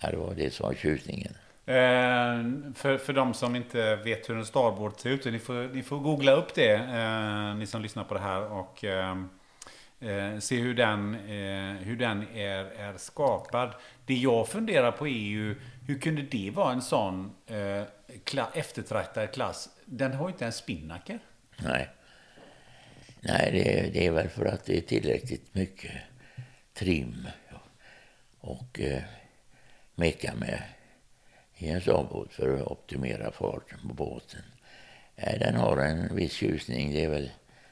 Det 0.01 0.17
var 0.17 0.35
det 0.35 0.55
som 0.55 0.67
var 0.67 0.75
tjusningen. 0.75 1.35
Eh, 1.67 2.73
för, 2.75 2.99
för 2.99 3.13
de 3.13 3.35
som 3.35 3.57
inte 3.57 3.97
vet 3.97 4.31
hur 4.31 4.37
en 4.37 4.47
starbåt 4.47 5.01
ser 5.01 5.11
ut, 5.11 5.25
ni 5.25 5.39
får, 5.39 5.75
ni 5.75 5.83
får 5.83 5.99
googla 5.99 6.33
upp 6.33 6.55
det, 6.55 6.75
eh, 6.75 7.55
ni 7.55 7.67
som 7.67 7.83
lyssnar 7.83 8.05
på 8.05 8.15
det 8.15 8.21
här, 8.21 8.43
och 8.53 8.85
eh, 8.85 9.17
eh 10.01 10.39
se 10.39 10.61
hur 10.61 10.75
den, 10.75 11.15
eh, 11.15 11.83
hur 11.83 11.97
den 11.97 12.29
är, 12.37 12.65
är 12.65 12.97
skapad. 12.97 13.75
Det 14.07 14.15
jag 14.15 14.49
funderar 14.49 14.93
på 14.93 15.09
är 15.09 15.11
ju, 15.11 15.61
hur 15.87 15.99
kunde 15.99 16.23
det 16.23 16.51
vara 16.55 16.73
en 16.73 16.83
sån 16.83 17.33
eh, 17.47 17.83
kla, 18.25 18.49
eftertraktad 18.55 19.33
klass? 19.33 19.69
Den 19.85 20.13
har 20.13 20.29
ju 20.29 20.33
inte 20.33 20.47
en 20.47 20.53
spinnaker. 20.53 21.19
Nej. 21.57 21.91
Nej, 23.25 23.51
det, 23.53 23.91
det, 23.93 24.07
är 24.07 24.11
väl 24.11 24.29
för 24.29 24.45
att 24.45 24.65
det 24.65 24.77
är 24.77 24.81
tillräckligt 24.81 25.55
mycket 25.55 25.93
trim 26.75 27.29
och 28.41 28.81
eh, 28.81 29.03
meka 29.95 30.35
med 30.35 30.63
i 31.57 31.69
en 31.69 31.81
sån 31.81 32.29
för 32.31 32.57
att 32.57 32.67
optimera 32.67 33.33
farten 33.33 33.79
på 33.89 33.95
båten. 33.95 34.43
Eh, 35.17 35.39
den 35.39 35.55
har 35.55 35.77
en 35.77 36.17
viss 36.17 36.33
tjusning. 36.33 36.93
Det 36.93 37.05
är 37.05 37.09
väl 37.09 37.31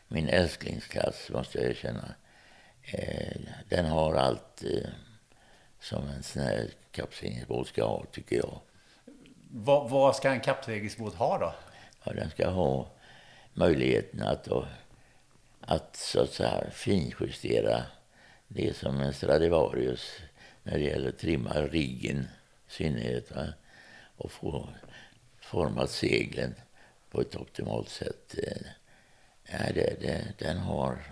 min 0.09 0.29
älsklingsklass, 0.29 1.31
måste 1.31 1.59
jag 1.59 1.71
erkänna. 1.71 2.15
Eh, 2.83 3.41
den 3.69 3.87
har 3.87 4.15
allt 4.15 4.65
eh, 4.65 4.91
som 5.81 6.09
en 6.09 6.23
sån 6.23 6.43
här 6.43 6.71
kappseglingsbåt 6.91 7.69
ska 7.69 7.85
ha, 7.85 8.05
tycker 8.13 8.37
jag. 8.37 8.61
Vad, 9.51 9.91
vad 9.91 10.17
ska 10.17 10.31
en 10.31 10.41
kappseglingsbåt 10.41 11.15
ha 11.15 11.39
då? 11.39 11.55
Ja, 12.05 12.13
den 12.13 12.31
ska 12.31 12.49
ha 12.49 12.91
möjligheten 13.55 14.23
att, 14.23 14.49
att 15.71 15.97
så 15.97 16.21
att 16.21 16.33
säga 16.33 16.71
finjustera 16.71 17.83
det 18.49 18.77
som 18.77 19.01
en 19.01 19.15
Stradivarius 19.15 20.17
när 20.63 20.79
det 20.79 20.85
gäller 20.85 21.09
att 21.09 21.19
trimma 21.19 21.51
riggen 21.51 22.19
i 22.19 22.73
synnerhet. 22.73 23.31
Va? 23.31 23.47
Och 24.17 24.33
få 24.33 24.69
format 25.41 25.91
seglen 25.91 26.55
på 27.11 27.21
ett 27.21 27.37
optimalt 27.37 27.89
sätt. 27.89 28.35
Eh, 28.39 28.67
ja, 29.51 29.73
det, 29.75 30.01
det, 30.01 30.35
den 30.39 30.59
har 30.59 31.03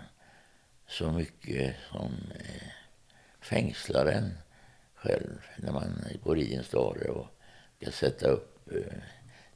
så 0.87 1.11
mycket 1.11 1.75
som 1.91 2.13
eh, 2.35 2.69
fängslar 3.41 4.05
en 4.05 4.37
själv 4.95 5.41
när 5.57 5.71
man 5.71 6.05
går 6.23 6.39
i 6.39 6.55
en 6.55 6.63
stare 6.63 7.09
och 7.09 7.27
ska 7.81 7.91
sätta 7.91 8.27
upp 8.27 8.71
eh, 8.71 8.97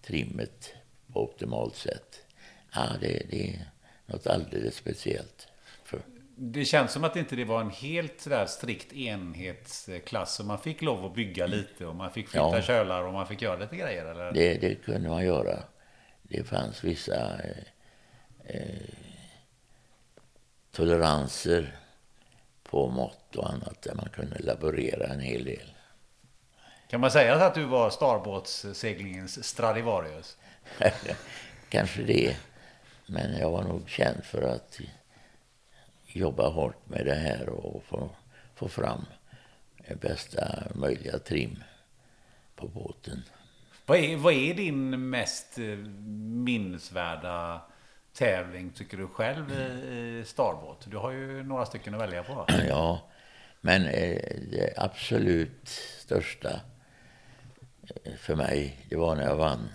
trimmet 0.02 0.74
på 1.14 1.24
optimalt 1.24 1.76
sätt. 1.76 2.26
Ja, 2.74 2.90
det, 3.02 3.26
det 3.30 3.50
är 3.50 3.73
något 4.06 4.28
alldeles 4.28 4.76
speciellt. 4.76 5.48
För. 5.84 6.02
Det 6.36 6.66
känns 6.66 6.92
som 6.92 7.04
att 7.04 7.16
inte 7.16 7.36
det 7.36 7.46
var 7.46 7.62
en 7.62 7.70
helt 7.70 8.22
sådär 8.22 8.46
strikt 8.46 8.94
enhetsklass. 8.94 10.36
Så 10.36 10.44
man 10.44 10.60
fick 10.60 10.82
lov 10.82 11.06
att 11.06 11.16
bygga 11.16 11.48
lite 11.48 11.86
och 11.86 11.96
man 11.96 12.12
fick 12.12 12.30
flytta 12.30 12.56
ja. 12.56 12.62
kölar 12.62 13.04
och 13.04 13.14
man 13.14 13.28
fick 13.28 13.42
göra 13.42 13.60
lite 13.60 13.76
grejer? 13.76 14.06
Eller? 14.06 14.32
Det, 14.32 14.54
det 14.54 14.76
kunde 14.76 15.10
man 15.10 15.26
göra. 15.26 15.64
Det 16.22 16.44
fanns 16.44 16.84
vissa 16.84 17.42
eh, 17.44 18.56
eh, 18.56 18.90
toleranser 20.72 21.76
på 22.64 22.90
mått 22.90 23.36
och 23.36 23.50
annat 23.50 23.82
där 23.82 23.96
man 23.96 24.10
kunde 24.10 24.40
laborera 24.40 25.08
en 25.08 25.20
hel 25.20 25.46
del. 25.46 25.74
Kan 26.90 27.02
man 27.02 27.12
säga 27.12 27.36
att 27.36 27.56
du 27.56 27.64
var 27.64 27.90
starbåtsseglingens 27.90 29.44
Stradivarius? 29.44 30.38
Kanske 31.70 32.02
det. 32.02 32.38
Men 33.06 33.38
jag 33.38 33.52
var 33.52 33.64
nog 33.64 33.90
känd 33.90 34.24
för 34.24 34.42
att 34.42 34.80
jobba 36.08 36.50
hårt 36.50 36.90
med 36.90 37.06
det 37.06 37.16
här 37.16 37.50
och 37.50 37.84
få, 37.84 38.10
få 38.56 38.68
fram 38.68 39.06
bästa 40.02 40.64
möjliga 40.76 41.20
trim 41.20 41.64
på 42.56 42.68
båten. 42.68 43.24
Vad 43.86 43.98
är, 43.98 44.18
vad 44.18 44.34
är 44.34 44.54
din 44.54 45.10
mest 45.10 45.58
eh, 45.58 45.66
minnesvärda 46.44 47.62
tävling, 48.14 48.70
tycker 48.70 48.98
du 48.98 49.08
själv, 49.08 49.52
i 49.52 50.24
starbåt? 50.26 50.86
Du 50.92 50.98
har 50.98 51.12
ju 51.12 51.44
några 51.44 51.66
stycken 51.66 51.94
att 51.94 52.02
välja 52.02 52.24
på. 52.24 52.46
Ja, 52.68 53.02
men 53.62 53.86
eh, 53.86 54.22
det 54.52 54.74
absolut 54.78 55.68
största 56.00 56.62
eh, 58.04 58.14
för 58.18 58.36
mig, 58.36 58.86
det 58.90 58.96
var 58.96 59.16
när 59.16 59.24
jag 59.24 59.36
vann 59.36 59.70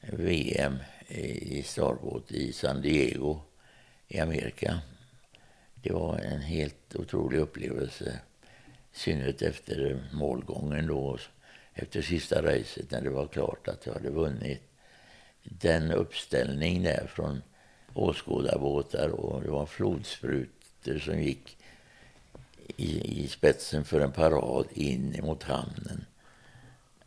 VM 0.00 0.78
i 1.18 1.62
starbåt 1.62 2.32
i 2.32 2.52
San 2.52 2.82
Diego 2.82 3.40
i 4.08 4.20
Amerika. 4.20 4.80
Det 5.74 5.92
var 5.92 6.18
en 6.18 6.40
helt 6.40 6.96
otrolig 6.96 7.38
upplevelse. 7.38 8.18
I 8.92 8.98
synnerhet 8.98 9.42
efter 9.42 10.08
målgången 10.12 10.86
då, 10.86 11.18
efter 11.74 12.02
sista 12.02 12.42
racet 12.42 12.90
när 12.90 13.00
det 13.00 13.10
var 13.10 13.26
klart 13.26 13.68
att 13.68 13.86
jag 13.86 13.92
hade 13.92 14.10
vunnit. 14.10 14.62
Den 15.42 15.90
uppställning 15.90 16.82
där 16.82 17.06
från 17.06 17.42
åskådarbåtar 17.94 19.08
och 19.08 19.42
det 19.42 19.50
var 19.50 19.66
flodsprutor 19.66 20.98
som 20.98 21.22
gick 21.22 21.56
i, 22.76 23.22
i 23.22 23.28
spetsen 23.28 23.84
för 23.84 24.00
en 24.00 24.12
parad 24.12 24.66
in 24.72 25.20
mot 25.22 25.42
hamnen. 25.42 26.04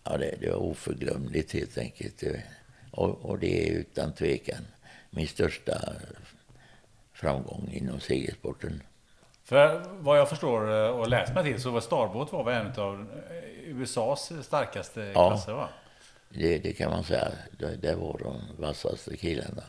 Ja, 0.04 0.18
det, 0.18 0.36
det 0.40 0.50
var 0.50 0.58
oförglömligt 0.58 1.54
helt 1.54 1.78
enkelt. 1.78 2.24
Och, 2.98 3.26
och, 3.26 3.40
det 3.40 3.68
är 3.68 3.72
utan 3.72 4.14
tvekan 4.14 4.68
min 5.10 5.28
största 5.28 5.82
framgång 7.14 7.70
inom 7.74 8.00
segelsporten. 8.00 8.84
För 9.44 9.84
vad 10.00 10.20
jag 10.20 10.30
förstår 10.30 10.86
eh, 10.86 10.90
och 10.90 11.08
läst 11.08 11.34
mig 11.34 11.44
till 11.44 11.62
så 11.62 11.72
var 11.72 11.82
Starbåt 11.82 12.32
var 12.32 12.52
en 12.52 12.68
av 12.68 13.08
eh, 13.30 13.78
USAs 13.78 14.32
starkaste 14.42 15.02
ja, 15.02 15.30
klasser 15.30 15.54
va? 15.54 15.70
Det, 16.30 16.58
det 16.58 16.74
kan 16.74 16.92
man 16.92 17.04
säga. 17.04 17.32
Det, 17.60 17.76
det 17.76 17.96
var 17.96 18.18
de 18.24 18.42
vassaste 18.58 19.18
killarna. 19.18 19.64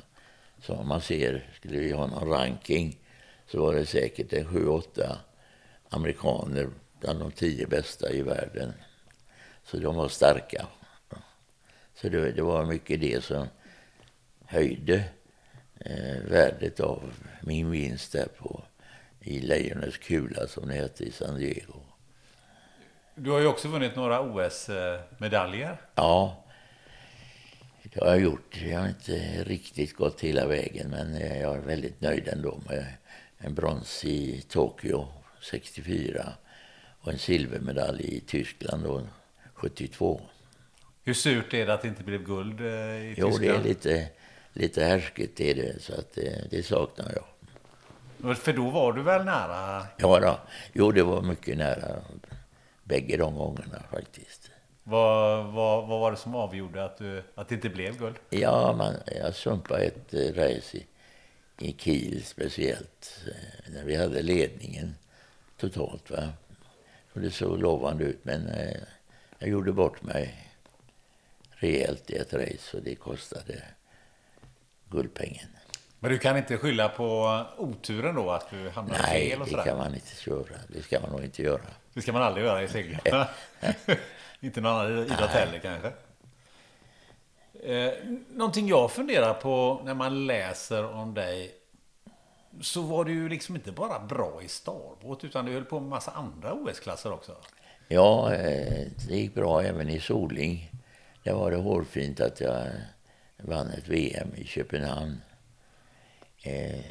Så 0.63 0.75
om 0.75 0.89
man 0.89 1.01
ser, 1.01 1.51
skulle 1.55 1.79
vi 1.79 1.93
ha 1.93 2.07
någon 2.07 2.29
ranking 2.29 2.99
så 3.47 3.63
var 3.63 3.75
det 3.75 3.87
säkert 3.87 4.33
en 4.33 4.47
sju, 4.47 4.67
åtta 4.67 5.19
amerikaner 5.89 6.69
bland 7.01 7.21
de 7.21 7.31
tio 7.31 7.67
bästa 7.67 8.11
i 8.11 8.23
världen. 8.23 8.73
Så 9.65 9.77
de 9.77 9.97
var 9.97 10.09
starka. 10.09 10.67
Så 12.01 12.09
det, 12.09 12.33
det 12.33 12.43
var 12.43 12.67
mycket 12.67 13.01
det 13.01 13.25
som 13.25 13.47
höjde 14.45 15.05
eh, 15.81 16.31
värdet 16.31 16.81
av 16.81 17.13
min 17.41 17.71
vinst 17.71 18.13
där 18.13 18.29
på, 18.39 18.63
i 19.21 19.41
Lejonets 19.41 19.99
kula 19.99 20.47
som 20.47 20.69
det 20.69 20.75
hette 20.75 21.05
i 21.05 21.11
San 21.11 21.39
Diego. 21.39 21.81
Du 23.15 23.31
har 23.31 23.41
ju 23.41 23.47
också 23.47 23.69
vunnit 23.69 23.97
några 23.97 24.21
OS-medaljer. 24.21 25.81
Ja, 25.95 26.45
det 27.83 28.01
har 28.01 28.07
jag 28.07 28.21
gjort. 28.21 28.57
Jag 28.57 28.81
har 28.81 28.89
inte 28.89 29.45
riktigt 29.45 29.97
gått 29.97 30.21
hela 30.21 30.47
vägen 30.47 30.91
men 30.91 31.21
jag 31.21 31.57
är 31.57 31.61
väldigt 31.61 32.01
nöjd 32.01 32.29
ändå 32.29 32.61
med 32.69 32.87
en 33.39 33.55
brons 33.55 34.05
i 34.05 34.43
Tokyo 34.49 35.09
64 35.51 36.33
och 37.01 37.13
en 37.13 37.19
silvermedalj 37.19 38.17
i 38.17 38.21
Tyskland 38.21 38.85
då, 38.85 39.03
72. 39.55 40.21
Hur 41.09 41.15
surt 41.15 41.55
är 41.55 41.67
det 41.67 41.75
att 41.75 41.83
det 41.83 41.89
inte 41.89 42.05
blev 42.05 42.25
guld 42.25 42.61
eh, 42.61 42.67
i 42.67 43.15
Tyskland? 43.15 43.35
Jo, 43.35 43.39
det 43.39 43.49
är 43.49 43.63
lite, 43.63 44.09
lite 44.53 44.85
härskigt 44.85 45.41
är 45.41 45.55
det, 45.55 45.83
så 45.83 45.93
att 45.95 46.15
det, 46.15 46.51
det 46.51 46.63
saknar 46.63 47.13
jag. 47.15 48.37
För 48.37 48.53
då 48.53 48.71
var 48.71 48.93
du 48.93 49.03
väl 49.03 49.25
nära? 49.25 49.87
Ja, 49.97 50.21
då. 50.21 50.39
jo 50.73 50.93
det 50.93 51.03
var 51.03 51.23
mycket 51.23 51.59
nära 51.59 52.01
bägge 52.85 53.17
de 53.17 53.35
gångerna 53.35 53.83
faktiskt. 53.91 54.51
Vad, 54.85 55.47
vad, 55.47 55.89
vad 55.89 56.01
var 56.01 56.11
det 56.11 56.17
som 56.17 56.35
avgjorde 56.35 56.85
att, 56.85 56.99
du, 56.99 57.23
att 57.35 57.49
det 57.49 57.55
inte 57.55 57.69
blev 57.69 57.99
guld? 57.99 58.17
Ja, 58.31 58.75
man, 58.79 58.95
jag 59.23 59.35
sumpade 59.35 59.83
ett 59.83 60.15
eh, 60.15 60.35
race 60.35 60.77
i, 60.77 60.87
i 61.59 61.77
Kiel 61.79 62.25
speciellt. 62.25 63.25
Eh, 63.27 63.73
när 63.73 63.85
vi 63.85 63.97
hade 63.97 64.23
ledningen 64.23 64.95
totalt. 65.61 66.11
Va? 66.11 66.29
Och 67.13 67.21
det 67.21 67.31
såg 67.31 67.59
lovande 67.59 68.05
ut, 68.05 68.19
men 68.23 68.49
eh, 68.49 68.77
jag 69.39 69.49
gjorde 69.49 69.73
bort 69.73 70.03
mig 70.03 70.48
rejält 71.59 72.11
i 72.11 72.17
ett 72.17 72.35
race 72.35 72.77
och 72.77 72.83
det 72.83 72.95
kostade 72.95 73.63
guldpengen. 74.91 75.49
Men 76.01 76.11
du 76.11 76.19
kan 76.19 76.37
inte 76.37 76.59
skylla 76.59 76.89
på 76.89 77.43
oturen 77.57 78.15
då, 78.15 78.31
att 78.31 78.51
du 78.51 78.69
hamnade 78.69 79.03
Nej, 79.03 79.31
fel 79.31 79.43
och 79.43 79.49
sådär? 79.49 79.57
Nej, 79.57 79.65
det 79.65 79.71
kan 79.71 79.79
man 79.79 79.95
inte 79.95 80.15
köra. 80.15 80.59
Det 80.69 80.83
ska 80.83 81.01
man 81.01 81.11
nog 81.11 81.25
inte 81.25 81.43
göra. 81.43 81.61
Det 81.95 82.03
ska 82.03 82.13
man 82.13 82.23
aldrig 82.23 82.47
göra 82.47 82.63
i 82.63 82.69
segling. 82.69 83.01
inte 84.41 84.61
någon 84.61 84.73
annan 84.73 84.99
idrott 84.99 85.31
heller 85.31 85.59
kanske. 85.59 85.93
Eh, 87.63 87.93
någonting 88.29 88.69
jag 88.69 88.93
funderar 88.93 89.35
på 89.35 89.81
när 89.85 89.95
man 89.95 90.27
läser 90.27 90.85
om 90.85 91.15
dig 91.15 91.55
så 92.61 92.83
var 92.83 93.05
du 93.05 93.13
ju 93.13 93.29
liksom 93.29 93.55
inte 93.55 93.73
bara 93.73 93.99
bra 93.99 94.43
i 94.43 94.49
starbåt 94.49 95.25
utan 95.25 95.45
du 95.45 95.53
höll 95.53 95.65
på 95.65 95.81
med 95.81 95.89
massa 95.89 96.11
andra 96.11 96.53
OS-klasser 96.53 97.13
också. 97.13 97.37
Ja, 97.89 98.35
eh, 98.35 98.87
det 99.09 99.15
gick 99.15 99.35
bra 99.35 99.63
även 99.63 99.89
i 99.89 100.01
soling. 100.01 100.71
Det 101.29 101.35
var 101.35 101.51
det 101.51 101.57
hårfint 101.57 102.21
att 102.21 102.41
jag 102.41 102.67
vann 103.37 103.71
ett 103.71 103.89
VM 103.89 104.29
i 104.37 104.45
Köpenhamn. 104.45 105.21
Eh, 106.43 106.85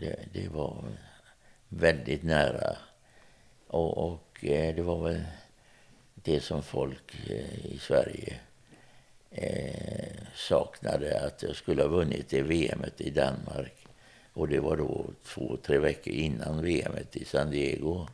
det, 0.00 0.18
det, 0.32 0.48
var 0.48 0.84
väldigt 1.68 2.22
nära. 2.22 2.76
Och, 3.66 3.98
och 3.98 4.44
eh, 4.44 4.74
det 4.74 4.82
var 4.82 5.02
väl 5.02 5.22
det 6.14 6.40
som 6.40 6.62
folk 6.62 7.30
eh, 7.30 7.66
i 7.66 7.78
Sverige 7.80 8.34
eh, 9.30 10.22
saknade. 10.34 11.20
Att 11.26 11.42
jag 11.42 11.56
skulle 11.56 11.82
ha 11.82 11.88
vunnit 11.88 12.28
det 12.28 12.42
VMet 12.42 13.00
i 13.00 13.10
Danmark. 13.10 13.86
Och 14.32 14.48
det 14.48 14.60
var 14.60 14.76
då 14.76 15.04
två, 15.24 15.56
tre 15.62 15.78
veckor 15.78 16.12
innan 16.12 16.62
VMet 16.62 17.16
i 17.16 17.24
San 17.24 17.50
Diego. 17.50 18.06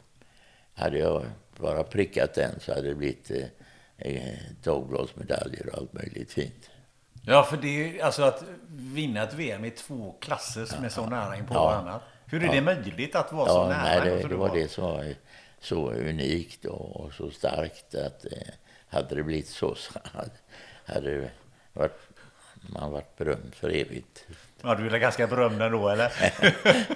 Hade 0.75 0.99
jag 0.99 1.25
bara 1.57 1.85
prickat 1.85 2.35
den 2.35 2.61
så 2.61 2.75
hade 2.75 2.89
det 2.89 2.95
blivit 2.95 3.31
eh, 3.31 3.47
Dagbladsmedaljer 4.63 5.69
och 5.69 5.79
allt 5.79 5.93
möjligt 5.93 6.33
fint. 6.33 6.71
Ja, 7.23 7.43
för 7.43 7.57
det 7.57 7.99
är 7.99 8.05
alltså 8.05 8.23
att 8.23 8.45
vinna 8.69 9.23
ett 9.23 9.35
VM 9.35 9.65
i 9.65 9.71
två 9.71 10.15
klasser 10.21 10.65
som 10.65 10.85
är 10.85 10.89
så 10.89 11.07
nära 11.07 11.37
in 11.37 11.47
på 11.47 11.55
ja. 11.55 11.65
varandra. 11.65 12.01
Hur 12.27 12.43
är 12.43 12.47
ja. 12.47 12.53
det 12.53 12.61
möjligt 12.61 13.15
att 13.15 13.33
vara 13.33 13.49
så 13.49 13.69
nära? 13.69 13.83
Nej, 13.83 14.01
det, 14.01 14.29
det 14.29 14.37
var 14.37 14.55
det 14.55 14.69
som 14.69 14.85
var 14.85 15.15
så 15.61 15.91
unikt 15.91 16.65
och, 16.65 17.13
så 17.13 17.31
starkt 17.31 17.95
att 17.95 18.25
eh, 18.25 18.49
hade 18.89 19.15
det 19.15 19.23
blivit 19.23 19.49
så, 19.49 19.75
så 19.75 19.99
hade, 20.05 20.31
hade 20.85 21.21
det 21.21 21.31
varit, 21.73 22.01
man 22.55 22.93
varit 22.93 23.17
berömd 23.17 23.55
för 23.55 23.69
evigt. 23.69 24.27
Ja, 24.63 24.75
du 24.75 24.87
är 24.87 24.99
ganska 24.99 25.27
berömd 25.27 25.63
ändå, 25.63 25.89
eller? 25.89 26.09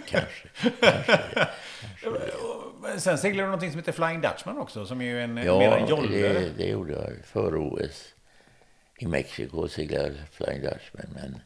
kanske. 0.07 0.49
kanske, 0.81 1.19
kanske. 1.25 1.49
Sen 2.97 3.19
seglade 3.19 3.43
du 3.43 3.47
någonting 3.47 3.71
som 3.71 3.79
heter 3.79 3.93
Flying 3.93 4.21
Dutchman 4.21 4.59
också, 4.59 4.87
som 4.87 5.01
är 5.01 5.17
en, 5.17 5.37
ja, 5.37 5.59
mer 5.59 5.73
en 5.73 5.89
jolle. 5.89 6.29
det, 6.29 6.51
det 6.57 6.67
gjorde 6.67 6.93
jag 6.93 7.13
före 7.25 7.57
OS. 7.57 8.15
I 8.99 9.07
Mexiko 9.07 9.69
seglade 9.69 10.15
Flying 10.31 10.61
Dutchman, 10.61 11.07
men 11.15 11.41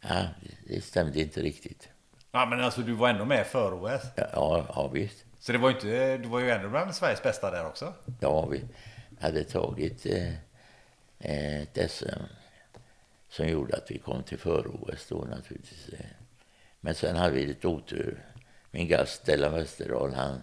ja, 0.00 0.24
det 0.68 0.84
stämde 0.84 1.20
inte 1.20 1.40
riktigt. 1.40 1.88
Ja, 2.32 2.46
men 2.46 2.60
alltså 2.60 2.80
du 2.80 2.92
var 2.92 3.08
ändå 3.08 3.24
med 3.24 3.46
före 3.46 3.74
OS? 3.74 4.02
Ja, 4.16 4.66
ja, 4.74 4.90
visst. 4.92 5.24
Så 5.38 5.52
det 5.52 5.58
var, 5.58 5.70
inte, 5.70 6.16
du 6.16 6.28
var 6.28 6.40
ju 6.40 6.50
ändå 6.50 6.68
bland 6.68 6.94
Sveriges 6.94 7.22
bästa 7.22 7.50
där 7.50 7.66
också? 7.66 7.94
Ja, 8.20 8.46
vi 8.46 8.64
hade 9.20 9.44
tagit 9.44 10.06
eh, 10.06 10.32
ett 11.18 11.90
SM 11.90 12.22
som 13.30 13.48
gjorde 13.48 13.76
att 13.76 13.90
vi 13.90 13.98
kom 13.98 14.22
till 14.22 14.38
före-OS 14.38 15.06
då 15.08 15.16
naturligtvis. 15.30 15.90
Men 16.80 16.94
sen 16.94 17.16
hade 17.16 17.34
vi 17.34 17.46
lite 17.46 17.68
otur. 17.68 18.24
Min 18.70 18.88
gast 18.88 19.22
Stellan 19.22 19.54
Westerdahl, 19.54 20.14
han 20.14 20.42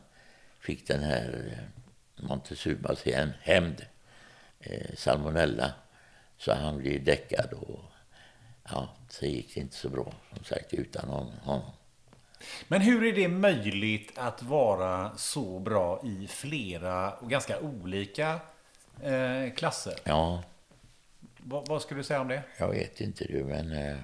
fick 0.59 0.87
den 0.87 1.03
här 1.03 1.51
eh, 1.51 2.23
Montezumas 2.27 3.05
hämnd, 3.41 3.85
eh, 4.59 4.95
salmonella. 4.95 5.73
Så 6.37 6.53
han 6.53 6.77
blev 6.77 7.03
däckad 7.03 7.53
och 7.53 7.79
ja, 8.69 8.89
så 9.09 9.25
gick 9.25 9.53
det 9.53 9.59
inte 9.59 9.75
så 9.75 9.89
bra 9.89 10.13
som 10.35 10.43
sagt 10.43 10.73
utan 10.73 11.09
honom. 11.09 11.61
Men 12.67 12.81
hur 12.81 13.05
är 13.05 13.13
det 13.13 13.27
möjligt 13.27 14.17
att 14.17 14.43
vara 14.43 15.17
så 15.17 15.59
bra 15.59 16.01
i 16.03 16.27
flera 16.27 17.13
och 17.13 17.29
ganska 17.29 17.59
olika 17.59 18.39
eh, 19.01 19.53
klasser? 19.55 19.93
Ja. 20.03 20.43
Vad, 21.49 21.67
vad 21.67 21.81
skulle 21.81 21.99
du 21.99 22.03
säga 22.03 22.21
om 22.21 22.27
det? 22.27 22.43
Jag 22.57 22.69
vet 22.69 23.01
inte 23.01 23.25
du, 23.25 23.43
men 23.43 23.71
eh, 23.71 23.97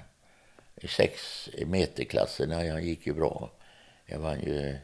sex 0.88 1.48
meterklasserna 1.66 2.64
jag 2.64 2.84
gick 2.84 3.06
ju 3.06 3.14
bra. 3.14 3.50
Jag 4.06 4.18
vann 4.18 4.40
ju 4.40 4.76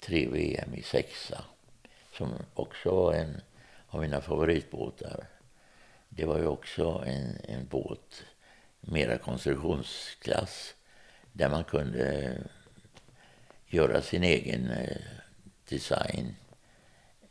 tre 0.00 0.28
VM 0.28 0.74
i 0.74 0.82
sexa, 0.82 1.44
som 2.12 2.34
också 2.54 2.90
var 2.90 3.14
en 3.14 3.40
av 3.88 4.00
mina 4.00 4.20
favoritbåtar. 4.20 5.26
Det 6.08 6.24
var 6.24 6.38
ju 6.38 6.46
också 6.46 7.04
en, 7.06 7.36
en 7.44 7.66
båt, 7.66 8.22
mera 8.80 9.18
konstruktionsklass, 9.18 10.74
där 11.32 11.48
man 11.48 11.64
kunde 11.64 12.36
göra 13.66 14.02
sin 14.02 14.22
egen 14.22 14.70
eh, 14.70 14.96
design 15.68 16.34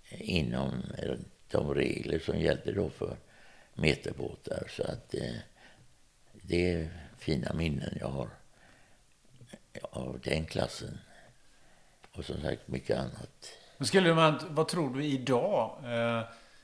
inom 0.10 0.84
eh, 0.98 1.14
de 1.52 1.74
regler 1.74 2.20
som 2.20 2.40
gällde 2.40 2.72
då 2.72 2.90
för 2.90 3.18
meterbåtar. 3.74 4.68
Så 4.70 4.84
att 4.84 5.14
eh, 5.14 5.36
det 6.32 6.72
är 6.74 6.90
fina 7.18 7.54
minnen 7.54 7.98
jag 8.00 8.08
har 8.08 8.30
av 9.82 10.20
den 10.24 10.46
klassen. 10.46 10.98
Och 12.12 12.26
som 12.26 12.42
sagt 12.42 12.68
mycket 12.68 12.98
annat. 12.98 13.52
Skulle 13.80 14.14
man, 14.14 14.40
vad 14.50 14.68
tror 14.68 14.96
du 14.96 15.06
idag? 15.06 15.78
Eh, 15.84 16.24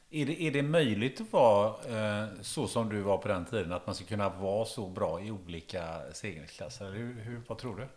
är, 0.10 0.26
det, 0.26 0.42
är 0.42 0.52
det 0.52 0.62
möjligt 0.62 1.22
att 1.22 1.34
vara 1.34 2.30
så 2.42 2.68
som 2.68 2.90
du 2.90 3.02
var 3.02 3.18
på 3.18 3.28
den 3.28 3.46
tiden? 3.46 3.74
Att 3.74 3.86
man 3.86 3.96
ska 3.96 4.06
kunna 4.06 4.30
vara 4.30 4.66
så 4.66 4.88
bra 4.88 5.22
i 5.22 5.32
olika 5.32 6.02
segelklasser? 6.14 6.92
Hur, 6.92 7.22
hur, 7.22 7.42
vad 7.48 7.58
tror 7.58 7.76
du? 7.76 7.88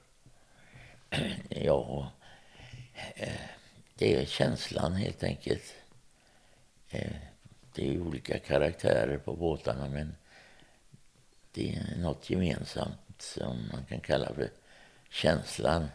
Ja, 1.49 2.13
eh, 3.15 3.29
det 3.95 4.15
är 4.15 4.27
känslan 4.27 4.93
helt 4.93 5.23
enkelt. 5.23 5.75
Det 7.75 7.95
är 7.95 8.01
olika 8.01 8.39
karaktärer 8.39 9.19
på 9.19 9.37
båtarna 9.37 9.89
men 9.89 10.15
det 11.53 11.75
är 11.75 11.99
något 11.99 12.31
gemensamt 12.31 13.23
som 13.23 13.69
man 13.73 13.85
kan 13.85 14.01
kalla 14.01 14.35
för 14.35 14.51
känslan 15.11 15.89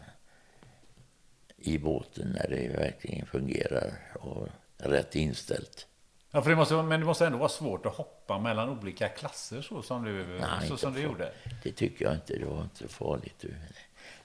i 1.56 1.78
båten 1.78 2.28
när 2.28 2.48
det 2.48 2.68
verkligen 2.68 3.26
fungerar 3.26 3.92
och 4.14 4.48
rätt 4.76 5.14
inställt. 5.14 5.86
Ja, 6.30 6.42
för 6.42 6.50
det 6.50 6.56
måste, 6.56 6.82
men 6.82 7.00
det 7.00 7.06
måste 7.06 7.26
ändå 7.26 7.38
vara 7.38 7.48
svårt 7.48 7.86
att 7.86 7.94
hoppa 7.94 8.38
mellan 8.38 8.68
olika 8.68 9.08
klasser 9.08 9.62
så 9.62 9.82
som 9.82 10.04
du, 10.04 10.38
Nej, 10.40 10.68
så 10.68 10.76
som 10.76 10.94
du 10.94 11.00
gjorde? 11.00 11.32
Det 11.62 11.72
tycker 11.72 12.04
jag 12.04 12.14
inte. 12.14 12.38
Det 12.38 12.44
var 12.44 12.62
inte 12.62 12.88
farligt. 12.88 13.44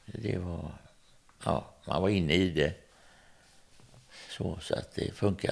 Det 0.06 0.38
var... 0.38 0.72
Ja, 1.46 1.74
man 1.88 2.02
var 2.02 2.10
inne 2.10 2.34
i 2.34 2.50
det. 2.50 2.74
Så, 4.30 4.60
så 4.62 4.76
att 4.76 4.96
det 4.96 5.12
funkar. 5.14 5.52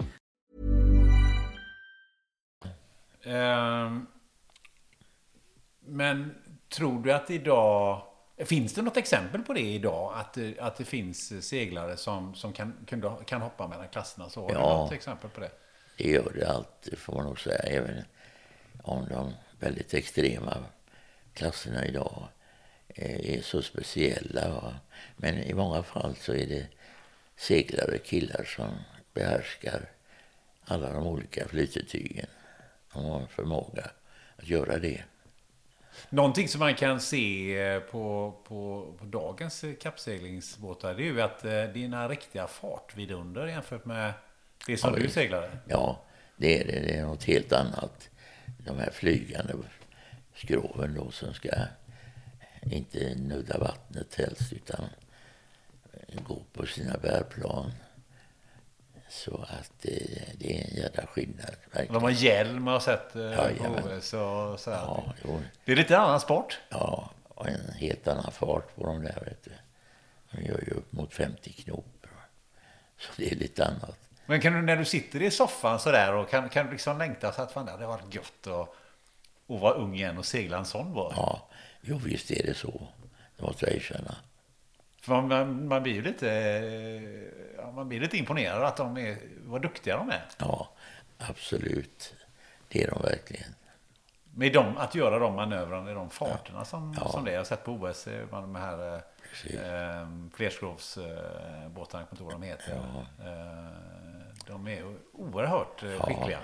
men 5.85 6.35
tror 6.69 7.03
du 7.03 7.13
att 7.13 7.31
idag 7.31 8.01
Finns 8.45 8.73
det 8.73 8.81
något 8.81 8.97
exempel 8.97 9.41
på 9.41 9.53
det 9.53 9.61
idag? 9.61 10.13
Att, 10.15 10.37
att 10.59 10.77
det 10.77 10.85
finns 10.85 11.47
seglare 11.47 11.97
som, 11.97 12.35
som 12.35 12.53
kan, 12.53 12.73
kan, 12.85 13.15
kan 13.25 13.41
hoppa 13.41 13.67
mellan 13.67 13.87
klasserna? 13.87 14.29
Så 14.29 14.41
har 14.41 14.51
ja, 14.51 14.55
du 14.55 14.61
något 14.61 14.91
exempel 14.91 15.29
på 15.29 15.39
det? 15.39 15.51
Det 15.97 16.09
gör 16.09 16.31
det 16.35 16.49
alltid, 16.49 16.97
får 16.97 17.13
man 17.13 17.25
nog 17.25 17.39
säga. 17.39 17.59
Även 17.59 18.03
om 18.83 19.07
de 19.09 19.33
väldigt 19.59 19.93
extrema 19.93 20.57
klasserna 21.33 21.85
idag 21.85 22.27
eh, 22.87 23.35
är 23.35 23.41
så 23.41 23.61
speciella. 23.61 24.75
Men 25.17 25.37
i 25.37 25.53
många 25.53 25.83
fall 25.83 26.15
så 26.15 26.33
är 26.33 26.47
det 26.47 26.67
seglare 27.35 27.97
killar 27.97 28.43
som 28.43 28.69
behärskar 29.13 29.89
alla 30.65 30.93
de 30.93 31.07
olika 31.07 31.47
flytetygen. 31.47 32.27
De 32.93 33.05
har 33.05 33.25
förmåga 33.27 33.91
att 34.37 34.47
göra 34.47 34.77
det. 34.79 35.03
Någonting 36.09 36.47
som 36.47 36.59
man 36.59 36.75
kan 36.75 36.99
se 36.99 37.57
eh, 37.59 37.79
på, 37.79 38.33
på, 38.47 38.93
på 38.99 39.05
dagens 39.05 39.63
kappseglingsbåtar 39.81 40.93
det 40.93 41.03
är 41.03 41.05
ju 41.05 41.21
att 41.21 41.45
eh, 41.45 41.63
dina 41.63 42.09
riktiga 42.09 42.47
fartvidunder 42.47 43.47
jämfört 43.47 43.85
med 43.85 44.13
det 44.67 44.77
som 44.77 44.89
Ja, 44.93 44.95
du 44.99 45.03
det- 45.03 45.09
seglade. 45.11 45.51
Ja, 45.67 46.01
det 46.37 46.59
är 46.61 46.65
det. 46.65 46.79
Det 46.79 46.95
är 46.97 47.05
något 47.05 47.23
helt 47.23 47.53
annat. 47.53 48.09
De 48.65 48.77
här 48.79 48.89
flygande 48.91 49.53
skroven 50.35 50.93
då 50.93 51.11
som 51.11 51.33
ska 51.33 51.49
inte 52.61 53.15
nudda 53.15 53.57
vattnet 53.57 54.15
helst 54.15 54.53
utan 54.53 54.85
gå 56.27 56.41
på 56.53 56.65
sina 56.65 56.97
bärplan. 56.97 57.71
Så 59.11 59.45
att 59.49 59.71
det, 59.81 60.23
det 60.37 60.57
är 60.59 60.67
en 60.71 60.75
jävla 60.75 61.05
skillnad. 61.07 61.55
Verkligen. 61.71 61.93
De 61.93 62.03
har 62.03 62.09
hjälm 62.09 62.67
har 62.67 62.73
jag 62.73 62.81
sett 62.83 63.15
eh, 63.15 63.21
på 63.21 63.41
Jajamän. 63.43 63.97
OS 63.97 64.13
och 64.13 64.59
så 64.59 64.71
här. 64.71 64.77
Ja, 64.77 65.13
Det 65.65 65.71
är 65.71 65.75
lite 65.75 65.97
annan 65.97 66.19
sport. 66.19 66.59
ja, 66.69 67.09
och 67.27 67.47
en 67.49 67.73
helt 67.73 68.07
annan 68.07 68.31
fart 68.31 68.75
på 68.75 68.85
de 68.85 69.03
där. 69.03 69.23
Vet 69.25 69.43
du. 69.43 69.51
De 70.31 70.41
gör 70.41 70.63
ju 70.67 70.71
upp 70.71 70.91
mot 70.91 71.13
50 71.13 71.53
knop. 71.53 72.07
Så 72.99 73.09
det 73.17 73.31
är 73.31 73.35
lite 73.35 73.65
annat. 73.65 73.97
Men 74.25 74.41
kan 74.41 74.53
du, 74.53 74.61
när 74.61 74.75
du 74.75 74.85
sitter 74.85 75.21
i 75.21 75.31
soffan 75.31 75.79
så 75.79 75.91
där 75.91 76.13
och 76.13 76.29
kan, 76.29 76.49
kan 76.49 76.65
du 76.65 76.71
liksom 76.71 76.97
längta 76.97 77.31
så 77.31 77.41
att 77.41 77.51
fan 77.51 77.65
det 77.65 77.71
hade 77.71 77.85
varit 77.87 78.15
gött 78.15 78.47
att, 78.47 78.69
att 79.55 79.61
vara 79.61 79.73
ung 79.73 79.95
igen 79.95 80.17
och 80.17 80.25
segla 80.25 80.57
en 80.57 80.65
sån 80.65 80.93
båt? 80.93 81.13
Ja, 81.17 81.47
jo 81.81 81.97
visst 81.97 82.31
är 82.31 82.45
det 82.45 82.53
så. 82.53 82.87
Det 83.37 83.43
måste 83.43 83.65
jag 83.65 83.75
erkänna. 83.75 84.15
För 85.01 85.21
man, 85.21 85.67
man, 85.67 85.83
blir 85.83 85.93
ju 85.93 86.01
lite, 86.01 86.31
eh, 86.31 87.57
ja, 87.57 87.71
man 87.71 87.89
blir 87.89 87.99
lite 87.99 88.17
imponerad 88.17 88.63
att 88.63 88.77
de 88.77 88.97
är, 88.97 89.17
vad 89.45 89.61
duktiga 89.61 89.97
de 89.97 90.09
är. 90.09 90.25
Ja, 90.37 90.69
absolut. 91.17 92.15
Det 92.67 92.83
är 92.83 92.91
de 92.91 93.01
verkligen. 93.01 93.55
Med 94.35 94.53
dem, 94.53 94.77
att 94.77 94.95
göra 94.95 95.19
de 95.19 95.35
manövrarna 95.35 95.91
i 95.91 95.93
de 95.93 96.09
farterna 96.09 96.65
som, 96.65 96.95
Ja. 96.99 97.09
som 97.09 97.23
det 97.25 97.31
är. 97.31 97.33
Jag 97.33 97.39
har 97.39 97.45
sett 97.45 97.63
på 97.63 97.71
OS, 97.71 98.07
eh, 98.07 98.27
de 98.31 98.55
här 98.55 98.95
eh, 98.95 99.01
Precis. 99.31 99.59
eh, 99.59 100.07
flerskrovsbåtarna, 100.33 102.03
jag 102.03 102.07
inte 102.11 102.23
ihåg 102.23 102.31
vad 102.31 102.41
de 102.41 102.43
heter. 102.47 102.73
Eh, 103.19 103.71
de 104.47 104.67
är 104.67 104.95
oerhört 105.13 105.83
eh, 105.83 105.89
skickliga. 106.01 106.39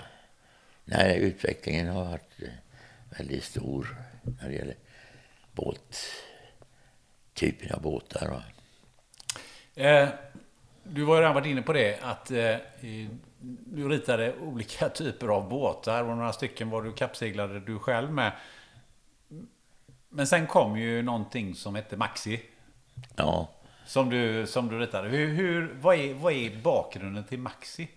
Nej, 0.84 1.18
utvecklingen 1.18 1.88
har 1.88 2.04
varit 2.04 2.42
eh, 2.42 2.48
väldigt 3.18 3.44
stor 3.44 3.96
när 4.22 4.48
det 4.48 4.54
gäller 4.54 4.76
båt, 5.52 5.96
typen 7.38 7.74
av 7.74 7.82
båtar. 7.82 8.42
Eh, 9.74 10.08
du 10.82 11.04
har 11.04 11.14
ju 11.14 11.20
redan 11.20 11.34
varit 11.34 11.46
inne 11.46 11.62
på 11.62 11.72
det 11.72 11.98
att 12.02 12.30
eh, 12.30 12.56
du 13.66 13.88
ritade 13.88 14.34
olika 14.40 14.88
typer 14.94 15.28
av 15.28 15.48
båtar 15.48 16.04
och 16.04 16.16
några 16.16 16.32
stycken 16.32 16.70
var 16.70 16.82
du 16.82 16.92
kappseglade 16.92 17.60
du 17.60 17.78
själv 17.78 18.12
med. 18.12 18.32
Men 20.08 20.26
sen 20.26 20.46
kom 20.46 20.78
ju 20.78 21.02
någonting 21.02 21.54
som 21.54 21.74
hette 21.74 21.96
Maxi. 21.96 22.40
Ja, 23.16 23.48
Som 23.86 24.10
du, 24.10 24.46
som 24.46 24.68
du 24.68 24.78
ritade. 24.78 25.08
Hur, 25.08 25.28
hur, 25.28 25.74
vad, 25.80 25.96
är, 25.96 26.14
vad 26.14 26.32
är 26.32 26.56
bakgrunden 26.62 27.24
till 27.24 27.38
Maxi? 27.38 27.88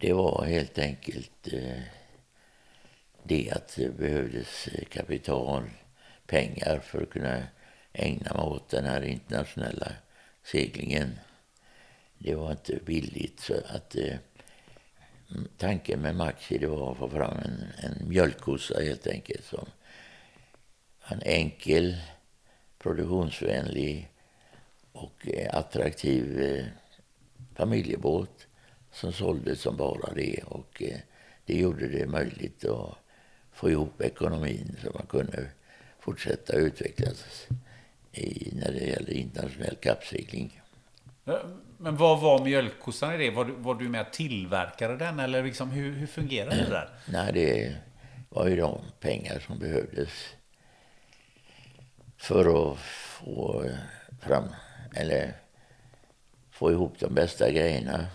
det 0.00 0.12
var 0.12 0.44
helt 0.44 0.78
enkelt 0.78 1.48
eh, 1.52 1.82
det 3.22 3.50
att 3.50 3.76
det 3.76 3.98
behövdes 3.98 4.68
eh, 4.68 4.84
kapital, 4.84 5.62
pengar 6.26 6.80
för 6.84 7.02
att 7.02 7.10
kunna 7.10 7.42
ägna 7.92 8.34
mig 8.34 8.42
åt 8.42 8.68
den 8.68 8.84
här 8.84 9.02
internationella 9.02 9.92
seglingen. 10.42 11.18
Det 12.18 12.34
var 12.34 12.50
inte 12.50 12.78
billigt. 12.84 13.40
så 13.40 13.54
att 13.66 13.96
eh, 13.96 14.16
Tanken 15.56 16.00
med 16.00 16.16
Maxi 16.16 16.58
det 16.58 16.66
var 16.66 16.92
att 16.92 16.98
få 16.98 17.08
fram 17.08 17.36
en, 17.36 17.64
en 17.78 18.08
mjölkkossa 18.08 18.80
helt 18.80 19.06
enkelt. 19.06 19.44
Som 19.44 19.66
en 21.08 21.22
enkel, 21.22 21.96
produktionsvänlig 22.78 24.10
och 24.92 25.28
eh, 25.28 25.56
attraktiv 25.58 26.40
eh, 26.42 26.64
familjebåt 27.54 28.46
som 28.92 29.12
såldes 29.12 29.60
som 29.60 29.76
bara 29.76 30.14
det. 30.14 30.42
Och 30.46 30.82
eh, 30.82 30.98
det 31.44 31.58
gjorde 31.58 31.88
det 31.88 32.06
möjligt 32.06 32.64
att 32.64 32.94
få 33.52 33.70
ihop 33.70 34.00
ekonomin 34.00 34.76
så 34.82 34.90
man 34.94 35.06
kunde 35.06 35.50
fortsätta 35.98 36.52
utvecklas 36.52 37.46
i, 38.12 38.52
när 38.54 38.72
det 38.72 38.84
gäller 38.84 39.12
internationell 39.12 39.76
kappsegling. 39.76 40.60
Men 41.78 41.96
vad 41.96 42.20
var 42.20 42.44
mjölkkossan 42.44 43.14
i 43.14 43.18
det? 43.18 43.30
Var 43.30 43.44
du, 43.44 43.52
var 43.52 43.74
du 43.74 43.88
med 43.88 44.00
och 44.00 44.12
tillverkade 44.12 44.96
den? 44.96 45.20
Eller 45.20 45.44
liksom, 45.44 45.70
hur, 45.70 45.92
hur 45.92 46.06
fungerar 46.06 46.50
det 46.50 46.70
där? 46.70 46.88
Nej, 47.06 47.32
det 47.32 47.76
var 48.28 48.48
ju 48.48 48.56
de 48.56 48.80
pengar 49.00 49.42
som 49.46 49.58
behövdes 49.58 50.10
för 52.16 52.72
att 52.72 52.78
få 52.78 53.64
fram, 54.20 54.44
eller 54.94 55.32
få 56.50 56.70
ihop 56.70 56.98
de 56.98 57.14
bästa 57.14 57.50
grejerna. 57.50 58.06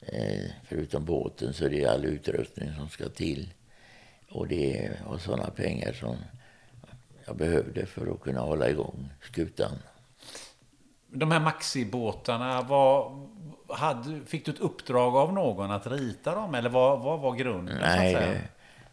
Eh, 0.00 0.50
förutom 0.64 1.04
båten 1.04 1.52
så 1.52 1.64
är 1.64 1.70
det 1.70 1.86
all 1.86 2.04
utrustning 2.04 2.74
som 2.76 2.88
ska 2.88 3.08
till. 3.08 3.54
Och 4.30 4.48
det 4.48 4.90
var 5.06 5.18
sådana 5.18 5.50
pengar 5.50 5.92
som 5.92 6.16
jag 7.28 7.36
behövde 7.36 7.86
för 7.86 8.12
att 8.12 8.20
kunna 8.20 8.40
hålla 8.40 8.70
igång 8.70 9.10
skutan. 9.22 9.72
De 11.10 11.30
här 11.30 11.40
Maxi-båtarna, 11.40 12.62
vad, 12.62 13.28
hade, 13.68 14.20
fick 14.26 14.44
du 14.44 14.52
ett 14.52 14.60
uppdrag 14.60 15.16
av 15.16 15.32
någon 15.32 15.70
att 15.70 15.86
rita 15.86 16.34
dem? 16.34 16.54
Eller 16.54 16.70
vad, 16.70 17.00
vad 17.00 17.20
var 17.20 17.36
grunden? 17.36 17.78
Nej, 17.80 18.14
det 18.14 18.42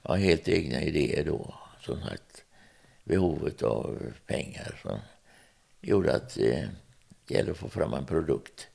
var 0.02 0.18
helt 0.18 0.48
egna 0.48 0.82
idéer 0.82 1.26
då. 1.26 1.54
Som 1.80 2.02
sagt, 2.02 2.44
behovet 3.04 3.62
av 3.62 4.00
pengar 4.26 4.80
som 4.82 5.00
gjorde 5.82 6.16
att 6.16 6.38
eh, 6.38 6.64
det 7.26 7.34
gällde 7.34 7.52
att 7.52 7.58
få 7.58 7.70
fram 7.70 7.94
en 7.94 8.06
produkt 8.06 8.68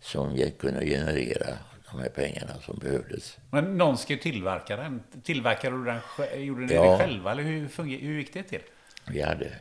som 0.00 0.50
kunde 0.58 0.86
generera 0.86 1.46
de 1.90 2.00
här 2.00 2.08
pengarna 2.08 2.54
som 2.60 2.78
behövdes. 2.78 3.38
Men 3.50 3.78
någon 3.78 3.98
ska 3.98 4.12
ju 4.12 4.18
tillverka 4.18 4.76
den. 4.76 5.02
Tillverkade 5.22 5.76
du 5.76 5.84
den 5.84 6.44
Gjorde 6.44 6.66
ni 6.66 6.74
Ja. 6.74 6.90
det 6.90 6.98
själva? 6.98 7.30
Eller 7.30 7.42
hur, 7.42 7.68
hur 7.98 8.18
gick 8.18 8.32
det 8.32 8.42
till? 8.42 8.62
Vi 9.10 9.22
hade, 9.22 9.52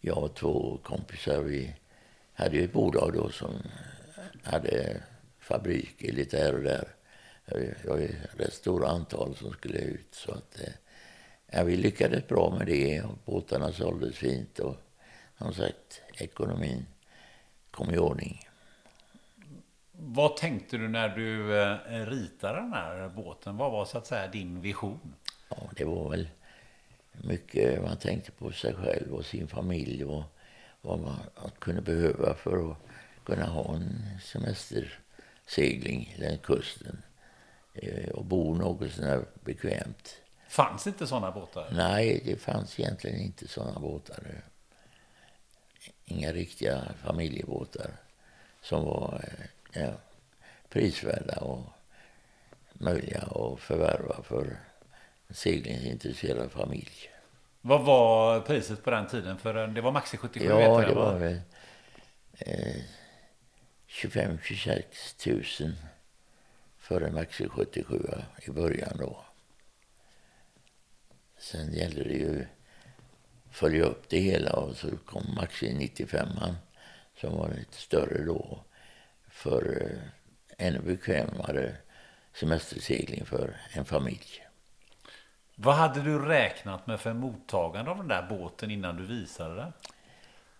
jag 0.00 0.18
och 0.18 0.34
två 0.34 0.78
kompisar, 0.82 1.40
vi 1.40 1.74
hade 2.34 2.56
ju 2.56 2.64
ett 2.64 2.72
bolag 2.72 3.12
då 3.14 3.30
som 3.30 3.54
hade 4.42 5.02
fabriker 5.38 6.12
lite 6.12 6.38
här 6.38 6.54
och 6.54 6.62
där. 6.62 6.88
Det 7.44 7.84
var 7.84 7.98
rätt 8.38 8.52
stora 8.52 8.88
antal 8.88 9.36
som 9.36 9.52
skulle 9.52 9.78
ut. 9.78 10.14
Så 10.14 10.32
att, 10.32 10.60
eh, 10.60 10.72
ja, 11.46 11.64
vi 11.64 11.76
lyckades 11.76 12.28
bra 12.28 12.54
med 12.58 12.66
det 12.66 13.02
och 13.02 13.18
båtarna 13.24 13.72
såldes 13.72 14.16
fint 14.16 14.58
och 14.58 14.76
som 15.38 15.54
sagt, 15.54 16.02
ekonomin 16.14 16.86
kom 17.70 17.90
i 17.90 17.98
ordning. 17.98 18.48
Vad 19.92 20.36
tänkte 20.36 20.76
du 20.76 20.88
när 20.88 21.08
du 21.08 21.62
eh, 21.62 22.06
ritade 22.06 22.60
den 22.60 22.72
här 22.72 23.08
båten? 23.08 23.56
Vad 23.56 23.72
var 23.72 23.84
så 23.84 23.98
att 23.98 24.06
säga 24.06 24.26
din 24.26 24.60
vision? 24.60 25.14
Ja, 25.48 25.56
det 25.76 25.84
var 25.84 26.10
väl 26.10 26.28
mycket 27.24 27.82
man 27.82 27.96
tänkte 27.96 28.30
på 28.30 28.52
sig 28.52 28.74
själv 28.74 29.14
och 29.14 29.26
sin 29.26 29.48
familj 29.48 30.04
och 30.04 30.22
vad 30.80 31.00
man 31.00 31.18
kunde 31.58 31.82
behöva 31.82 32.34
för 32.34 32.70
att 32.70 32.76
kunna 33.24 33.46
ha 33.46 33.74
en 33.74 34.18
semestersegling 34.22 36.16
längs 36.18 36.40
kusten 36.40 37.02
eh, 37.74 38.10
och 38.10 38.24
bo 38.24 38.54
något 38.54 38.92
sådär 38.92 39.24
bekvämt. 39.44 40.16
Fanns 40.48 40.86
inte 40.86 41.06
sådana 41.06 41.30
båtar? 41.30 41.68
Nej, 41.72 42.22
det 42.24 42.36
fanns 42.36 42.80
egentligen 42.80 43.20
inte 43.20 43.48
sådana 43.48 43.80
båtar. 43.80 44.42
Inga 46.04 46.32
riktiga 46.32 46.82
familjebåtar 47.02 47.90
som 48.62 48.84
var 48.84 49.24
eh, 49.72 49.82
ja, 49.82 49.92
prisvärda 50.68 51.40
och 51.40 51.64
möjliga 52.72 53.20
att 53.20 53.60
förvärva 53.60 54.22
för 54.22 54.58
seglingsintresserad 55.32 56.50
familj. 56.52 57.10
Vad 57.60 57.84
var 57.84 58.40
priset 58.40 58.84
på 58.84 58.90
den 58.90 59.06
tiden? 59.06 59.38
För 59.38 59.66
det 59.66 59.80
var 59.80 59.92
Maxi 59.92 60.16
77 60.16 60.48
vet 60.48 60.54
Ja, 60.60 60.82
jag, 60.82 60.88
det 60.88 60.94
va? 60.94 61.12
var 61.12 61.18
väl 61.18 61.40
eh, 62.38 62.82
25-26 63.88 65.62
000 65.64 65.72
för 66.78 67.00
en 67.00 67.14
Maxi 67.14 67.48
77 67.48 68.00
i 68.46 68.50
början 68.50 68.96
då. 68.98 69.24
Sen 71.38 71.72
gällde 71.72 72.04
det 72.04 72.14
ju 72.14 72.40
att 73.48 73.56
följa 73.56 73.84
upp 73.84 74.08
det 74.08 74.18
hela 74.18 74.52
och 74.52 74.76
så 74.76 74.96
kom 74.96 75.34
Maxi 75.34 75.74
95 75.74 76.28
som 77.20 77.38
var 77.38 77.48
lite 77.48 77.76
större 77.76 78.24
då 78.24 78.64
för 79.28 79.82
eh, 79.82 80.66
ännu 80.66 80.80
bekvämare 80.80 81.76
semestersegling 82.34 83.26
för 83.26 83.56
en 83.72 83.84
familj. 83.84 84.46
Vad 85.62 85.74
hade 85.74 86.02
du 86.02 86.18
räknat 86.18 86.86
med 86.86 87.00
för 87.00 87.12
mottagande 87.12 87.90
av 87.90 87.96
den 87.96 88.08
där 88.08 88.26
båten 88.28 88.70
innan 88.70 88.96
du 88.96 89.06
visade 89.06 89.54
den? 89.54 89.72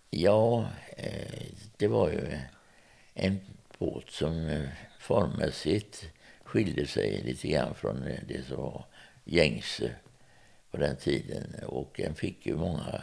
Ja, 0.09 0.65
eh, 0.97 1.43
det 1.77 1.87
var 1.87 2.09
ju 2.09 2.37
en 3.13 3.39
båt 3.77 4.09
som 4.09 4.47
eh, 4.47 4.69
formmässigt 4.99 6.05
skilde 6.43 6.87
sig 6.87 7.21
lite 7.23 7.47
grann 7.47 7.75
från 7.75 8.07
eh, 8.07 8.19
det 8.27 8.47
som 8.47 8.57
var 8.57 8.85
gängse 9.23 9.91
på 10.71 10.77
den 10.77 10.95
tiden. 10.95 11.55
Och 11.65 11.93
den 11.97 12.15
fick 12.15 12.45
ju 12.45 12.55
många 12.55 13.01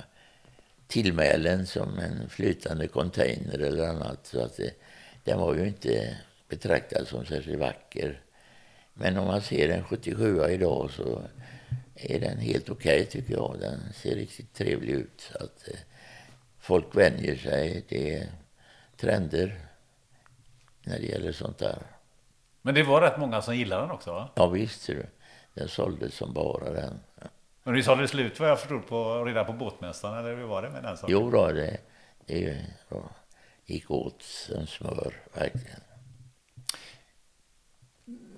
tillmälen 0.86 1.66
som 1.66 1.98
en 1.98 2.28
flytande 2.28 2.88
container 2.88 3.58
eller 3.58 3.88
annat. 3.88 4.26
Så 4.26 4.44
att 4.44 4.56
det, 4.56 4.70
den 5.24 5.38
var 5.38 5.54
ju 5.54 5.68
inte 5.68 6.16
betraktad 6.48 7.08
som 7.08 7.26
särskilt 7.26 7.58
vacker. 7.58 8.20
Men 8.94 9.16
om 9.16 9.26
man 9.26 9.42
ser 9.42 9.68
en 9.68 9.84
77 9.84 10.44
idag 10.50 10.90
så 10.90 11.22
är 12.00 12.20
den 12.20 12.38
helt 12.38 12.70
okej 12.70 13.00
okay, 13.00 13.06
tycker 13.06 13.34
jag. 13.34 13.56
Den 13.60 13.92
ser 13.92 14.14
riktigt 14.14 14.54
trevlig 14.54 14.92
ut. 14.92 15.32
Att 15.34 15.68
eh, 15.68 15.78
folk 16.58 16.96
vänjer 16.96 17.36
sig. 17.36 17.84
Det 17.88 18.14
är 18.14 18.28
trender 18.96 19.60
när 20.82 20.98
det 20.98 21.06
gäller 21.06 21.32
sånt 21.32 21.58
där. 21.58 21.78
Men 22.62 22.74
det 22.74 22.82
var 22.82 23.00
rätt 23.00 23.18
många 23.18 23.42
som 23.42 23.56
gillade 23.56 23.82
den 23.82 23.90
också 23.90 24.12
va? 24.12 24.28
Ja 24.34 24.48
visst 24.48 24.86
du. 24.86 25.06
Den 25.54 25.68
såldes 25.68 26.14
som 26.14 26.32
bara 26.32 26.70
den. 26.70 27.00
Men 27.62 27.74
du 27.74 27.82
sålde 27.82 28.08
slut 28.08 28.40
vad 28.40 28.50
jag 28.50 28.60
förstod 28.60 28.86
på, 28.86 29.24
redan 29.24 29.46
på 29.46 29.52
båtmästaren 29.52 30.18
eller 30.18 30.36
hur 30.36 30.44
var 30.44 30.62
det 30.62 30.70
med 30.70 30.82
den 30.82 30.96
saken? 30.96 31.12
Jo 31.12 31.30
då, 31.30 31.52
det, 31.52 31.80
det 32.26 32.66
gick 33.64 33.90
åt 33.90 34.22
som 34.22 34.66
smör 34.66 35.14
verkligen. 35.34 35.80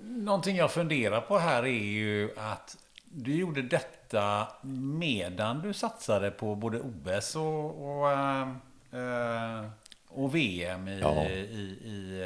Någonting 0.03 0.57
jag 0.57 0.71
funderar 0.71 1.21
på 1.21 1.39
här 1.39 1.63
är 1.63 1.83
ju 1.83 2.31
att 2.37 2.77
du 3.13 3.35
gjorde 3.35 3.63
detta 3.63 4.49
medan 4.63 5.63
du 5.63 5.73
satsade 5.73 6.31
på 6.31 6.55
både 6.55 6.81
OS 6.81 7.37
och, 7.37 8.01
och, 8.01 8.11
äh, 8.11 9.67
och 10.09 10.35
VM 10.35 10.89
i, 10.89 11.01
ja. 11.01 11.25
i, 11.25 11.41
i 11.85 12.25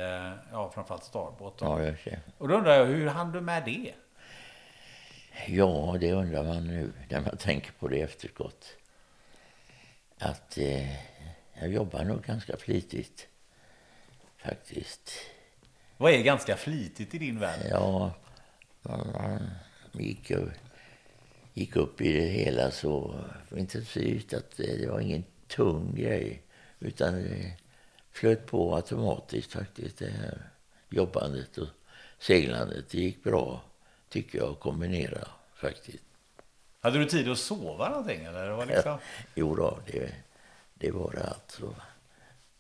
ja, 0.53 0.70
framförallt 0.74 1.05
Starbåt. 1.05 1.59
Ja. 1.61 1.93
Och 2.39 2.49
då 2.49 2.55
undrar 2.55 2.74
jag, 2.74 2.87
hur 2.87 3.07
hann 3.07 3.32
du 3.32 3.41
med 3.41 3.64
det? 3.64 3.95
Ja, 5.47 5.97
det 6.01 6.12
undrar 6.12 6.45
man 6.45 6.66
nu 6.66 6.93
när 7.09 7.20
man 7.20 7.37
tänker 7.37 7.72
på 7.72 7.89
det 7.89 8.01
efterskott. 8.01 8.76
Att 10.18 10.59
eh, 10.59 10.95
jag 11.55 11.68
jobbar 11.68 12.05
nog 12.05 12.22
ganska 12.22 12.57
flitigt, 12.57 13.28
faktiskt. 14.37 15.11
Vad 15.97 16.12
är 16.12 16.22
ganska 16.22 16.57
flitigt 16.57 17.14
i 17.14 17.18
din 17.18 17.39
värld? 17.39 17.61
Ja, 17.70 18.12
man, 18.82 19.12
man 19.93 20.05
gick, 20.05 20.32
gick 21.55 21.76
upp 21.76 22.00
i 22.00 22.12
det 22.12 22.26
hela 22.26 22.70
så 22.70 23.14
intensivt 23.57 24.34
att 24.34 24.57
det 24.57 24.90
var 24.90 25.00
ingen 25.00 25.24
tung 25.48 25.94
grej. 25.94 26.42
Utan 26.78 27.14
det 27.14 27.57
flöt 28.11 28.46
på 28.46 28.74
automatiskt 28.74 29.52
faktiskt, 29.52 29.98
det 29.98 30.11
här 30.11 30.38
jobbandet 30.88 31.59
och 31.59 31.68
seglandet. 32.18 32.88
Det 32.90 32.98
gick 32.98 33.24
bra 33.24 33.62
tycker 34.09 34.38
jag, 34.38 34.48
att 34.48 34.61
kombinera 34.61 35.28
faktiskt. 35.55 36.05
Hade 36.80 36.98
du 36.98 37.05
tid 37.05 37.30
att 37.30 37.38
sova 37.38 37.88
någonting? 37.88 38.24
Eller? 38.24 38.46
Det 38.46 38.55
var 38.55 38.66
liksom... 38.66 38.90
ja, 38.90 38.98
jo 39.34 39.55
då, 39.55 39.78
det, 39.86 40.14
det 40.74 40.90
var 40.90 41.12
det 41.12 41.24
alltså. 41.24 41.74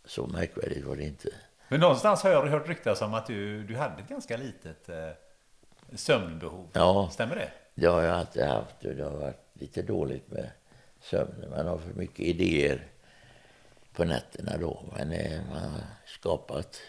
Så 0.04 0.26
märkvärdigt 0.26 0.86
var 0.86 0.96
det 0.96 1.04
inte. 1.04 1.28
Men 1.68 1.80
någonstans 1.80 2.22
har 2.22 2.30
jag 2.30 2.46
hört 2.46 2.68
ryktas 2.68 3.02
om 3.02 3.14
att 3.14 3.26
du, 3.26 3.62
du 3.62 3.76
hade 3.76 4.02
ett 4.02 4.08
ganska 4.08 4.36
litet 4.36 4.88
eh, 4.88 5.10
sömnbehov. 5.94 6.68
Ja, 6.72 7.10
Stämmer 7.12 7.36
det? 7.36 7.50
Det 7.74 7.86
har 7.86 8.02
jag 8.02 8.16
alltid 8.16 8.42
haft. 8.42 8.80
Det 8.80 9.02
har 9.02 9.10
varit 9.10 9.46
lite 9.52 9.82
dåligt 9.82 10.30
med 10.30 10.50
sömnen. 11.00 11.50
Man 11.50 11.66
har 11.66 11.78
för 11.78 11.92
mycket 11.94 12.20
idéer 12.20 12.86
på 13.92 14.04
nätterna 14.04 14.56
då. 14.56 14.84
Men 14.96 15.12
eh, 15.12 15.40
man 15.50 15.62
har 15.62 15.80
skapat 16.06 16.80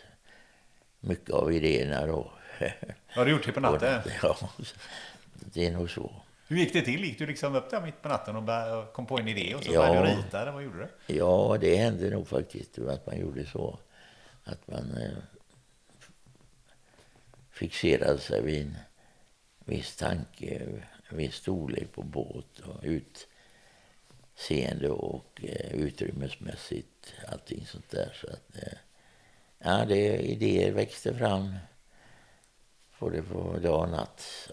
mycket 0.99 1.29
av 1.29 1.53
idéerna 1.53 2.05
då 2.05 2.31
har 3.07 3.25
du 3.25 3.31
gjort 3.31 3.45
det 3.45 3.51
på 3.51 3.59
natten? 3.59 4.01
Ja, 4.21 4.37
det 5.33 5.65
är 5.65 5.71
nog 5.71 5.89
så. 5.89 6.11
Hur 6.47 6.57
gick 6.57 6.73
det 6.73 6.81
till? 6.81 7.03
Gick 7.03 7.19
du 7.19 7.25
liksom 7.25 7.55
upp 7.55 7.69
där 7.69 7.81
mitt 7.81 8.01
på 8.01 8.09
natten 8.09 8.35
och 8.35 8.93
kom 8.93 9.05
på 9.05 9.19
en 9.19 9.27
idé 9.27 9.55
och 9.55 9.63
så 9.63 9.73
ja, 9.73 9.87
började 9.87 10.07
du 10.07 10.15
rita? 10.15 10.41
Eller 10.41 10.51
vad 10.51 10.63
gjorde 10.63 10.77
du? 11.07 11.13
Ja, 11.15 11.57
det 11.61 11.75
hände 11.75 12.09
nog 12.09 12.27
faktiskt 12.27 12.79
att 12.79 13.05
man 13.05 13.19
gjorde 13.19 13.45
så. 13.45 13.79
Att 14.43 14.67
man 14.67 14.97
eh, 14.97 15.17
fixerade 17.51 18.17
sig 18.17 18.41
vid 18.41 18.61
en 18.61 18.77
viss 19.65 19.95
tanke, 19.95 20.61
viss 21.09 21.35
storlek 21.35 21.91
på 21.91 22.03
båt 22.03 22.59
och 22.59 22.83
utseende 22.83 24.89
och 24.89 25.41
eh, 25.43 25.75
utrymmesmässigt, 25.75 27.13
allting 27.27 27.65
sånt 27.65 27.89
där. 27.89 28.17
Så 28.21 28.27
att, 28.27 28.63
eh, 28.63 28.77
ja, 29.59 29.85
det, 29.85 30.17
idéer 30.17 30.71
växte 30.71 31.15
fram 31.15 31.55
både 32.99 33.21
på 33.21 33.59
dag 33.59 33.81
och 33.81 33.89
natt, 33.89 34.49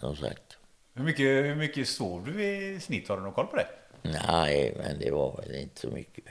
som 0.00 0.16
sagt. 0.16 0.58
Hur 0.94 1.04
mycket, 1.04 1.26
hur 1.26 1.54
mycket 1.54 1.88
sov 1.88 2.24
du 2.24 2.44
i 2.44 2.80
snitt? 2.80 3.08
Har 3.08 3.16
du 3.16 3.22
någon 3.22 3.32
koll 3.32 3.46
på 3.46 3.56
det? 3.56 3.66
Nej, 4.02 4.74
men 4.76 4.98
det 4.98 5.10
var 5.10 5.36
väl 5.36 5.54
inte 5.54 5.80
så 5.80 5.88
mycket. 5.88 6.24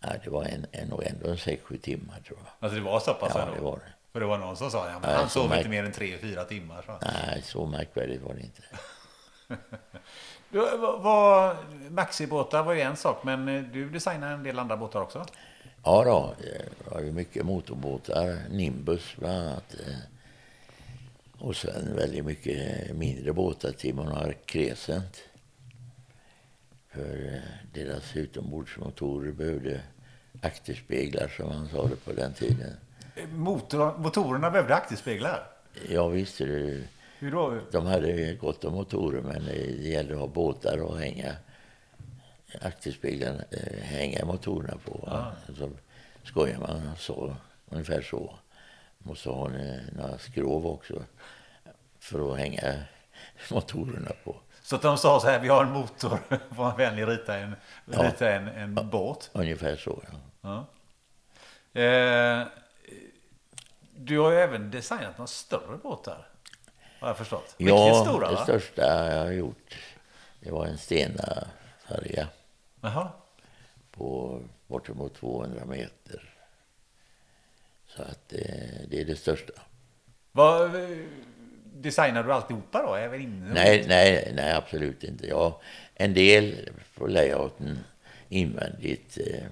Nej, 0.00 0.20
det 0.24 0.30
var 0.30 0.44
en, 0.44 0.66
en, 0.72 0.88
nog 0.88 1.04
ändå 1.04 1.28
en 1.28 1.38
sex, 1.38 1.62
sju 1.62 1.76
timmar 1.76 2.20
tror 2.20 2.38
jag. 2.44 2.52
Alltså 2.60 2.78
det 2.78 2.84
var 2.84 3.00
så 3.00 3.14
pass? 3.14 3.32
Ja, 3.34 3.42
ändå. 3.42 3.54
det 3.54 3.60
var 3.60 3.76
det. 3.76 3.92
För 4.12 4.20
det 4.20 4.26
var 4.26 4.38
någon 4.38 4.56
som 4.56 4.70
sa, 4.70 4.90
ja, 4.90 4.98
men 5.02 5.14
han 5.14 5.28
sov 5.28 5.54
inte 5.54 5.68
mer 5.68 5.84
än 5.84 5.92
tre, 5.92 6.18
fyra 6.18 6.44
timmar. 6.44 6.82
Så. 6.86 6.98
Nej, 7.02 7.42
så 7.44 7.66
märkvärdigt 7.66 8.22
var 8.22 8.34
det 8.34 8.40
inte. 8.40 8.62
du, 10.50 10.58
var, 10.78 11.56
maxibåtar 11.90 12.62
var 12.62 12.72
ju 12.72 12.80
en 12.80 12.96
sak, 12.96 13.24
men 13.24 13.46
du 13.72 13.90
designade 13.90 14.32
en 14.32 14.42
del 14.42 14.58
andra 14.58 14.76
båtar 14.76 15.00
också? 15.00 15.26
Ja, 15.84 16.04
då, 16.04 16.34
det 16.38 16.90
var 16.90 17.00
ju 17.00 17.12
mycket 17.12 17.46
motorbåtar. 17.46 18.38
Nimbus 18.50 19.16
bland 19.16 19.38
annat. 19.38 19.74
Eh, 19.74 19.96
och 21.38 21.56
sen 21.56 21.96
väldigt 21.96 22.24
mycket 22.24 22.96
mindre 22.96 23.32
båtar 23.32 23.72
till 23.72 23.94
Monark 23.94 24.46
Crescent. 24.46 25.18
För 26.88 27.34
eh, 27.34 27.40
deras 27.74 28.16
utombordsmotorer 28.16 29.32
behövde 29.32 29.80
akterspeglar 30.42 31.28
som 31.28 31.48
man 31.48 31.68
sa 31.68 31.86
det 31.86 31.96
på 31.96 32.12
den 32.12 32.32
tiden. 32.32 32.76
Motor, 33.32 33.98
motorerna 33.98 34.50
behövde 34.50 34.74
akterspeglar? 34.74 35.46
Ja 35.88 36.08
visst. 36.08 36.40
Hur 36.40 37.30
då? 37.30 37.60
De 37.70 37.86
hade 37.86 38.34
gott 38.34 38.64
om 38.64 38.74
motorer 38.74 39.20
men 39.20 39.44
det 39.44 39.88
gällde 39.88 40.14
att 40.14 40.20
ha 40.20 40.26
båtar 40.26 40.82
och 40.82 40.98
hänga 40.98 41.36
akterspeglarna, 42.62 43.42
eh, 43.50 43.82
hänga 43.82 44.24
motorerna 44.24 44.74
på. 44.84 45.08
Ah. 45.12 45.52
Så 45.56 45.70
skojar 46.22 46.58
man 46.58 46.96
så, 46.96 47.36
ungefär 47.68 48.02
så. 48.02 48.38
Måste 48.98 49.28
ha 49.28 49.48
några 49.92 50.18
skrov 50.18 50.66
också 50.66 51.02
för 51.98 52.32
att 52.32 52.38
hänga 52.38 52.74
motorerna 53.50 54.10
på. 54.24 54.36
Så 54.62 54.76
att 54.76 54.82
de 54.82 54.98
sa 54.98 55.20
så 55.20 55.26
här, 55.26 55.40
vi 55.40 55.48
har 55.48 55.64
en 55.64 55.72
motor, 55.72 56.18
får 56.54 56.62
man 56.62 56.76
vänlig 56.76 57.06
rita 57.06 57.36
en, 57.36 57.56
ja. 57.84 58.02
rita 58.02 58.30
en, 58.30 58.48
en 58.48 58.74
ja. 58.76 58.82
båt? 58.82 59.30
Ungefär 59.32 59.76
så, 59.76 60.02
ja. 60.10 60.66
ja. 61.74 61.80
Eh, 61.80 62.46
du 63.98 64.18
har 64.18 64.32
ju 64.32 64.38
även 64.38 64.70
designat 64.70 65.18
några 65.18 65.26
större 65.26 65.76
båtar, 65.76 66.28
har 67.00 67.08
jag 67.08 67.18
förstått. 67.18 67.54
Ja, 67.56 68.04
stora, 68.06 68.28
det 68.28 68.34
va? 68.34 68.42
största 68.42 68.82
jag 69.14 69.24
har 69.24 69.32
gjort, 69.32 69.78
det 70.40 70.50
var 70.50 70.66
en 70.66 70.78
Stena-färja. 70.78 72.28
På 73.90 74.40
bortemot 74.66 75.14
200 75.14 75.64
meter. 75.64 76.34
Så 77.86 78.02
att 78.02 78.28
det, 78.28 78.38
eh, 78.38 78.88
det 78.88 79.00
är 79.00 79.04
det 79.04 79.16
största. 79.16 79.52
Vad 80.32 80.70
designar 81.74 82.22
du 82.22 82.32
alltihopa 82.32 82.82
då? 82.82 82.94
Även 82.94 83.20
inne? 83.20 83.52
Nej, 83.54 83.84
nej, 83.88 84.32
nej, 84.34 84.52
absolut 84.52 85.04
inte. 85.04 85.26
Ja, 85.26 85.60
en 85.94 86.14
del 86.14 86.70
på 86.94 87.06
layouten 87.06 87.78
invändigt, 88.28 89.18
eh, 89.18 89.46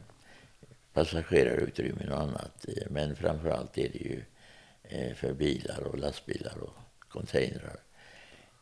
passagerarutrymmen 0.92 2.12
och 2.12 2.20
annat. 2.20 2.66
Eh, 2.68 2.90
men 2.90 3.16
framför 3.16 3.50
allt 3.50 3.78
är 3.78 3.88
det 3.88 3.98
ju 3.98 4.16
eh, 4.16 4.24
för 5.14 5.32
bilar 5.32 5.80
och 5.80 5.98
lastbilar 5.98 6.58
och 6.58 6.74
containrar. 7.08 7.76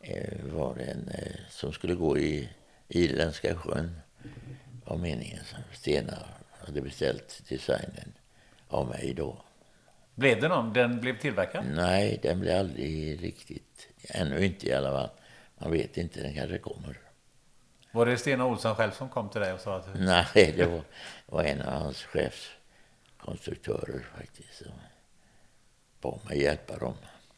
Eh, 0.01 0.43
var 0.43 0.77
en 0.77 1.09
eh, 1.09 1.35
som 1.49 1.73
skulle 1.73 1.95
gå 1.95 2.17
i 2.17 2.49
Irländska 2.87 3.55
sjön, 3.55 3.99
var 4.85 4.97
meningen. 4.97 5.43
Stena 5.73 6.17
hade 6.51 6.81
beställt 6.81 7.41
designen 7.49 8.13
av 8.67 8.87
mig 8.87 9.13
då. 9.13 9.45
Blev 10.15 10.41
det 10.41 10.47
någon? 10.47 10.73
Den 10.73 10.99
blev 10.99 11.19
tillverkad? 11.19 11.65
Nej, 11.75 12.19
den 12.21 12.39
blev 12.39 12.59
aldrig 12.59 13.23
riktigt. 13.23 13.87
Ännu 14.09 14.45
inte 14.45 14.67
i 14.67 14.73
alla 14.73 14.91
fall. 14.91 15.09
Man 15.57 15.71
vet 15.71 15.97
inte, 15.97 16.21
den 16.21 16.33
kanske 16.33 16.57
kommer. 16.57 16.99
Var 17.91 18.05
det 18.05 18.17
Stena 18.17 18.45
Olsson 18.45 18.75
själv 18.75 18.91
som 18.91 19.09
kom 19.09 19.29
till 19.29 19.41
dig 19.41 19.53
och 19.53 19.59
sa 19.59 19.77
att... 19.77 19.87
Nej, 19.95 20.53
det 20.57 20.65
var, 20.65 20.81
var 21.25 21.43
en 21.43 21.61
av 21.61 21.81
hans 21.81 22.03
chefskonstruktörer 22.03 24.05
faktiskt. 24.17 24.63
Bad 26.05 26.19
mig 26.29 26.41
hjälpa 26.41 26.77
dem. 26.77 26.93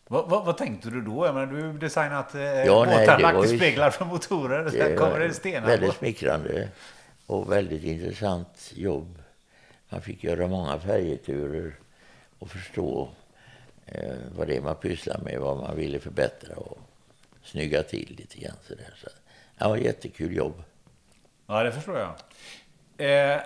Vad, 0.08 0.30
vad, 0.30 0.46
vad 0.46 0.58
tänkte 0.58 0.90
du 0.90 1.02
då? 1.02 1.26
Jag 1.26 1.36
menar, 1.36 1.54
du 1.54 1.62
har 1.64 1.74
designat 1.74 2.36
eh, 2.36 2.42
Ja, 2.42 3.02
ju- 3.04 3.26
akterspeglar 3.26 3.90
för 3.90 4.06
motorer. 4.06 4.70
Sen 4.70 4.98
kommer 4.98 5.20
det 5.20 5.34
stenar 5.34 5.68
väldigt 5.68 5.94
smickrande 5.94 6.70
och 7.26 7.52
väldigt 7.52 7.84
intressant 7.84 8.72
jobb. 8.76 9.20
Man 9.90 10.02
fick 10.02 10.24
göra 10.24 10.48
många 10.48 10.80
färjeturer 10.80 11.74
och 12.40 12.50
förstå 12.50 13.10
eh, 13.86 14.16
vad 14.38 14.48
det 14.48 14.56
är 14.58 14.62
man 14.62 14.76
pysslar 14.76 15.20
med, 15.20 15.40
vad 15.40 15.58
man 15.58 15.76
ville 15.76 16.00
förbättra 16.00 16.56
och 16.56 16.78
snygga 17.44 17.84
till 17.84 18.16
lite 18.18 18.38
grann. 18.38 18.56
Så 18.68 18.76
där. 18.76 18.94
Så, 18.98 19.08
ja, 19.58 19.64
det 19.66 19.70
var 19.70 19.78
ett 19.78 19.84
jättekul 19.84 20.36
jobb. 20.36 20.64
Ja, 21.48 21.64
det 21.64 21.72
förstår 21.72 21.98
jag. 22.00 22.14
Eh, 22.98 23.42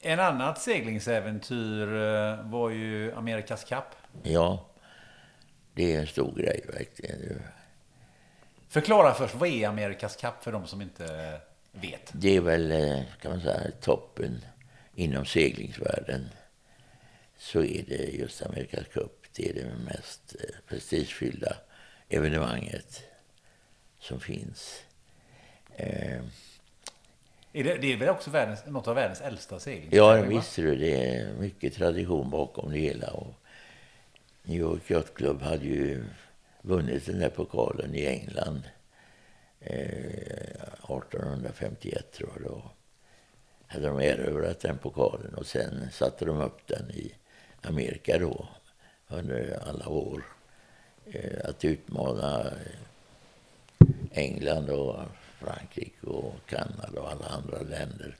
en 0.00 0.20
annat 0.20 0.60
seglingsäventyr 0.60 1.94
eh, 1.96 2.50
var 2.50 2.70
ju 2.70 3.12
Amerikas 3.12 3.64
Cup. 3.64 3.84
Ja, 4.22 4.66
det 5.74 5.94
är 5.94 6.00
en 6.00 6.06
stor 6.06 6.34
grej 6.36 6.64
verkligen. 6.72 7.42
Förklara 8.68 9.14
först, 9.14 9.34
vad 9.34 9.48
är 9.48 9.68
Amerikas 9.68 10.16
Cup 10.16 10.34
för 10.42 10.52
de 10.52 10.66
som 10.66 10.82
inte 10.82 11.40
vet? 11.72 12.10
Det 12.12 12.36
är 12.36 12.40
väl, 12.40 12.70
eh, 12.72 13.00
kan 13.22 13.30
man 13.30 13.40
säga, 13.40 13.70
toppen 13.80 14.44
inom 14.94 15.24
seglingsvärlden. 15.24 16.28
Så 17.38 17.62
är 17.64 17.84
det 17.88 17.96
just 17.96 18.42
Amerikas 18.42 18.86
Cup. 18.92 19.26
Det 19.36 19.48
är 19.50 19.54
det 19.54 19.70
mest 19.84 20.36
eh, 20.40 20.54
prestigefyllda 20.68 21.56
evenemanget 22.08 23.02
som 24.00 24.20
finns. 24.20 24.82
Eh, 25.76 26.20
Är 27.52 27.64
det, 27.64 27.76
det 27.76 27.92
är 27.92 27.96
väl 27.96 28.08
också 28.08 28.30
världens, 28.30 28.66
något 28.66 28.88
av 28.88 28.94
världens 28.94 29.20
äldsta 29.20 29.58
segling? 29.60 29.88
Ja, 29.92 30.12
visst 30.22 30.56
du, 30.56 30.76
det 30.76 31.16
är 31.16 31.32
mycket 31.32 31.74
tradition 31.74 32.30
bakom 32.30 32.72
det 32.72 32.78
hela. 32.78 33.10
Och 33.10 33.34
New 34.48 34.60
York 34.60 34.90
Yacht 34.90 35.14
Club 35.14 35.42
hade 35.42 35.64
ju 35.64 36.04
vunnit 36.62 37.06
den 37.06 37.18
där 37.18 37.28
pokalen 37.28 37.94
i 37.94 38.06
England 38.06 38.62
eh, 39.60 39.76
1851 40.88 42.12
tror 42.12 42.30
jag 42.34 42.42
då. 42.42 42.70
Hade 43.66 43.86
de 43.86 44.00
erövrat 44.00 44.60
den 44.60 44.78
pokalen 44.78 45.34
och 45.34 45.46
sen 45.46 45.88
satte 45.92 46.24
de 46.24 46.40
upp 46.40 46.66
den 46.66 46.90
i 46.90 47.14
Amerika 47.62 48.18
då 48.18 48.48
under 49.08 49.58
alla 49.68 49.88
år. 49.88 50.24
Eh, 51.06 51.48
att 51.48 51.64
utmana 51.64 52.40
eh, 52.40 52.54
England 54.12 54.70
och 54.70 55.00
Frankrike 55.38 56.06
och 56.06 56.34
Kanada 56.46 57.00
och 57.00 57.10
alla 57.10 57.26
andra 57.26 57.60
länder 57.60 58.16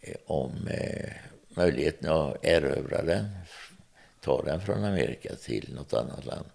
eh, 0.00 0.16
om 0.26 0.68
eh, 0.68 1.10
möjligheten 1.56 2.12
att 2.12 2.44
erövra 2.44 3.02
den, 3.02 3.28
ta 4.20 4.42
den 4.42 4.60
från 4.60 4.84
Amerika 4.84 5.34
till 5.34 5.74
något 5.74 5.92
annat 5.92 6.24
land. 6.24 6.46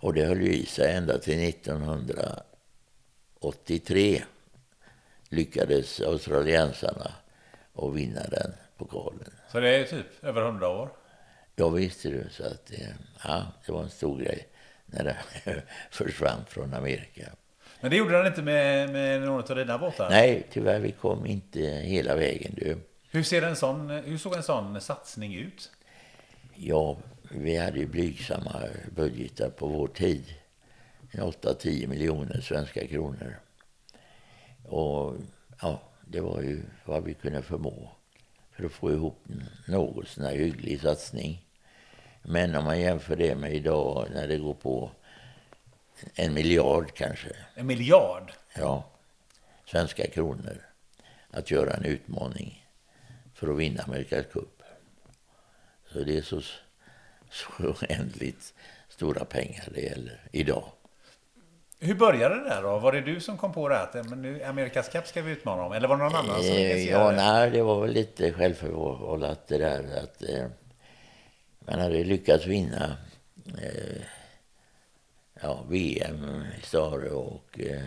Och 0.00 0.14
det 0.14 0.24
höll 0.24 0.42
ju 0.42 0.52
i 0.52 0.66
sig 0.66 0.94
ända 0.94 1.18
till 1.18 1.48
1983 1.48 4.22
lyckades 5.28 6.00
australiensarna 6.00 7.12
att 7.74 7.94
vinna 7.94 8.22
den 8.30 8.52
pokalen. 8.76 9.30
Så 9.52 9.60
det 9.60 9.68
är 9.68 9.84
typ 9.84 10.24
över 10.24 10.42
hundra 10.42 10.68
år? 10.68 10.90
Ja, 11.56 11.68
visste 11.68 12.08
du. 12.08 12.26
Så 12.30 12.44
att, 12.44 12.72
eh, 12.72 12.88
ja, 13.24 13.46
det 13.66 13.72
var 13.72 13.82
en 13.82 13.90
stor 13.90 14.18
grej 14.18 14.48
när 14.86 15.04
den 15.04 15.14
försvann 15.90 16.44
från 16.48 16.74
Amerika. 16.74 17.22
Men 17.80 17.90
det 17.90 17.96
gjorde 17.96 18.18
den 18.18 18.26
inte 18.26 18.42
med, 18.42 18.90
med 18.90 19.22
någon 19.22 19.50
av 19.50 19.56
dina 19.56 19.78
båtar? 19.78 20.10
Nej, 20.10 20.46
tyvärr, 20.50 20.80
vi 20.80 20.92
kom 20.92 21.26
inte 21.26 21.60
hela 21.60 22.14
vägen. 22.14 22.54
Du. 22.56 22.76
Hur, 23.10 23.22
ser 23.22 23.42
en 23.42 23.56
sån, 23.56 23.90
hur 23.90 24.18
såg 24.18 24.34
en 24.34 24.42
sån 24.42 24.80
satsning 24.80 25.34
ut? 25.34 25.70
Ja, 26.58 26.96
vi 27.30 27.56
hade 27.56 27.78
ju 27.78 27.86
blygsamma 27.86 28.62
budgetar 28.94 29.50
på 29.50 29.66
vår 29.66 29.88
tid. 29.88 30.24
8-10 31.12 31.86
miljoner 31.86 32.40
svenska 32.40 32.86
kronor. 32.86 33.40
Och 34.64 35.14
ja, 35.62 35.82
det 36.06 36.20
var 36.20 36.42
ju 36.42 36.62
vad 36.84 37.04
vi 37.04 37.14
kunde 37.14 37.42
förmå 37.42 37.90
för 38.52 38.64
att 38.64 38.72
få 38.72 38.92
ihop 38.92 39.24
något 39.68 40.08
sån 40.08 40.24
här 40.24 40.36
hygglig 40.36 40.80
satsning. 40.80 41.46
Men 42.22 42.54
om 42.54 42.64
man 42.64 42.80
jämför 42.80 43.16
det 43.16 43.34
med 43.34 43.54
idag 43.54 44.08
när 44.14 44.28
det 44.28 44.38
går 44.38 44.54
på 44.54 44.90
en 46.14 46.34
miljard 46.34 46.92
kanske, 46.94 47.28
En 47.54 47.66
miljard? 47.66 48.32
ja, 48.56 48.84
svenska 49.66 50.06
kronor 50.06 50.66
att 51.30 51.50
göra 51.50 51.74
en 51.74 51.84
utmaning 51.84 52.66
för 53.34 53.48
att 53.52 53.58
vinna 53.58 53.82
Amerikas 53.82 54.26
Cup. 54.32 54.55
Så 55.96 56.04
det 56.04 56.18
är 56.18 56.22
så, 56.22 56.40
så 57.30 57.48
oändligt 57.58 58.54
stora 58.88 59.24
pengar 59.24 59.68
det 59.74 59.80
gäller 59.80 60.20
idag. 60.32 60.64
Hur 61.80 61.94
började 61.94 62.34
det 62.34 62.48
där 62.48 62.62
då? 62.62 62.78
Var 62.78 62.92
det 62.92 63.00
du 63.00 63.20
som 63.20 63.38
kom 63.38 63.52
på 63.52 63.68
det 63.68 63.74
här 63.74 63.82
att 63.84 64.08
men 64.08 64.22
nu, 64.22 64.42
Amerikas 64.42 64.88
Cup 64.88 65.06
ska 65.06 65.22
vi 65.22 65.32
utmana 65.32 65.62
om? 65.62 65.72
Eller 65.72 65.88
var 65.88 65.96
det 65.96 66.02
någon 66.02 66.14
annan 66.14 66.42
som 66.42 66.52
Eh, 66.52 66.90
Ja, 66.90 67.10
det? 67.10 67.16
nej, 67.16 67.50
det 67.50 67.62
var 67.62 67.80
väl 67.80 67.90
lite 67.90 68.32
självförvållat 68.32 69.46
det 69.48 69.58
där 69.58 70.02
att 70.02 70.22
eh, 70.22 70.46
man 71.58 71.80
hade 71.80 72.04
lyckats 72.04 72.46
vinna 72.46 72.96
eh, 73.62 74.02
ja, 75.42 75.64
VM 75.68 76.44
i 76.58 76.66
Stare 76.66 77.10
och 77.10 77.60
eh, 77.60 77.82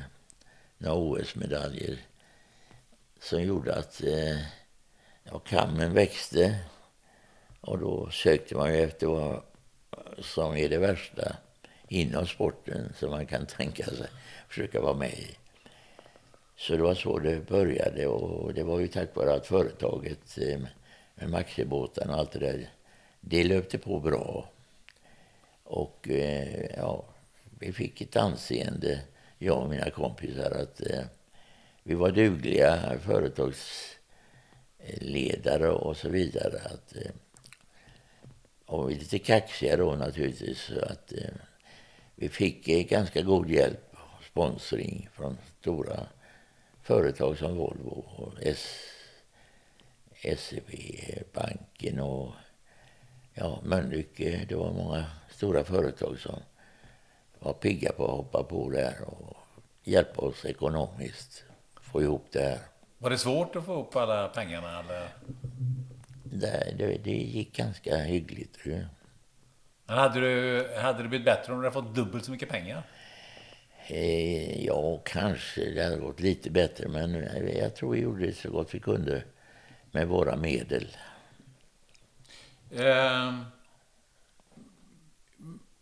några 0.78 0.96
OS-medaljer 0.96 1.98
som 3.22 3.42
gjorde 3.44 3.76
att 3.76 4.04
eh, 4.04 4.38
ja, 5.24 5.40
kammen 5.40 5.94
växte 5.94 6.60
och 7.62 7.80
då 7.80 8.10
sökte 8.10 8.56
man 8.56 8.74
ju 8.74 8.84
efter 8.84 9.08
vad 9.08 9.42
som 10.20 10.58
är 10.58 10.70
det 10.70 10.78
värsta 10.78 11.36
inom 11.88 12.28
sporten 12.28 12.94
som 12.96 13.10
man 13.10 13.26
kan 13.26 13.46
tänka 13.46 13.86
sig 13.86 14.08
försöka 14.48 14.82
vara 14.82 14.94
med 14.94 15.14
i. 15.14 15.38
Så 16.58 16.76
det 16.76 16.84
var 16.84 16.96
så 16.96 17.20
det 17.20 17.48
började 17.48 18.08
och 18.08 18.54
det 18.54 18.64
var 18.64 18.80
ju 18.80 18.88
tack 18.88 19.16
vare 19.16 19.34
att 19.34 19.48
företaget 19.48 20.38
eh, 20.38 20.60
med 21.16 21.30
Maxibåtarna 21.30 22.14
och 22.14 22.20
allt 22.20 22.32
det 22.32 22.40
där, 22.40 22.70
det 23.22 23.44
löpte 23.44 23.78
på 23.78 24.00
bra. 24.00 24.50
Och 25.64 26.10
eh, 26.10 26.66
ja, 26.78 27.06
vi 27.60 27.74
fick 27.74 28.02
ett 28.02 28.16
anseende, 28.16 29.02
jag 29.38 29.64
och 29.64 29.70
mina 29.70 29.90
kompisar, 29.90 30.52
att 30.52 30.82
eh, 30.82 31.04
vi 31.84 31.96
var 31.96 32.12
dugliga 32.12 33.00
företagsledare 33.00 35.70
och 35.70 35.98
så 35.98 36.10
vidare. 36.10 36.62
Att, 36.66 36.96
eh, 36.96 37.12
och 38.70 38.90
vi 38.90 38.96
är 38.96 39.00
lite 39.00 39.20
kaxiga 39.20 39.78
då 39.78 39.96
naturligtvis. 39.96 40.62
Så 40.62 40.80
att, 40.80 41.12
eh, 41.12 41.34
vi 42.16 42.30
fick 42.30 42.68
eh, 42.68 42.84
ganska 42.84 43.22
god 43.22 43.50
hjälp 43.50 43.94
och 43.94 44.24
sponsring 44.24 45.10
från 45.14 45.38
stora 45.60 46.08
företag 46.82 47.38
som 47.38 47.58
Volvo 47.58 48.06
och 48.18 48.34
S, 48.42 48.76
SEB, 50.38 50.70
banken 51.34 52.00
och 52.00 52.32
ja, 53.34 53.60
Mölnlycke. 53.64 54.46
Det 54.50 54.56
var 54.56 54.74
många 54.74 55.06
stora 55.30 55.64
företag 55.64 56.20
som 56.20 56.40
var 57.40 57.54
pigga 57.54 57.92
på 57.92 58.06
att 58.06 58.12
hoppa 58.12 58.44
på 58.44 58.70
där 58.70 58.96
och 59.02 59.38
hjälpa 59.84 60.22
oss 60.22 60.46
ekonomiskt 60.46 61.44
få 61.82 62.02
ihop 62.02 62.28
det 62.32 62.42
här. 62.42 62.60
Var 62.98 63.10
det 63.10 63.18
svårt 63.18 63.56
att 63.56 63.66
få 63.66 63.74
ihop 63.74 63.96
alla 63.96 64.28
pengarna? 64.28 64.80
Eller? 64.80 65.10
Det, 66.32 66.74
det, 66.78 66.98
det 67.04 67.12
gick 67.12 67.56
ganska 67.56 67.98
hyggligt. 67.98 68.58
hade, 69.86 70.20
du, 70.20 70.68
hade 70.78 71.04
det 71.04 71.10
blivit 71.10 71.26
bättre 71.26 71.54
om 71.54 71.60
du 71.60 71.66
hade 71.66 71.74
fått 71.74 71.96
dubbelt 71.96 72.26
så 72.26 72.32
mycket 72.32 72.50
pengar? 72.50 72.84
Eh, 73.88 74.66
ja, 74.66 75.02
kanske 75.06 75.72
det 75.72 75.84
hade 75.84 75.98
gått 75.98 76.20
lite 76.20 76.50
bättre, 76.50 76.88
men 76.88 77.28
jag 77.58 77.76
tror 77.76 77.92
vi 77.92 78.00
gjorde 78.00 78.26
det 78.26 78.34
så 78.34 78.52
gott 78.52 78.74
vi 78.74 78.80
kunde 78.80 79.24
med 79.92 80.08
våra 80.08 80.36
medel. 80.36 80.88
Ehm, 82.76 83.46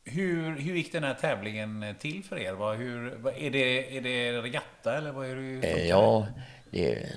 hur, 0.04 0.56
hur 0.60 0.76
gick 0.76 0.92
den 0.92 1.04
här 1.04 1.14
tävlingen 1.14 1.96
till 2.00 2.24
för 2.24 2.40
er? 2.40 2.54
Vad, 2.54 2.78
hur, 2.78 3.16
vad, 3.16 3.34
är, 3.38 3.52
det, 3.52 3.98
är 3.98 4.02
det 4.02 4.42
regatta 4.42 4.98
eller 4.98 5.12
vad 5.12 5.28
är 5.28 5.36
det? 5.36 5.68
Eh, 5.68 5.88
ja, 5.88 6.28
det 6.72 7.10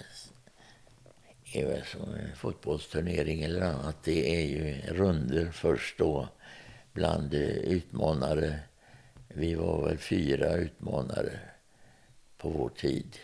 är 1.53 1.67
väl 1.67 1.85
som 1.85 2.15
en 2.15 2.37
fotbollsturnering 2.37 3.43
eller 3.43 3.61
annat. 3.61 3.97
Det 4.05 4.37
är 4.37 4.47
ju 4.47 4.81
runder 4.89 5.51
först 5.53 5.99
då 5.99 6.29
bland 6.93 7.35
utmanare. 7.35 8.61
Vi 9.29 9.55
var 9.55 9.85
väl 9.85 9.99
fyra 9.99 10.57
utmanare 10.57 11.41
på 12.37 12.49
vår 12.49 12.69
tid 12.69 13.17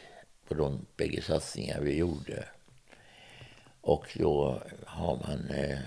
på 0.48 0.54
de 0.54 0.86
bägge 0.96 1.22
satsningar 1.22 1.80
vi 1.80 1.96
gjorde. 1.96 2.44
Och 3.80 4.06
då 4.14 4.62
har 4.86 5.16
man 5.16 5.50
eh, 5.50 5.78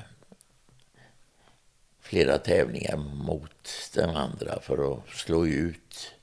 flera 2.00 2.38
tävlingar 2.38 2.98
mot 2.98 3.70
den 3.96 4.10
andra 4.10 4.60
för 4.62 4.94
att 4.94 5.10
slå 5.10 5.48
ut 5.48 6.14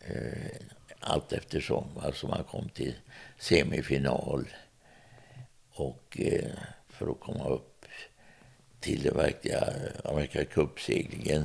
eh, 0.00 0.56
allt 1.00 1.32
eftersom. 1.32 1.86
Alltså 2.02 2.26
man 2.26 2.44
kom 2.44 2.68
till 2.68 2.94
semifinal 3.38 4.48
och 5.76 6.20
eh, 6.20 6.50
för 6.88 7.10
att 7.10 7.20
komma 7.20 7.48
upp 7.48 7.84
till 8.80 9.02
den 9.02 9.16
verkliga 9.16 9.72
Amerika 10.04 10.44
Cup-seglingen 10.44 11.44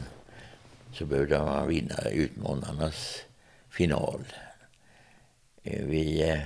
så 0.93 1.05
behövde 1.05 1.39
man 1.39 1.67
vinna 1.67 2.09
utmanarnas 2.11 3.21
final. 3.69 4.25
Eh, 5.63 5.85
vi 5.85 6.29
eh, 6.29 6.41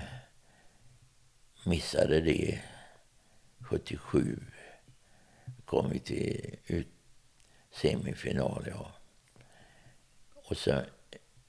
missade 1.66 2.22
det 2.22 2.60
77. 3.60 4.40
kom 5.66 5.90
vi 5.90 6.00
till 6.00 6.56
ut, 6.68 6.88
semifinal, 7.72 8.66
ja. 8.68 8.92
Och 10.36 10.58
sen 10.58 10.86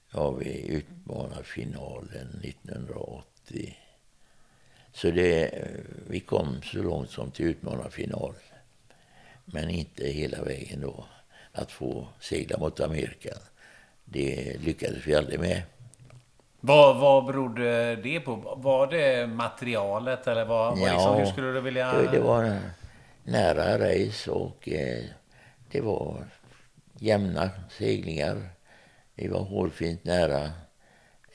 har 0.08 0.32
vi 0.32 0.68
utmanarfinalen 0.68 2.40
1980. 2.44 3.85
Så 4.96 5.10
det, 5.10 5.50
vi 6.06 6.20
kom 6.20 6.62
så 6.62 6.78
långt 6.78 7.10
som 7.10 7.30
till 7.30 7.46
utmanarfinal. 7.46 8.34
Men 9.44 9.70
inte 9.70 10.06
hela 10.06 10.42
vägen 10.42 10.80
då. 10.80 11.04
Att 11.52 11.72
få 11.72 12.08
segla 12.20 12.58
mot 12.58 12.80
Amerika. 12.80 13.30
Det 14.04 14.56
lyckades 14.60 15.06
vi 15.06 15.14
aldrig 15.14 15.40
med. 15.40 15.62
Vad, 16.60 16.96
vad 17.00 17.26
berodde 17.26 17.96
det 17.96 18.20
på? 18.20 18.36
Var 18.56 18.86
det 18.86 19.26
materialet 19.26 20.26
eller 20.26 20.44
vad, 20.44 20.78
Ja, 20.78 20.92
liksom, 20.92 21.16
hur 21.16 21.26
skulle 21.26 21.52
du 21.52 21.60
vilja... 21.60 21.92
Det, 21.92 22.10
det 22.10 22.20
var 22.20 22.58
nära 23.24 23.78
race 23.78 24.30
och 24.30 24.68
eh, 24.68 25.04
det 25.70 25.80
var 25.80 26.24
jämna 26.98 27.50
seglingar. 27.78 28.48
Vi 29.14 29.28
var 29.28 29.40
hårfint 29.40 30.04
nära 30.04 30.44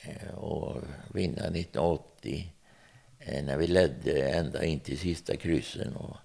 eh, 0.02 0.44
att 0.44 0.84
vinna 1.14 1.42
1980 1.42 2.54
eh, 2.54 2.61
när 3.26 3.58
vi 3.58 3.68
ledde 3.68 4.30
ända 4.30 4.66
in 4.66 4.80
till 4.80 5.00
sista 5.00 5.36
kryssen 5.36 5.96
och 5.96 6.18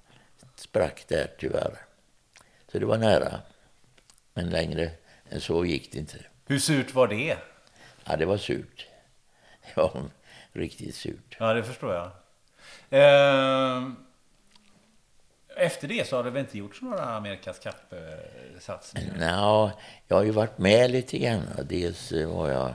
sprack 0.57 1.05
där 1.09 1.31
tyvärr. 1.39 1.79
Så 2.73 2.79
det 2.79 2.87
var 2.87 2.99
nära. 2.99 3.41
Men 4.35 4.51
längre 4.51 4.91
än 5.31 5.41
så 5.41 5.65
gick 5.65 5.93
det 5.93 5.99
inte. 5.99 6.19
Hur 6.47 6.59
surt 6.59 6.95
var 6.95 7.09
det? 7.09 7.37
Ja, 8.05 8.17
det 8.17 8.27
var 8.27 8.37
surt. 8.37 8.87
Det 9.75 9.77
var 9.81 10.11
riktigt 10.53 10.95
surt. 10.95 11.37
Ja, 11.39 11.55
det 11.55 11.63
förstår 11.63 11.95
jag. 11.95 12.11
Eh, 12.91 13.89
efter 15.57 15.89
det 15.89 16.09
så 16.09 16.17
har 16.17 16.25
det 16.25 16.31
väl 16.31 16.41
inte 16.41 16.59
gjorts 16.59 16.83
några 16.83 17.05
Amerikas 17.05 17.59
Cup-satsningar? 17.59 19.15
Nå, 19.19 19.73
jag 20.09 20.17
har 20.17 20.25
ju 20.25 20.31
varit 20.31 20.59
med 20.59 20.91
lite 20.91 21.19
grann. 21.19 21.43
Dels 21.65 22.13
var 22.13 22.51
jag 22.51 22.75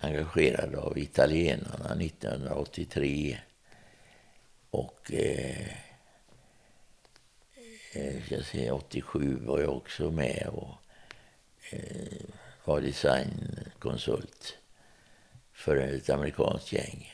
engagerad 0.00 0.74
av 0.74 0.98
italienarna 0.98 2.04
1983. 2.04 3.38
Och 4.70 5.12
eh, 5.12 5.68
eh, 7.92 8.22
ska 8.24 8.34
jag 8.34 8.44
säga, 8.44 8.74
87 8.74 9.38
var 9.40 9.60
jag 9.60 9.76
också 9.76 10.10
med 10.10 10.48
och 10.52 10.74
eh, 11.70 12.26
var 12.64 12.80
designkonsult 12.80 14.58
för 15.52 15.76
ett 15.76 16.10
amerikanskt 16.10 16.72
gäng. 16.72 17.12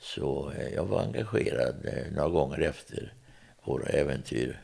Så 0.00 0.50
eh, 0.52 0.68
jag 0.74 0.84
var 0.84 1.02
engagerad 1.02 1.86
eh, 1.86 2.12
några 2.12 2.28
gånger 2.28 2.60
efter 2.60 3.14
våra 3.64 3.88
äventyr. 3.88 4.60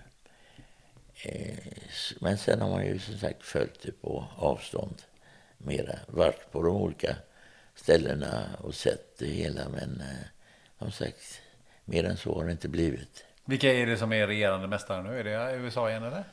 Eh, 1.24 1.58
Men 2.20 2.38
sen 2.38 2.60
har 2.60 2.70
man 2.70 2.86
ju 2.86 2.98
som 2.98 3.18
sagt 3.18 3.42
följt 3.42 3.82
det 3.82 3.92
på 4.00 4.24
avstånd 4.36 5.02
mera. 5.58 5.98
Varit 6.06 6.50
på 6.52 6.62
de 6.62 6.76
olika 6.76 7.16
ställena 7.82 8.44
och 8.60 8.74
sett 8.74 9.18
det 9.18 9.26
hela. 9.26 9.68
Men 9.68 10.00
eh, 10.00 10.26
som 10.78 10.92
sagt, 10.92 11.40
mer 11.84 12.04
än 12.04 12.16
så 12.16 12.34
har 12.34 12.44
det 12.44 12.52
inte 12.52 12.68
blivit. 12.68 13.24
Vilka 13.44 13.72
är 13.72 13.86
det 13.86 13.96
som 13.96 14.12
är 14.12 14.26
regerande 14.26 14.68
mästare 14.68 15.02
nu? 15.02 15.20
Är 15.20 15.24
det 15.24 15.56
USA 15.56 15.90
igen 15.90 16.02
eller? 16.02 16.24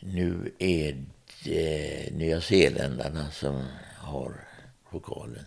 Nu 0.00 0.52
är 0.58 1.04
det 1.44 2.12
Nya 2.12 2.40
Zeeländarna 2.40 3.30
som 3.30 3.64
har 3.96 4.32
pokalen. 4.90 5.44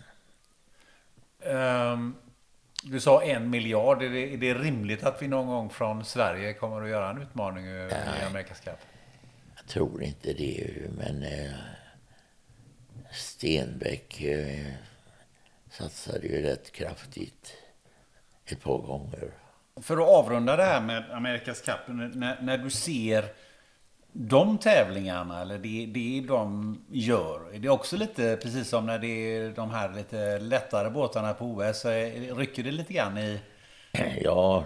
Ehm, 1.41 2.15
du 2.83 2.99
sa 2.99 3.23
en 3.23 3.49
miljard. 3.49 4.03
Är 4.03 4.09
det, 4.09 4.33
är 4.33 4.37
det 4.37 4.53
rimligt 4.53 5.03
att 5.03 5.21
vi 5.21 5.27
någon 5.27 5.47
gång 5.47 5.69
från 5.69 6.05
Sverige 6.05 6.53
kommer 6.53 6.81
att 6.81 6.89
göra 6.89 7.09
en 7.09 7.21
utmaning 7.21 7.65
i 7.65 7.89
i 8.21 8.25
Amerikas 8.27 8.59
Cup? 8.59 8.79
Jag 9.55 9.67
tror 9.67 10.03
inte 10.03 10.33
det, 10.33 10.73
men 10.97 11.23
eh, 11.23 11.51
Stenbeck 13.11 14.21
eh, 14.21 14.65
satsade 15.69 16.27
ju 16.27 16.41
rätt 16.41 16.71
kraftigt 16.71 17.53
ett 18.45 18.61
par 18.61 18.77
gånger. 18.77 19.31
För 19.81 19.97
att 19.97 20.07
avrunda 20.07 20.55
det 20.55 20.63
här 20.63 20.81
med 20.81 21.11
Amerikas 21.11 21.61
Cup. 21.61 21.79
När, 21.87 22.41
när 22.41 22.57
du 22.57 22.69
ser 22.69 23.25
de 24.13 24.57
tävlingarna, 24.57 25.41
eller 25.41 25.57
det, 25.57 25.85
det 25.85 26.27
de 26.27 26.77
gör. 26.91 27.53
Är 27.53 27.59
det 27.59 27.69
också 27.69 27.97
lite, 27.97 28.37
precis 28.41 28.69
som 28.69 28.85
när 28.85 28.99
det 28.99 29.07
är 29.07 29.49
de 29.49 29.71
här 29.71 29.93
lite 29.93 30.39
lättare 30.39 30.89
båtarna 30.89 31.33
på 31.33 31.45
OS, 31.45 31.79
så 31.79 31.89
rycker 32.35 32.63
det 32.63 32.71
lite 32.71 32.93
grann 32.93 33.17
i... 33.17 33.39
Ja, 34.21 34.65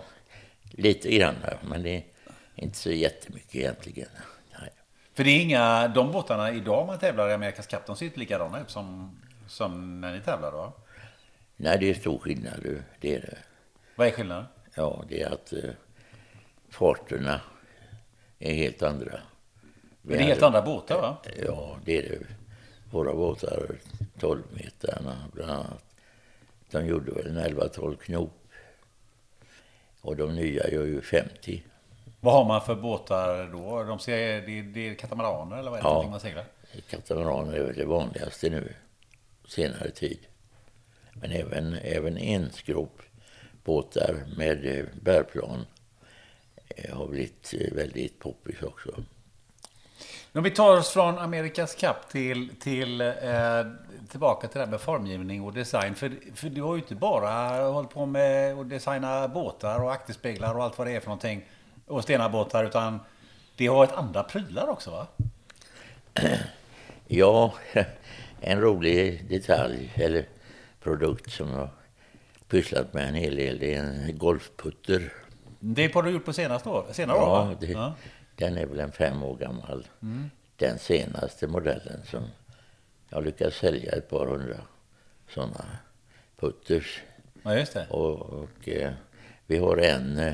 lite 0.72 1.12
grann, 1.12 1.36
men 1.70 1.84
det 1.84 1.96
är 1.96 2.04
inte 2.56 2.78
så 2.78 2.92
jättemycket 2.92 3.56
egentligen. 3.56 4.10
För 5.16 5.24
det 5.24 5.30
är 5.30 5.42
inga, 5.42 5.88
de 5.88 6.12
båtarna 6.12 6.52
idag 6.52 6.88
man 6.88 7.00
tävlar 7.00 7.30
i 7.30 7.34
Amerikas 7.34 7.68
Cup, 7.68 7.86
de 7.86 7.96
ser 7.96 8.06
inte 8.06 8.20
likadana 8.20 8.62
ut 8.62 8.70
som, 8.70 9.18
som 9.48 10.02
när 10.02 10.14
ni 10.14 10.22
tävlar 10.22 10.52
då? 10.52 10.74
Nej, 11.56 11.78
det 11.80 11.90
är 11.90 11.94
stor 11.94 12.20
skillnad. 12.20 12.60
Det 13.00 13.16
är 13.16 13.22
det. 13.22 13.38
Vad 13.96 14.08
är 14.08 14.12
skillnaden? 14.12 14.46
Ja, 14.76 15.04
det 15.10 15.22
är 15.22 15.34
att 15.34 15.54
eh, 15.54 15.60
farterna 16.70 17.42
är 18.40 18.54
helt 18.54 18.84
andra. 18.84 19.20
Vi 20.02 20.14
Det 20.18 20.20
är 20.24 20.28
helt 20.28 20.42
hade- 20.42 20.58
andra 20.58 20.72
båtar 20.74 21.02
va? 21.02 21.18
Ja, 21.46 21.78
det 21.86 21.98
är 21.98 22.02
det. 22.10 22.26
Våra 22.92 23.14
båtar, 23.14 23.76
12 24.20 24.44
metrarna 24.54 25.16
bland 25.34 25.52
annat, 25.52 25.84
de 26.72 26.86
gjorde 26.86 27.12
väl 27.12 27.28
en 27.28 27.38
11-12 27.58 27.96
knop. 27.96 28.42
Och 30.02 30.16
de 30.16 30.36
nya 30.36 30.70
gör 30.70 30.86
ju 30.86 31.02
50. 31.02 31.64
Vad 32.26 32.34
har 32.34 32.46
man 32.46 32.62
för 32.62 32.76
båtar 32.76 33.50
då? 33.52 33.84
De 33.84 34.00
ser, 34.00 34.42
det, 34.42 34.62
det 34.62 34.90
är 34.90 34.94
katamaraner 34.94 35.58
eller 35.58 35.72
vad 35.72 35.80
är 35.80 35.84
det 35.84 35.90
Ja. 35.90 36.08
man 36.10 36.20
seglar? 36.20 36.46
Katamaraner 36.90 37.54
är 37.54 37.64
väl 37.64 37.76
det 37.76 37.86
vanligaste 37.86 38.50
nu, 38.50 38.74
senare 39.48 39.92
tid. 39.92 40.20
Men 41.14 41.32
även, 41.32 41.74
även 41.74 42.18
enskropbåtar 42.18 44.16
med 44.38 44.80
eh, 44.80 44.86
bärplan 45.02 45.66
eh, 46.68 46.96
har 46.98 47.08
blivit 47.08 47.54
eh, 47.60 47.74
väldigt 47.74 48.20
poppis 48.20 48.62
också. 48.62 48.90
Om 50.34 50.44
vi 50.44 50.52
tar 50.52 50.78
oss 50.78 50.90
från 50.90 51.18
Amerikas 51.18 51.76
Cup 51.76 52.10
till, 52.12 52.50
till 52.60 53.02
eh, 53.02 53.08
tillbaka 54.10 54.48
till 54.48 54.60
det 54.60 54.66
här 54.66 54.72
med 54.72 54.82
formgivning 54.82 55.42
och 55.44 55.54
design. 55.54 55.96
För, 55.96 56.12
för 56.34 56.50
du 56.50 56.62
har 56.62 56.76
ju 56.76 56.82
inte 56.82 56.96
bara 56.96 57.64
hållit 57.72 57.90
på 57.90 58.06
med 58.06 58.60
att 58.60 58.70
designa 58.70 59.28
båtar 59.28 59.84
och 59.84 59.92
akterspeglar 59.92 60.58
och 60.58 60.64
allt 60.64 60.78
vad 60.78 60.88
det 60.88 60.96
är 60.96 61.00
för 61.00 61.08
någonting. 61.08 61.46
Och 61.88 62.04
stenarbåtar, 62.04 62.64
utan 62.66 63.00
det 63.58 63.68
har 63.68 63.76
varit 63.76 63.92
andra 63.92 64.24
prylar 64.24 64.68
också 64.68 64.92
va? 64.92 65.08
Ja, 67.08 67.54
en 68.42 68.62
rolig 68.62 69.30
detalj 69.30 69.92
eller 69.96 70.26
produkt 70.84 71.32
som 71.32 71.52
jag 71.52 71.70
pysslat 72.48 72.94
med 72.94 73.08
en 73.08 73.16
hel 73.16 73.36
del, 73.36 73.60
det 73.60 73.76
är 73.76 73.84
en 73.84 74.18
golfputter. 74.18 75.14
Det 75.60 75.94
har 75.94 76.04
du 76.04 76.10
gjort 76.12 76.26
på 76.26 76.34
senaste 76.34 76.70
år, 76.70 76.86
senare 76.92 77.18
år 77.18 77.24
Ja, 77.24 77.44
va? 77.46 77.56
det, 77.60 77.68
Ja. 77.68 77.94
den 78.36 78.58
är 78.58 78.66
väl 78.66 78.80
en 78.80 78.92
fem 78.92 79.24
år 79.24 79.36
gammal. 79.38 79.88
Den 80.56 80.80
senaste 80.80 81.48
modellen 81.48 82.02
som 82.06 82.24
jag 83.10 83.24
lyckats 83.26 83.58
sälja 83.58 83.92
ett 83.92 84.10
par 84.10 84.26
hundra 84.28 84.58
sådana 85.30 85.66
putters. 86.40 87.02
ja, 87.44 87.56
just 87.56 87.74
det. 87.74 87.88
Och, 87.90 88.20
och 88.20 88.70
eh, 88.70 88.94
vi 89.48 89.58
har 89.58 89.78
en 89.78 90.18
eh, 90.18 90.34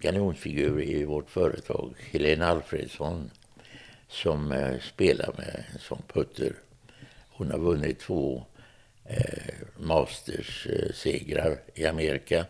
kanonfigur 0.00 0.82
i 0.82 1.04
vårt 1.04 1.30
företag, 1.30 1.94
Helena 2.10 2.46
Alfredsson, 2.46 3.30
som 4.08 4.52
eh, 4.52 4.78
spelar 4.80 5.30
med 5.38 5.64
en 5.72 5.78
sån 5.78 6.02
putter. 6.12 6.52
Hon 7.30 7.50
har 7.50 7.58
vunnit 7.58 8.00
två 8.00 8.44
eh, 9.04 9.54
Masters-segrar 9.76 11.58
i 11.74 11.86
Amerika 11.86 12.44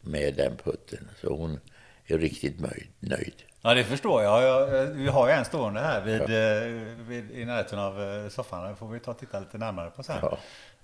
med 0.00 0.34
den 0.34 0.56
putten. 0.56 1.08
Så 1.20 1.36
hon 1.36 1.60
är 2.06 2.18
riktigt 2.18 2.60
nöjd. 2.60 2.86
nöjd. 3.00 3.34
Ja, 3.62 3.74
det 3.74 3.84
förstår 3.84 4.22
jag. 4.22 4.42
jag 4.42 4.86
vi 4.86 5.06
har 5.08 5.28
ju 5.28 5.32
en 5.34 5.44
stående 5.44 5.80
här 5.80 6.00
vid, 6.00 6.20
eh, 6.20 6.82
vid, 7.08 7.30
i 7.30 7.44
närheten 7.44 7.78
av 7.78 8.02
eh, 8.02 8.28
soffan. 8.28 8.70
Det 8.70 8.76
får 8.76 8.88
vi 8.88 9.00
ta 9.00 9.10
och 9.10 9.18
titta 9.18 9.40
lite 9.40 9.58
närmare 9.58 9.90
på 9.90 10.02
sen. 10.02 10.16
Ja. 10.22 10.38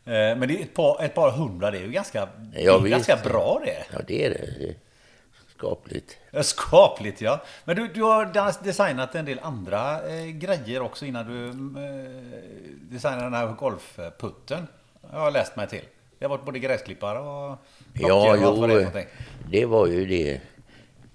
Eh, 0.05 0.37
Men 0.39 0.41
det 0.49 0.59
är 0.59 0.63
ett 0.63 0.75
par, 0.75 1.05
ett 1.05 1.15
par 1.15 1.31
hundra, 1.31 1.71
det 1.71 1.79
är 1.79 1.83
ju 1.83 1.91
ganska, 1.91 2.29
Ja, 2.55 2.79
ganska 2.79 3.17
bra 3.17 3.63
det. 3.65 3.85
Ja, 3.93 3.99
det 4.07 4.25
är 4.25 4.31
det. 4.31 4.75
Skapligt. 5.57 6.17
Ja, 6.31 6.43
Skapligt 6.43 7.21
ja. 7.21 7.43
Men 7.65 7.77
du, 7.77 7.89
du 7.89 8.03
har 8.03 8.65
designat 8.65 9.15
en 9.15 9.25
del 9.25 9.39
andra 9.43 10.09
eh, 10.09 10.27
grejer 10.27 10.81
också 10.83 11.07
innan 11.07 11.27
du 11.27 11.49
eh, 11.49 12.11
designade 12.91 13.23
den 13.23 13.35
här 13.35 13.47
golfputten. 13.53 14.67
Jag 15.13 15.19
har 15.19 15.31
läst 15.31 15.57
mig 15.57 15.69
till. 15.69 15.85
Det 16.19 16.25
har 16.25 16.31
varit 16.31 16.45
både 16.45 16.59
gräsklippare 16.59 17.19
och 17.19 17.59
Ja, 17.93 18.35
klockor 18.37 18.63
och 18.63 18.69
det 18.69 18.83
jo, 18.83 19.03
det 19.51 19.67
var 19.67 19.87
ju 19.87 20.07
det. 20.07 20.41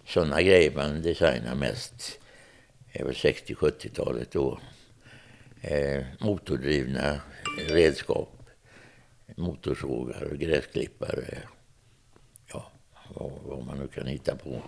Sådana 0.06 0.42
grejer 0.42 0.72
man 0.76 1.02
designar 1.02 1.56
mest 1.56 2.20
över 2.94 3.14
60-70-talet 3.14 4.32
då. 4.32 4.60
eh, 5.62 6.04
motordrivna 6.20 7.22
redskap. 7.70 8.38
Motorsågar, 9.38 10.36
gräsklippare, 10.36 11.24
ja, 11.32 11.38
vad, 13.14 13.32
vad, 13.46 13.66
man 13.66 13.78
nu 13.78 13.88
kan 13.88 14.08
hitta 14.08 14.36
på. 14.36 14.62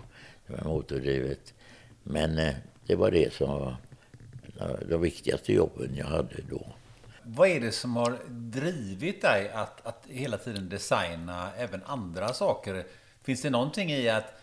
Det 0.46 0.52
var 0.52 0.64
motordrivet. 0.64 1.54
Men 2.02 2.38
eh, 2.38 2.54
det 2.86 2.94
var 2.94 3.10
det 3.10 3.32
som 3.32 3.48
var 3.48 3.76
de 4.88 5.00
viktigaste 5.00 5.52
jobben 5.52 5.94
jag 5.94 6.06
hade 6.06 6.42
då. 6.50 6.66
Vad 7.22 7.48
är 7.48 7.60
det 7.60 7.72
som 7.72 7.96
har 7.96 8.18
drivit 8.28 9.22
dig 9.22 9.50
att, 9.50 9.86
att 9.86 10.06
hela 10.08 10.36
tiden 10.36 10.68
designa 10.68 11.50
även 11.56 11.82
andra 11.86 12.28
saker? 12.28 12.84
Finns 13.22 13.42
det 13.42 13.50
någonting 13.50 13.90
i 13.90 14.08
att, 14.08 14.42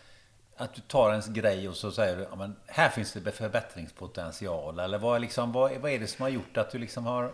att 0.56 0.74
du 0.74 0.80
tar 0.80 1.10
ens 1.10 1.26
grej 1.26 1.68
och 1.68 1.76
så 1.76 1.92
säger 1.92 2.16
du 2.16 2.22
ja, 2.22 2.50
här 2.66 2.88
finns 2.88 3.12
det 3.12 3.32
förbättringspotential? 3.32 4.78
Eller 4.78 4.98
vad, 4.98 5.20
liksom, 5.20 5.52
vad, 5.52 5.72
vad 5.72 5.90
är 5.90 5.98
det 5.98 6.06
som 6.06 6.22
har 6.22 6.28
gjort 6.28 6.56
att 6.56 6.70
du 6.70 6.78
liksom 6.78 7.06
har 7.06 7.32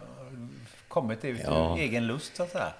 kommit 0.89 1.25
ut 1.25 1.41
ja. 1.45 1.79
egen 1.79 2.07
lust 2.07 2.37
så 2.37 2.43
att 2.43 2.51
säga? 2.51 2.73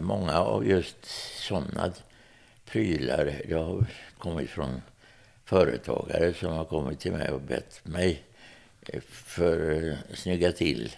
Många 0.00 0.38
av 0.38 0.66
just 0.66 1.06
sådana 1.44 1.92
prylar, 2.64 3.40
Jag 3.48 3.64
har 3.64 3.86
kommit 4.18 4.50
från 4.50 4.82
företagare 5.44 6.34
som 6.34 6.52
har 6.52 6.64
kommit 6.64 7.00
till 7.00 7.12
mig 7.12 7.30
och 7.30 7.40
bett 7.40 7.80
mig 7.84 8.22
eh, 8.86 9.00
för 9.00 9.90
att 10.10 10.18
snygga 10.18 10.52
till 10.52 10.96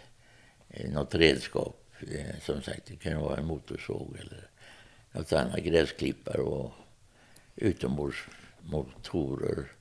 eh, 0.69 0.91
något 0.91 1.15
redskap. 1.15 1.83
Som 2.43 2.63
sagt, 2.63 2.87
det 2.87 2.97
kan 2.97 3.21
vara 3.21 3.37
en 3.37 3.47
motorsåg 3.47 4.17
eller 4.21 4.49
något 5.13 5.33
annat, 5.33 5.61
gräsklippare 5.61 6.43
och 6.43 6.73
utombordsmotorer. 7.57 9.73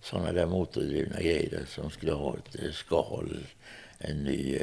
Sådana 0.00 0.32
där 0.32 0.46
motordrivna 0.46 1.20
grejer 1.20 1.64
som 1.68 1.90
skulle 1.90 2.12
ha 2.12 2.36
ett 2.36 2.56
skal, 2.74 3.46
en 3.98 4.24
ny 4.24 4.60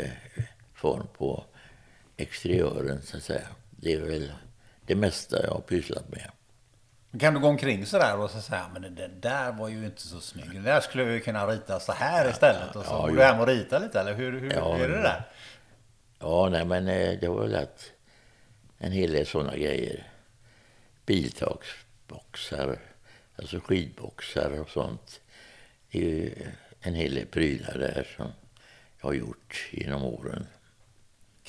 form 0.74 1.08
på 1.18 1.44
exteriören 2.18 3.02
så 3.02 3.18
att 3.18 3.24
säga. 3.24 3.48
Det 3.70 3.94
är 3.94 4.02
väl 4.02 4.32
det 4.92 4.96
mesta 4.96 5.44
jag 5.44 5.52
har 5.52 5.62
pysslat 5.62 6.10
med. 6.10 6.32
Kan 7.20 7.34
du 7.34 7.40
gå 7.40 7.48
omkring 7.48 7.86
sådär 7.86 8.18
och 8.18 8.30
så 8.30 8.42
säga 8.42 8.70
men 8.74 8.96
den 8.96 9.20
där 9.20 9.52
var 9.52 9.70
ju 9.70 9.86
inte 9.86 10.02
så 10.02 10.22
snygg. 10.22 10.54
Den 10.54 10.64
där 10.64 10.82
skulle 10.82 11.04
vi 11.04 11.20
kunna 11.20 11.48
rita 11.48 11.80
så 11.80 11.92
här 11.92 12.30
istället. 12.30 12.76
Och 12.76 12.86
så 12.86 12.92
ja, 12.92 13.08
går 13.08 13.16
du 13.16 13.24
hem 13.24 13.40
och 13.40 13.48
rita 13.48 13.80
lite 13.80 14.00
eller 14.00 14.14
hur, 14.14 14.40
hur, 14.40 14.54
ja, 14.54 14.74
hur 14.74 14.84
är 14.84 14.98
det 14.98 15.02
där? 15.02 15.24
Ja, 16.20 16.50
nej 16.50 16.66
men 16.66 16.88
eh, 16.88 17.20
det 17.20 17.28
var 17.28 17.42
väl 17.42 17.56
att 17.56 17.92
en 18.78 18.92
hel 18.92 19.12
del 19.12 19.26
sådana 19.28 19.58
grejer. 19.58 20.08
Biltaksboxar, 21.06 22.80
alltså 23.36 23.60
skidboxar 23.60 24.60
och 24.60 24.70
sånt. 24.70 25.22
Det 25.92 25.98
är 25.98 26.04
ju 26.04 26.34
en 26.82 26.94
hel 26.94 27.16
del 27.16 27.26
prylar 27.26 27.78
där 27.78 28.08
som 28.18 28.32
jag 29.02 29.08
har 29.08 29.14
gjort 29.14 29.70
genom 29.72 30.04
åren. 30.04 30.48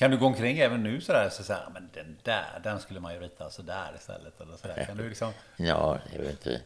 Kan 0.03 0.11
du 0.11 0.17
gå 0.17 0.25
omkring 0.25 0.59
även 0.59 0.83
nu 0.83 1.01
sådär 1.01 1.29
så 1.29 1.43
säga, 1.43 1.69
men 1.73 1.89
den 1.93 2.17
där, 2.23 2.59
den 2.63 2.79
skulle 2.79 2.99
man 2.99 3.13
ju 3.13 3.19
rita 3.19 3.49
sådär 3.49 3.91
istället 3.97 4.41
eller 4.41 4.57
sådär. 4.57 4.85
Kan 4.85 4.97
du 4.97 5.09
liksom... 5.09 5.31
Ja, 5.57 5.99
det 6.09 6.15
är 6.15 6.21
väl 6.21 6.31
inte 6.31 6.61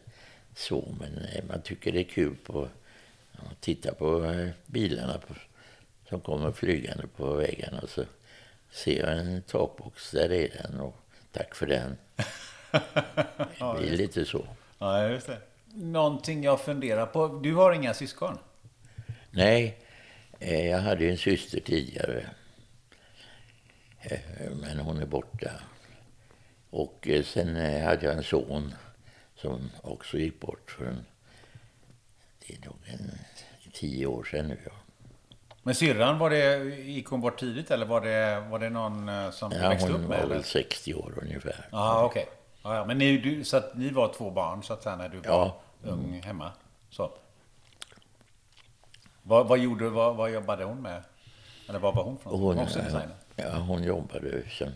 så, 0.54 0.94
men 1.00 1.24
eh, 1.24 1.44
man 1.44 1.62
tycker 1.62 1.92
det 1.92 2.00
är 2.00 2.04
kul 2.04 2.36
på 2.36 2.68
att 3.32 3.60
titta 3.60 3.94
på 3.94 4.24
eh, 4.24 4.48
bilarna 4.66 5.18
på, 5.18 5.34
som 6.08 6.20
kommer 6.20 6.52
flygande 6.52 7.06
på 7.16 7.32
vägarna 7.32 7.80
och 7.80 7.88
så 7.88 8.04
ser 8.70 9.00
jag 9.00 9.18
en 9.18 9.42
takbox, 9.42 10.10
där 10.10 10.32
är 10.32 10.48
den 10.48 10.80
och 10.80 10.96
tack 11.32 11.54
för 11.54 11.66
den. 11.66 11.96
Det 12.70 13.78
blir 13.78 13.96
lite 13.96 14.24
så. 14.24 14.46
Ja, 14.78 15.08
just 15.08 15.26
det. 15.26 15.38
Någonting 15.74 16.44
jag 16.44 16.60
funderar 16.60 17.06
på. 17.06 17.28
Du 17.42 17.54
har 17.54 17.72
inga 17.72 17.94
syskon? 17.94 18.38
Nej, 19.30 19.78
eh, 20.38 20.66
jag 20.66 20.78
hade 20.78 21.08
en 21.08 21.18
syster 21.18 21.60
tidigare. 21.60 22.26
Eh, 24.00 24.18
men 24.60 24.78
hon 24.78 25.02
är 25.02 25.06
borta. 25.06 25.50
Och 26.70 27.08
eh, 27.08 27.24
sen 27.24 27.56
eh, 27.56 27.84
hade 27.84 28.06
jag 28.06 28.16
en 28.16 28.24
son 28.24 28.74
som 29.34 29.70
också 29.82 30.18
gick 30.18 30.40
bort 30.40 30.70
för 30.70 30.84
en, 30.84 31.06
det 32.46 32.54
är 32.54 32.66
nog 32.66 32.76
en 32.84 33.10
tio 33.72 34.06
år 34.06 34.24
sedan 34.24 34.48
nu. 34.48 34.58
Ja. 34.64 34.72
Men 35.62 35.74
syrran, 35.74 36.18
var 36.18 36.30
det, 36.30 36.64
gick 36.64 37.06
hon 37.06 37.20
bort 37.20 37.40
tidigt 37.40 37.70
eller 37.70 37.86
var 37.86 38.00
det, 38.00 38.40
var 38.50 38.58
det 38.58 38.70
någon 38.70 39.32
som 39.32 39.52
ja, 39.52 39.68
växte 39.68 39.92
upp 39.92 40.08
med? 40.08 40.20
Hon 40.20 40.28
var 40.28 40.34
väl 40.34 40.44
60 40.44 40.94
år 40.94 41.18
ungefär. 41.22 41.68
Ah, 41.72 42.04
okay. 42.04 42.24
Ja, 42.62 42.80
okej. 42.80 42.86
Men 42.86 42.98
ni, 42.98 43.18
du, 43.18 43.44
så 43.44 43.56
att 43.56 43.74
ni 43.74 43.90
var 43.90 44.12
två 44.12 44.30
barn 44.30 44.62
så 44.62 44.72
att 44.72 44.82
säga 44.82 44.96
när 44.96 45.08
du 45.08 45.16
var 45.16 45.24
ja. 45.24 45.60
ung 45.82 46.22
hemma? 46.24 46.52
Så. 46.90 47.12
Vad, 49.22 49.48
vad 49.48 49.58
gjorde, 49.58 49.88
vad, 49.88 50.16
vad 50.16 50.30
jobbade 50.30 50.64
hon 50.64 50.82
med? 50.82 51.02
Eller 51.68 51.78
var 51.78 51.92
var 51.92 52.04
hon 52.04 52.18
från? 52.18 52.40
Hon, 52.40 52.58
hon? 52.58 52.68
Ja, 53.38 53.58
hon 53.58 53.82
jobbade 53.82 54.42
som 54.50 54.68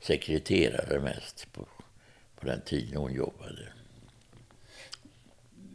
sekreterare 0.00 1.00
mest 1.00 1.52
på, 1.52 1.66
på 2.40 2.46
den 2.46 2.60
tiden 2.60 2.96
hon 2.96 3.12
jobbade. 3.12 3.68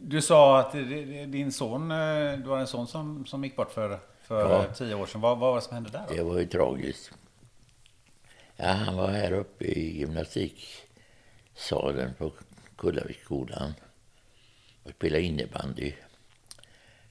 Du 0.04 0.22
sa 0.22 0.60
att 0.60 0.72
din 0.72 1.52
son, 1.52 1.90
eh, 1.90 2.38
du 2.38 2.48
har 2.48 2.58
en 2.58 2.66
son 2.66 2.86
som, 2.86 3.26
som 3.26 3.44
gick 3.44 3.56
bort 3.56 3.72
för, 3.72 4.00
för 4.22 4.50
ja. 4.50 4.64
tio 4.74 4.94
år 4.94 5.06
sedan. 5.06 5.20
Vad, 5.20 5.38
vad 5.38 5.50
var 5.50 5.56
det 5.56 5.62
som 5.62 5.74
hände 5.74 5.90
där? 5.90 6.04
Då? 6.08 6.14
Det 6.14 6.22
var 6.22 6.38
ju 6.38 6.46
tragiskt. 6.46 7.10
Ja, 8.56 8.68
han 8.68 8.96
var 8.96 9.08
här 9.08 9.32
uppe 9.32 9.64
i 9.64 9.98
gymnastiksalen 9.98 12.14
på 12.18 12.32
Kullaviksskolan 12.76 13.74
och 14.82 14.90
spelade 14.90 15.22
innebandy. 15.22 15.92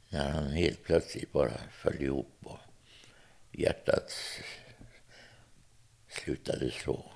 När 0.10 0.30
han 0.30 0.48
helt 0.48 0.84
plötsligt 0.84 1.32
bara 1.32 1.52
föll 1.72 2.02
ihop 2.02 2.38
och 2.44 2.60
hjärtat 3.52 4.14
slutade 6.12 6.72
slå. 6.72 7.12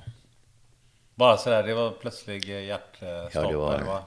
Bara 1.15 1.37
sådär, 1.37 1.63
det 1.63 1.73
var 1.73 1.91
plötslig 1.91 2.49
hjärtstopp? 2.49 3.33
Ja, 3.33 3.47
det 3.47 3.57
var, 3.57 3.81
var? 3.81 4.03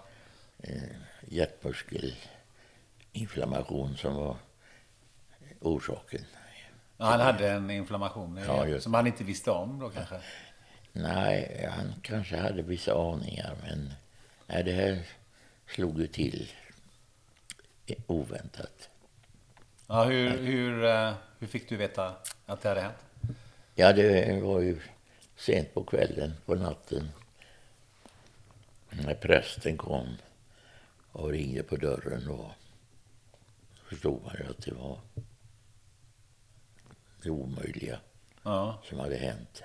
hjärtmuskelinflammation 1.28 3.96
som 3.96 4.14
var 4.14 4.36
orsaken. 5.60 6.24
Ja, 6.96 7.06
han 7.06 7.20
hade 7.20 7.50
en 7.50 7.70
inflammation 7.70 8.36
ja, 8.36 8.80
som 8.80 8.94
han 8.94 9.06
inte 9.06 9.24
visste 9.24 9.50
om 9.50 9.78
då 9.78 9.90
kanske? 9.90 10.20
Nej, 10.92 11.68
han 11.72 11.94
kanske 12.02 12.36
hade 12.36 12.62
vissa 12.62 12.94
aningar 12.94 13.56
men 13.62 13.94
nej, 14.46 14.64
det 14.64 14.72
här 14.72 15.02
slog 15.66 16.00
ju 16.00 16.06
till 16.06 16.52
oväntat. 18.06 18.88
Ja, 19.86 20.04
hur, 20.04 20.30
hur, 20.30 20.84
eh, 20.84 21.12
hur 21.38 21.46
fick 21.46 21.68
du 21.68 21.76
veta 21.76 22.14
att 22.46 22.60
det 22.60 22.68
hade 22.68 22.80
hänt? 22.80 23.07
Ja, 23.80 23.92
det 23.92 24.40
var 24.40 24.60
ju 24.60 24.80
sent 25.36 25.74
på 25.74 25.84
kvällen, 25.84 26.34
på 26.46 26.54
natten. 26.54 27.08
När 28.90 29.14
prästen 29.14 29.76
kom 29.76 30.16
och 31.12 31.30
ringde 31.30 31.62
på 31.62 31.76
dörren 31.76 32.28
och 32.28 32.50
förstod 33.84 34.22
man 34.22 34.34
ju 34.38 34.50
att 34.50 34.62
det 34.64 34.74
var 34.74 34.98
det 37.22 37.30
omöjliga 37.30 37.98
ja. 38.42 38.82
som 38.84 38.98
hade 38.98 39.16
hänt. 39.16 39.62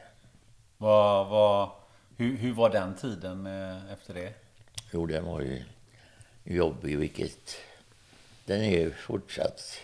Vad, 0.78 1.28
vad, 1.28 1.70
hur, 2.18 2.38
hur 2.38 2.54
var 2.54 2.70
den 2.70 2.96
tiden 2.96 3.46
eh, 3.46 3.92
efter 3.94 4.14
det? 4.14 4.34
Jo, 4.92 5.06
den 5.06 5.26
var 5.26 5.42
ju 5.42 5.64
jobbig, 6.44 6.98
vilket 6.98 7.56
den 8.46 8.62
är 8.62 8.90
fortsatt 8.90 9.80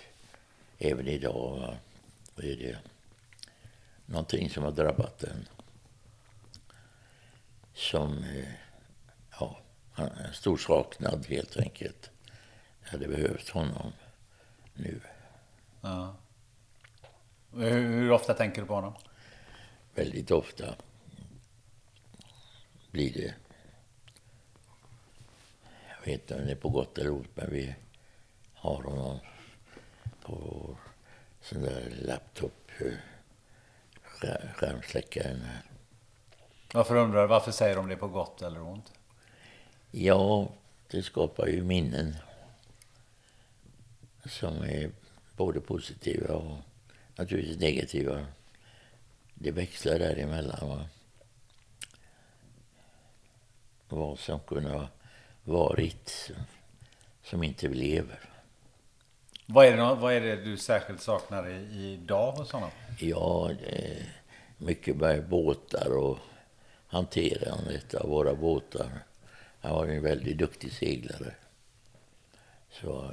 även 0.77 1.07
idag. 1.07 1.77
Vad 2.35 2.45
är 2.45 2.55
det? 2.55 2.77
Någonting 4.09 4.49
som 4.49 4.63
har 4.63 4.71
drabbat 4.71 5.23
en. 5.23 5.47
Som, 7.73 8.23
eh, 8.23 8.49
ja, 9.39 9.59
en 9.95 10.33
stor 10.33 10.57
saknad 10.57 11.25
helt 11.25 11.57
enkelt. 11.57 12.11
Jag 12.83 12.89
hade 12.89 13.07
behövt 13.07 13.49
honom 13.49 13.91
nu. 14.73 15.01
Ja. 15.81 16.15
Hur, 17.51 17.87
hur 17.87 18.11
ofta 18.11 18.33
tänker 18.33 18.61
du 18.61 18.67
på 18.67 18.75
honom? 18.75 18.93
Väldigt 19.95 20.31
ofta 20.31 20.75
blir 22.91 23.13
det. 23.13 23.33
Jag 25.89 26.05
vet 26.05 26.21
inte 26.21 26.35
om 26.35 26.45
det 26.45 26.51
är 26.51 26.55
på 26.55 26.69
gott 26.69 26.97
eller 26.97 27.11
ont, 27.11 27.35
men 27.35 27.51
vi 27.51 27.75
har 28.53 28.83
honom 28.83 29.19
på 30.21 30.35
vår 30.35 30.77
sån 31.41 31.61
där 31.61 31.93
laptop 32.01 32.71
skärmsläckaren. 34.55 35.41
Varför 36.73 36.95
undrar 36.95 37.21
du? 37.21 37.27
Varför 37.27 37.51
säger 37.51 37.75
de 37.75 37.87
det 37.87 37.95
på 37.95 38.07
gott 38.07 38.41
eller 38.41 38.61
ont? 38.61 38.93
Ja, 39.91 40.47
det 40.91 41.03
skapar 41.03 41.47
ju 41.47 41.63
minnen 41.63 42.15
som 44.25 44.63
är 44.63 44.91
både 45.37 45.61
positiva 45.61 46.33
och 46.33 46.57
naturligtvis 47.15 47.59
negativa. 47.59 48.25
Det 49.33 49.51
växlar 49.51 49.99
däremellan. 49.99 50.69
Va? 50.69 50.85
Vad 53.89 54.19
som 54.19 54.39
kunde 54.39 54.69
ha 54.69 54.87
varit 55.43 56.31
som 57.23 57.43
inte 57.43 57.69
blev. 57.69 58.15
Vad 59.45 59.65
är, 59.65 59.77
det, 59.77 59.95
vad 59.95 60.13
är 60.13 60.21
det 60.21 60.35
du 60.35 60.57
särskilt 60.57 61.01
saknar 61.01 61.49
i, 61.49 61.93
idag 61.93 62.31
hos 62.31 62.51
honom? 62.51 62.71
Ja, 63.01 63.51
eh, 63.51 64.03
mycket 64.57 64.95
med 64.95 65.29
båtar 65.29 65.97
och 65.97 66.17
hanterandet 66.87 67.93
av 67.93 68.09
våra 68.09 68.35
båtar. 68.35 68.89
Han 69.61 69.71
var 69.71 69.85
en 69.85 70.03
väldigt 70.03 70.37
duktig 70.37 70.71
seglare. 70.71 71.33
Så 72.71 73.11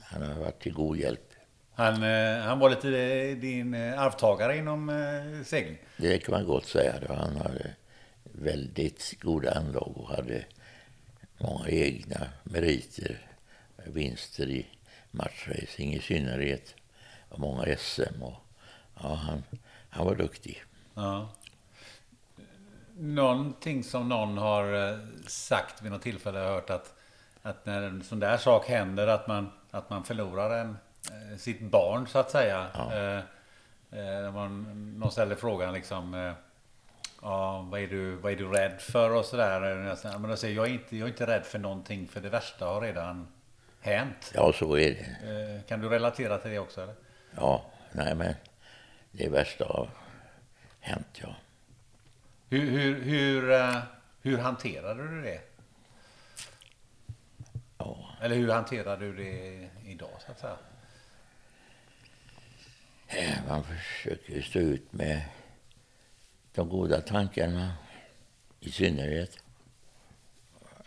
han 0.00 0.22
har 0.22 0.34
varit 0.34 0.60
till 0.60 0.72
god 0.72 0.96
hjälp. 0.96 1.32
Han, 1.74 2.02
eh, 2.02 2.38
han 2.38 2.58
var 2.58 2.70
lite 2.70 2.88
eh, 2.98 3.36
din 3.36 3.74
arvtagare 3.74 4.56
inom 4.56 4.90
segling. 5.44 5.78
Det 5.96 6.18
kan 6.18 6.32
man 6.32 6.46
gott 6.46 6.66
säga. 6.66 6.94
Han 7.08 7.36
hade 7.36 7.74
väldigt 8.22 9.20
goda 9.20 9.54
anlag 9.54 9.92
och 9.96 10.08
hade 10.08 10.44
många 11.38 11.68
egna 11.68 12.28
meriter. 12.42 13.18
Vinster 13.84 14.50
i 14.50 14.66
matchracing 15.10 15.94
i 15.94 16.00
synnerhet. 16.00 16.74
Och 17.28 17.40
många 17.40 17.76
SM. 17.76 18.22
Och, 18.22 18.45
ja, 19.02 19.14
han, 19.14 19.42
han 19.90 20.06
var 20.06 20.14
duktig. 20.14 20.64
Ja. 20.94 21.28
Någonting 22.98 23.84
som 23.84 24.08
någon 24.08 24.38
har 24.38 24.90
eh, 24.92 24.98
sagt 25.26 25.82
vid 25.82 25.92
något 25.92 26.02
tillfälle 26.02 26.38
har 26.38 26.46
jag 26.46 26.52
hört 26.52 26.70
att, 26.70 26.94
att 27.42 27.66
när 27.66 27.82
en 27.82 28.02
sån 28.02 28.20
där 28.20 28.36
sak 28.36 28.66
händer 28.66 29.06
att 29.06 29.26
man, 29.26 29.52
att 29.70 29.90
man 29.90 30.04
förlorar 30.04 30.58
en, 30.58 30.76
eh, 31.10 31.38
sitt 31.38 31.60
barn 31.60 32.06
så 32.06 32.18
att 32.18 32.30
säga. 32.30 32.66
Eh, 32.74 33.18
eh, 33.18 33.22
när 34.22 34.30
man, 34.30 34.94
någon 34.98 35.12
ställer 35.12 35.34
frågan 35.34 35.74
liksom 35.74 36.14
eh, 36.14 36.32
Ja, 37.22 37.66
vad 37.70 37.80
är, 37.80 37.86
du, 37.86 38.16
vad 38.16 38.32
är 38.32 38.36
du 38.36 38.48
rädd 38.48 38.80
för 38.80 39.10
och 39.10 39.24
sådär. 39.24 39.60
Men 40.18 40.30
jag, 40.30 40.38
säger, 40.38 40.56
jag, 40.56 40.66
är 40.66 40.72
inte, 40.72 40.96
jag 40.96 41.06
är 41.06 41.10
inte 41.10 41.26
rädd 41.26 41.44
för 41.44 41.58
någonting 41.58 42.08
för 42.08 42.20
det 42.20 42.28
värsta 42.28 42.66
har 42.66 42.80
redan 42.80 43.28
hänt. 43.80 44.32
Ja, 44.34 44.52
så 44.52 44.78
är 44.78 44.90
det. 44.90 45.56
Eh, 45.56 45.62
Kan 45.68 45.80
du 45.80 45.88
relatera 45.88 46.38
till 46.38 46.50
det 46.50 46.58
också? 46.58 46.82
Eller? 46.82 46.94
Ja, 47.36 47.62
nej 47.92 48.14
men 48.14 48.34
det 49.16 49.28
värsta 49.28 49.64
har 49.64 49.90
hänt, 50.80 51.06
ja. 51.22 51.36
Hur, 52.50 52.70
hur, 52.70 53.02
hur, 53.02 53.50
eh, 53.50 53.78
hur 54.22 54.38
hanterade 54.38 55.08
du 55.08 55.22
det? 55.22 55.40
ja. 57.78 58.10
Eller 58.22 58.36
hur 58.36 58.48
hanterar 58.50 58.96
du 58.96 59.16
det 59.16 59.68
idag 59.84 60.10
så 60.26 60.32
att 60.32 60.38
säga? 60.40 60.56
Eh, 63.06 63.38
Man 63.48 63.64
försöker 63.64 64.42
stå 64.42 64.58
ut 64.58 64.92
med 64.92 65.22
de 66.54 66.68
goda 66.68 67.00
tankarna 67.00 67.74
i 68.60 68.70
synnerhet. 68.72 69.38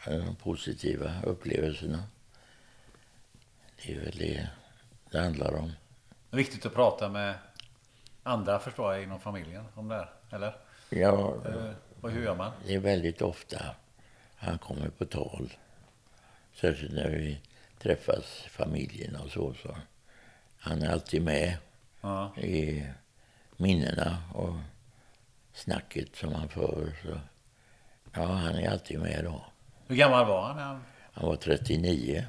Eh, 0.08 0.14
De 0.26 0.36
positiva 0.36 1.22
upplevelserna. 1.24 2.04
Det 3.86 3.94
är 3.96 4.00
väl 4.00 4.18
det 4.18 4.50
det 5.12 5.20
handlar 5.20 5.54
om. 5.56 5.72
Viktigt 6.32 6.66
att 6.66 6.74
prata 6.74 7.10
med 7.10 7.36
andra 8.24 8.60
förstår 8.60 8.94
jag 8.94 9.04
inom 9.04 9.20
familjen 9.20 9.66
om 9.76 9.88
det 9.88 9.96
här, 9.96 10.10
eller? 10.32 10.56
Ja, 10.90 11.36
Eh, 11.46 11.72
Och 12.02 12.12
hur 12.12 12.24
gör 12.24 12.36
man? 12.36 12.52
det 12.66 12.76
är 12.76 12.80
väldigt 12.80 13.22
ofta 13.22 13.76
han 14.36 14.58
kommer 14.58 14.90
på 14.90 15.06
tal. 15.06 15.54
Särskilt 16.54 16.94
när 16.94 17.10
vi 17.10 17.42
träffas, 17.80 18.46
familjen 18.50 19.16
och 19.16 19.32
så. 19.32 19.54
så. 19.54 19.78
Han 20.60 20.82
är 20.82 20.90
alltid 20.92 21.22
med 21.24 21.58
Ja. 22.02 22.38
i 22.38 22.86
minnena 23.58 24.18
och 24.34 24.54
snacket 25.54 26.16
som 26.16 26.34
han 26.34 26.50
för. 26.50 26.92
Så. 27.04 27.20
Ja, 28.14 28.26
han 28.26 28.56
är 28.56 28.70
alltid 28.72 29.00
med 29.00 29.24
då. 29.24 29.46
Hur 29.88 29.96
gammal 29.96 30.26
var 30.28 30.42
han? 30.54 30.84
Han 31.14 31.26
var 31.30 31.36
39. 31.36 32.26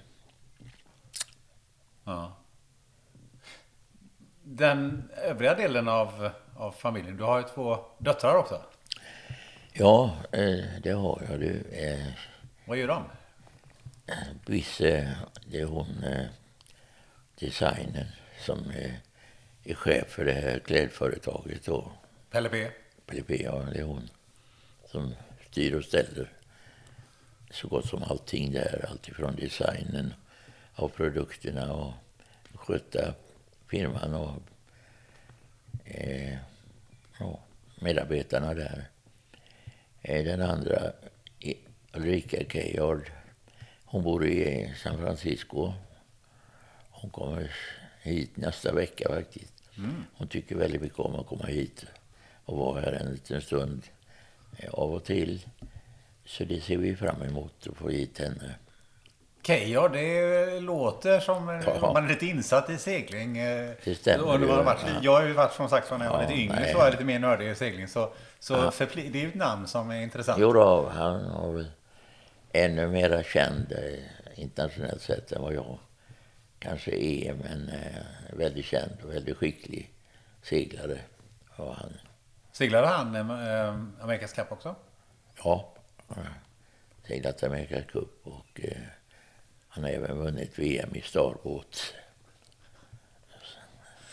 Ja. 2.05 2.33
Den 4.53 5.11
övriga 5.17 5.55
delen 5.55 5.89
av, 5.89 6.31
av 6.57 6.73
familjen, 6.73 7.17
du 7.17 7.25
har 7.25 7.39
ju 7.39 7.45
två 7.45 7.79
döttrar 7.99 8.35
också. 8.35 8.63
Ja, 9.73 10.17
eh, 10.33 10.65
det 10.83 10.91
har 10.91 11.23
jag. 11.31 11.41
Du. 11.41 11.63
Eh, 11.73 12.13
Vad 12.65 12.79
gör 12.79 12.89
de? 12.89 13.05
Bisse, 14.47 15.17
det 15.47 15.61
är 15.61 15.65
hon, 15.65 16.05
eh, 16.05 16.27
designern, 17.39 18.07
som 18.47 18.71
är 19.65 19.75
chef 19.75 20.09
för 20.09 20.25
det 20.25 20.33
här 20.33 20.59
klädföretaget. 20.59 21.69
Och 21.69 21.89
Pelle 22.31 22.49
P. 22.49 22.71
PLP, 23.07 23.31
ja, 23.31 23.63
det 23.73 23.79
är 23.81 23.85
hon 23.85 24.09
som 24.87 25.15
styr 25.51 25.75
och 25.75 25.85
ställer 25.85 26.33
så 27.51 27.69
gott 27.69 27.87
som 27.87 28.03
allting 28.03 28.53
där. 28.53 28.87
Alltifrån 28.91 29.37
designen 29.37 30.15
av 30.75 30.89
produkterna 30.89 31.73
och 31.73 31.93
sköta 32.55 33.15
firman 33.71 34.15
och 34.15 34.43
eh, 35.85 36.37
ja, 37.19 37.41
medarbetarna 37.81 38.55
där. 38.55 38.89
Eh, 40.03 40.25
den 40.25 40.43
andra, 40.43 40.93
Ulrika 41.93 42.45
Keyard, 42.49 43.11
hon 43.85 44.03
bor 44.03 44.27
i 44.27 44.75
San 44.83 44.99
Francisco. 44.99 45.73
Hon 46.91 47.11
kommer 47.11 47.51
hit 48.03 48.37
nästa 48.37 48.73
vecka 48.73 49.09
faktiskt. 49.09 49.55
Hon 50.15 50.29
tycker 50.29 50.57
väldigt 50.57 50.83
mycket 50.83 50.99
om 50.99 51.15
att 51.15 51.27
komma 51.27 51.47
hit 51.47 51.87
och 52.45 52.59
vara 52.59 52.81
här 52.81 52.93
en 52.93 53.13
liten 53.13 53.43
stund 53.43 53.83
eh, 54.57 54.71
av 54.71 54.95
och 54.95 55.05
till. 55.05 55.47
Så 56.25 56.45
det 56.45 56.61
ser 56.61 56.77
vi 56.77 56.97
fram 56.97 57.23
emot 57.23 57.67
att 57.67 57.77
få 57.77 57.89
hit 57.89 58.19
henne. 58.19 58.55
Keyyo, 59.43 59.89
det 59.89 60.61
låter 60.61 61.21
som 61.21 61.49
Ja. 61.67 61.73
om 61.87 61.93
man 61.95 62.05
är 62.05 62.09
lite 62.09 62.27
insatt 62.27 62.71
i 62.71 62.79
segling. 62.79 63.39
eh, 63.39 63.71
Det 63.85 63.95
stämmer 63.95 64.39
ju, 64.39 64.47
varit, 64.47 64.79
ja. 64.87 64.93
jag 65.03 65.13
har 65.13 65.23
ju 65.23 65.33
varit 65.33 65.53
som 65.53 65.69
sagt 65.69 65.89
så 65.89 65.99
när 65.99 66.05
jag 66.05 66.13
var 66.13 66.21
lite 66.23 66.35
yngre 66.35 66.61
nej. 66.61 66.73
så 66.73 66.79
var 66.79 66.85
jag 66.85 66.91
lite 66.93 67.05
mer 67.05 67.19
nördig 67.19 67.51
i 67.51 67.55
segling. 67.55 67.89
Så, 67.89 68.13
så 68.39 68.53
Ja. 68.55 68.73
det 68.95 68.97
är 69.07 69.17
ju 69.17 69.29
ett 69.29 69.35
namn 69.35 69.67
som 69.67 69.91
är 69.91 70.01
intressant. 70.03 70.39
Jo 70.41 70.53
då, 70.53 70.89
han 70.89 71.25
har 71.25 71.53
väl 71.53 71.71
ännu 72.53 72.89
mera 72.89 73.23
känd 73.23 73.73
eh, 73.73 74.41
internationellt 74.43 75.03
sett 75.03 75.33
än 75.33 75.43
vad 75.43 75.55
jag 75.55 75.79
kanske 76.59 76.91
är. 76.91 77.35
Men 77.35 77.69
eh, 77.69 78.37
väldigt 78.39 78.65
känd 78.67 78.93
och 79.05 79.11
väldigt 79.15 79.37
skicklig 79.37 79.91
seglare. 80.43 80.99
Och 81.57 81.75
han, 81.75 81.93
Seglade 82.53 82.87
han 82.87 83.15
eh, 83.17 83.75
Amerikas 84.05 84.33
Cup 84.33 84.53
också? 84.53 84.75
ja, 85.45 85.73
seglat 87.07 87.43
Amerikas 87.43 87.85
Cup 87.93 88.21
och 88.27 88.61
eh, 88.63 88.77
han 89.71 89.85
har 89.85 89.91
även 89.91 90.19
vunnit 90.19 90.59
VM 90.59 90.95
i 90.95 91.01
starbåt. 91.01 91.95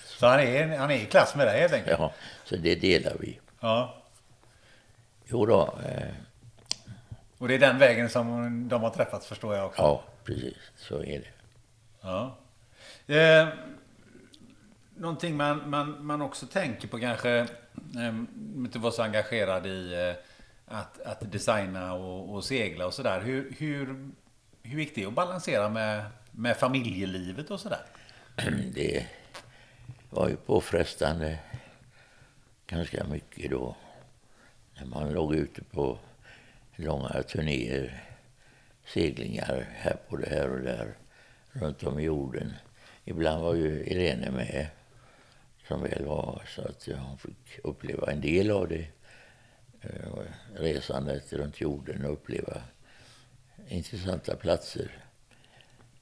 Så 0.05 0.27
han 0.27 0.39
är, 0.39 0.77
han 0.77 0.91
är 0.91 0.95
i 0.95 1.05
klass 1.05 1.35
med 1.35 1.47
dig 1.47 1.59
helt 1.59 1.73
enkelt? 1.73 1.99
Ja, 1.99 2.13
så 2.43 2.55
det 2.55 2.75
delar 2.75 3.15
vi. 3.19 3.39
Ja. 3.59 4.03
Jo 5.25 5.45
då, 5.45 5.79
eh, 5.85 6.13
Och 7.38 7.47
det 7.47 7.53
är 7.55 7.59
den 7.59 7.77
vägen 7.77 8.09
som 8.09 8.69
de 8.69 8.84
har 8.84 8.89
träffats 8.89 9.27
förstår 9.27 9.55
jag 9.55 9.65
också? 9.65 9.81
ja 9.81 10.03
precis 10.23 10.57
så 10.75 11.03
är 11.03 11.19
det. 11.19 11.27
Ja. 12.01 12.38
Eh, 13.15 13.47
någonting 14.95 15.38
man, 15.38 15.69
man, 15.69 16.05
man 16.05 16.21
också 16.21 16.45
tänker 16.47 16.88
på 16.88 16.99
kanske, 16.99 17.31
eh, 17.95 18.15
inte 18.55 18.79
vara 18.79 18.91
så 18.91 19.03
engagerad 19.03 19.65
i 19.67 19.93
eh, 19.93 20.23
att, 20.77 21.01
att 21.01 21.31
designa 21.31 21.93
och, 21.93 22.34
och 22.35 22.43
segla 22.43 22.85
och 22.85 22.93
sådär. 22.93 23.21
Hur, 23.21 23.53
hur, 23.57 24.09
hur 24.68 24.80
gick 24.80 24.95
det 24.95 25.06
att 25.06 25.14
balansera 25.14 25.69
med, 25.69 26.06
med 26.31 26.57
familjelivet 26.57 27.52
och 27.52 27.60
sådär? 27.60 27.81
Det 28.73 29.07
var 30.10 30.30
ju 30.30 30.35
påfrestande 30.35 31.39
ganska 32.68 33.03
mycket 33.03 33.52
då. 33.52 33.76
När 34.80 34.85
man 34.85 35.14
låg 35.14 35.35
ute 35.35 35.64
på 35.64 35.99
långa 36.76 37.23
turnéer, 37.23 38.03
seglingar 38.85 39.68
här 39.76 39.98
på 40.10 40.18
det 40.18 40.30
här 40.30 40.49
och 40.49 40.60
där, 40.60 40.94
runt 41.52 41.84
om 41.84 41.99
i 41.99 42.03
jorden. 42.03 42.53
Ibland 43.03 43.44
var 43.44 43.53
ju 43.53 43.85
Irene 43.85 44.31
med, 44.31 44.68
som 45.68 45.84
väl 45.84 46.06
var, 46.06 46.41
så 46.48 46.61
att 46.61 46.88
hon 47.07 47.18
fick 47.18 47.60
uppleva 47.64 48.11
en 48.11 48.22
del 48.22 48.52
av 48.52 48.68
det. 48.68 48.88
Eh, 49.81 50.22
resandet 50.56 51.34
runt 51.34 51.61
jorden 51.61 52.06
och 52.06 52.14
uppleva 52.14 52.61
intressanta 53.68 54.35
platser. 54.35 54.91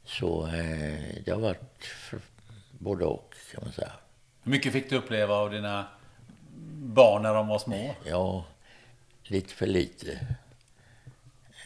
Så 0.04 0.48
eh, 0.48 1.16
det 1.26 1.32
har 1.32 1.40
varit 1.40 1.86
både 2.72 3.06
och 3.06 3.36
kan 3.52 3.64
man 3.64 3.74
säga. 3.74 3.92
Hur 4.44 4.52
mycket 4.52 4.74
fick 4.74 4.90
du 4.90 4.96
uppleva 4.96 5.36
av 5.36 5.52
dina 5.52 5.88
barn 6.76 7.22
när 7.22 7.34
de 7.34 7.48
var 7.48 7.60
små? 7.60 7.96
Ja, 8.06 8.46
lite 9.24 9.54
för 9.54 9.68
lite. 9.68 10.28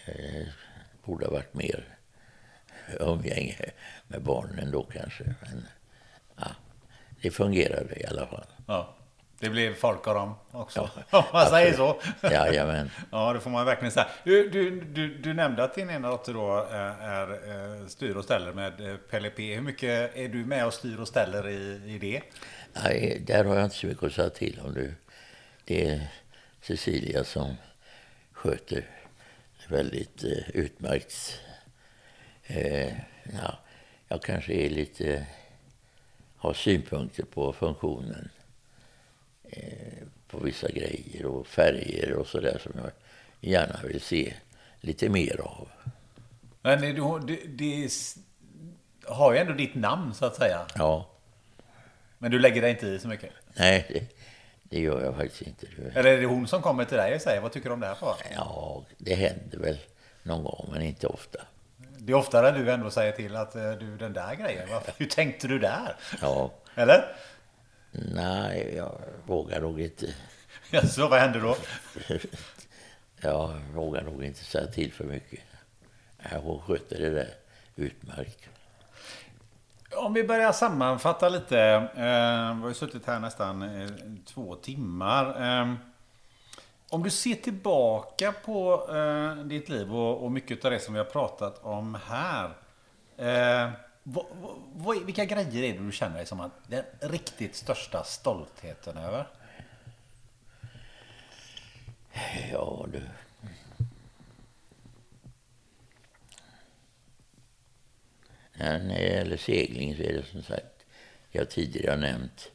Eh, 0.06 0.48
borde 1.04 1.26
ha 1.26 1.32
varit 1.32 1.54
mer 1.54 1.98
umgänge 3.00 3.56
med 4.08 4.22
barnen 4.22 4.72
då 4.72 4.84
kanske. 4.84 5.24
Men 5.24 5.68
ja, 6.36 6.48
det 7.22 7.32
fungerade 7.32 8.00
i 8.00 8.06
alla 8.06 8.28
fall. 8.28 8.46
Ja. 8.68 8.96
Det 9.40 9.50
blev 9.50 9.76
folk 9.76 10.08
av 10.08 10.16
dem 10.16 10.36
också. 10.52 10.90
Om 11.10 11.24
man 11.34 11.50
säger 11.50 11.74
så. 11.74 12.02
Jajamän. 12.22 12.92
Ja, 13.12 13.34
det 13.34 13.40
får 13.40 13.50
man 13.50 13.66
verkligen 13.66 13.92
säga. 13.92 14.08
Du, 14.24 14.50
du, 14.50 14.82
du, 14.82 15.18
du 15.18 15.34
nämnde 15.34 15.64
att 15.64 15.76
din 15.76 15.90
ena 15.90 16.10
dotter 16.10 16.34
då 16.34 16.68
är, 16.72 17.28
är 17.30 17.88
styr 17.88 18.16
och 18.16 18.24
ställer 18.24 18.54
med 18.54 19.00
Pelle 19.10 19.30
P. 19.30 19.56
Hur 19.56 19.62
mycket 19.62 20.16
är 20.16 20.28
du 20.28 20.46
med 20.46 20.66
och 20.66 20.74
styr 20.74 21.00
och 21.00 21.08
ställer 21.08 21.48
i, 21.48 21.82
i 21.86 22.00
det? 22.00 22.22
Nej, 22.84 23.24
där 23.28 23.46
har 23.46 23.56
jag 23.56 23.64
inte 23.64 23.76
så 23.76 23.88
mycket 23.88 24.04
att 24.04 24.14
säga 24.14 24.30
till 24.30 24.60
om. 24.66 24.74
Du. 24.74 24.94
Det 25.66 25.90
är 25.90 26.08
Cecilia 26.62 27.24
som 27.24 27.56
sköter 28.32 28.86
väldigt 29.68 30.24
eh, 30.24 30.50
utmärkt. 30.54 31.42
Eh, 32.44 32.94
ja, 33.24 33.60
jag 34.08 34.22
kanske 34.22 34.54
är 34.54 34.70
lite, 34.70 35.26
har 36.38 36.54
synpunkter 36.54 37.24
på 37.24 37.54
funktionen 37.54 38.30
eh, 39.50 40.08
på 40.28 40.38
vissa 40.40 40.68
grejer 40.68 41.26
och 41.26 41.48
färger 41.48 42.14
och 42.14 42.28
sådär 42.28 42.60
som 42.64 42.72
jag 42.76 42.92
gärna 43.42 43.80
vill 43.84 44.02
se 44.02 44.34
lite 44.82 45.10
mer 45.10 45.42
av. 45.42 45.68
Men 46.62 46.82
det, 46.82 46.92
det, 47.28 47.40
det 47.48 47.90
har 49.06 49.34
ju 49.34 49.40
ändå 49.40 49.54
ditt 49.54 49.76
namn 49.76 50.14
så 50.14 50.26
att 50.26 50.36
säga. 50.36 50.66
Ja. 50.76 51.10
Men 52.18 52.32
du 52.32 52.40
lägger 52.40 52.62
dig 52.62 52.72
inte 52.72 52.88
i 52.88 53.00
så 53.00 53.08
mycket? 53.08 53.30
Nej, 53.54 53.86
det, 53.90 54.04
det 54.64 54.80
gör 54.80 55.04
jag 55.04 55.16
faktiskt 55.16 55.42
inte. 55.42 55.68
Eller 55.94 56.12
är 56.12 56.18
det 56.18 56.26
hon 56.26 56.48
som 56.48 56.62
kommer 56.62 56.86
till 56.86 56.98
dig 56.98 57.16
och 57.16 57.22
säger 57.22 57.42
vad 57.42 57.52
tycker 57.52 57.70
du 57.70 57.74
om 57.74 57.80
det 57.80 57.88
här 57.88 57.96
för? 57.96 58.16
Ja, 58.36 58.84
det 58.98 59.16
händer 59.16 59.58
väl 59.58 59.78
någon 60.24 60.44
gång, 60.44 60.70
men 60.72 60.82
inte 60.82 61.08
ofta. 61.08 61.40
Det 61.98 62.12
är 62.12 62.16
oftare 62.16 62.52
du 62.52 62.72
ändå 62.72 62.90
säger 62.90 63.12
till 63.12 63.36
att 63.36 63.56
eh, 63.56 63.72
du, 63.72 63.98
den 63.98 64.14
där 64.14 64.36
grejen, 64.36 64.70
varför, 64.72 64.94
hur 64.98 65.06
tänkte 65.06 65.48
du 65.48 65.60
där? 65.60 65.96
Ja. 66.22 66.52
Eller? 66.76 67.16
Nej, 67.92 68.74
jag 68.76 69.02
vågar 69.26 69.62
nog 69.62 69.82
inte. 69.82 70.06
Ja, 70.72 70.82
så 70.82 71.08
vad 71.08 71.20
händer 71.20 71.40
då? 71.40 71.56
jag 73.22 73.60
vågar 73.74 74.02
nog 74.02 74.24
inte 74.24 74.44
säga 74.44 74.68
till 74.68 74.94
för 74.94 75.04
mycket. 75.04 75.40
Hon 76.18 76.62
sköter 76.62 77.00
det 77.00 77.10
där 77.10 77.34
utmärkt. 77.76 78.50
Om 79.96 80.14
vi 80.14 80.24
börjar 80.24 80.52
sammanfatta 80.52 81.30
lite. 81.30 81.60
Eh, 81.96 82.56
vi 82.56 82.62
har 82.62 82.68
ju 82.68 82.74
suttit 82.74 83.06
här 83.06 83.20
nästan 83.20 83.62
eh, 83.62 83.90
två 84.26 84.56
timmar. 84.56 85.42
Eh, 85.62 85.74
om 86.90 87.04
du 87.04 87.10
ser 87.10 87.36
tillbaka 87.36 88.34
på 88.46 88.88
ditt 89.44 89.70
liv 89.70 89.96
och, 89.96 90.32
mycket 90.32 90.66
av 90.66 90.72
det 90.72 90.80
som 90.80 90.94
vi 90.94 91.00
har 91.00 91.06
pratat 91.06 91.60
om 91.64 91.98
här. 92.08 92.52
Vad, 94.04 94.26
vad, 94.74 95.06
vilka 95.06 95.26
grejer 95.26 95.64
är 95.64 95.74
det 95.74 95.80
du 95.80 95.92
känner 95.92 96.16
dig 96.16 96.26
som 96.26 96.40
att 96.40 96.52
den 96.68 96.84
riktigt 97.00 97.56
största 97.56 98.04
stoltheten 98.04 98.98
över? 98.98 99.28
Ja 102.52 102.88
du. 102.92 103.02
När 108.54 108.80
det 108.80 109.08
gäller 109.08 109.38
segling 109.38 109.96
så 109.96 110.02
är 110.02 110.14
det 110.14 110.24
som 110.24 110.44
sagt, 110.44 110.86
jag 111.32 111.50
tidigare 111.50 111.98
nämnt 111.98 112.52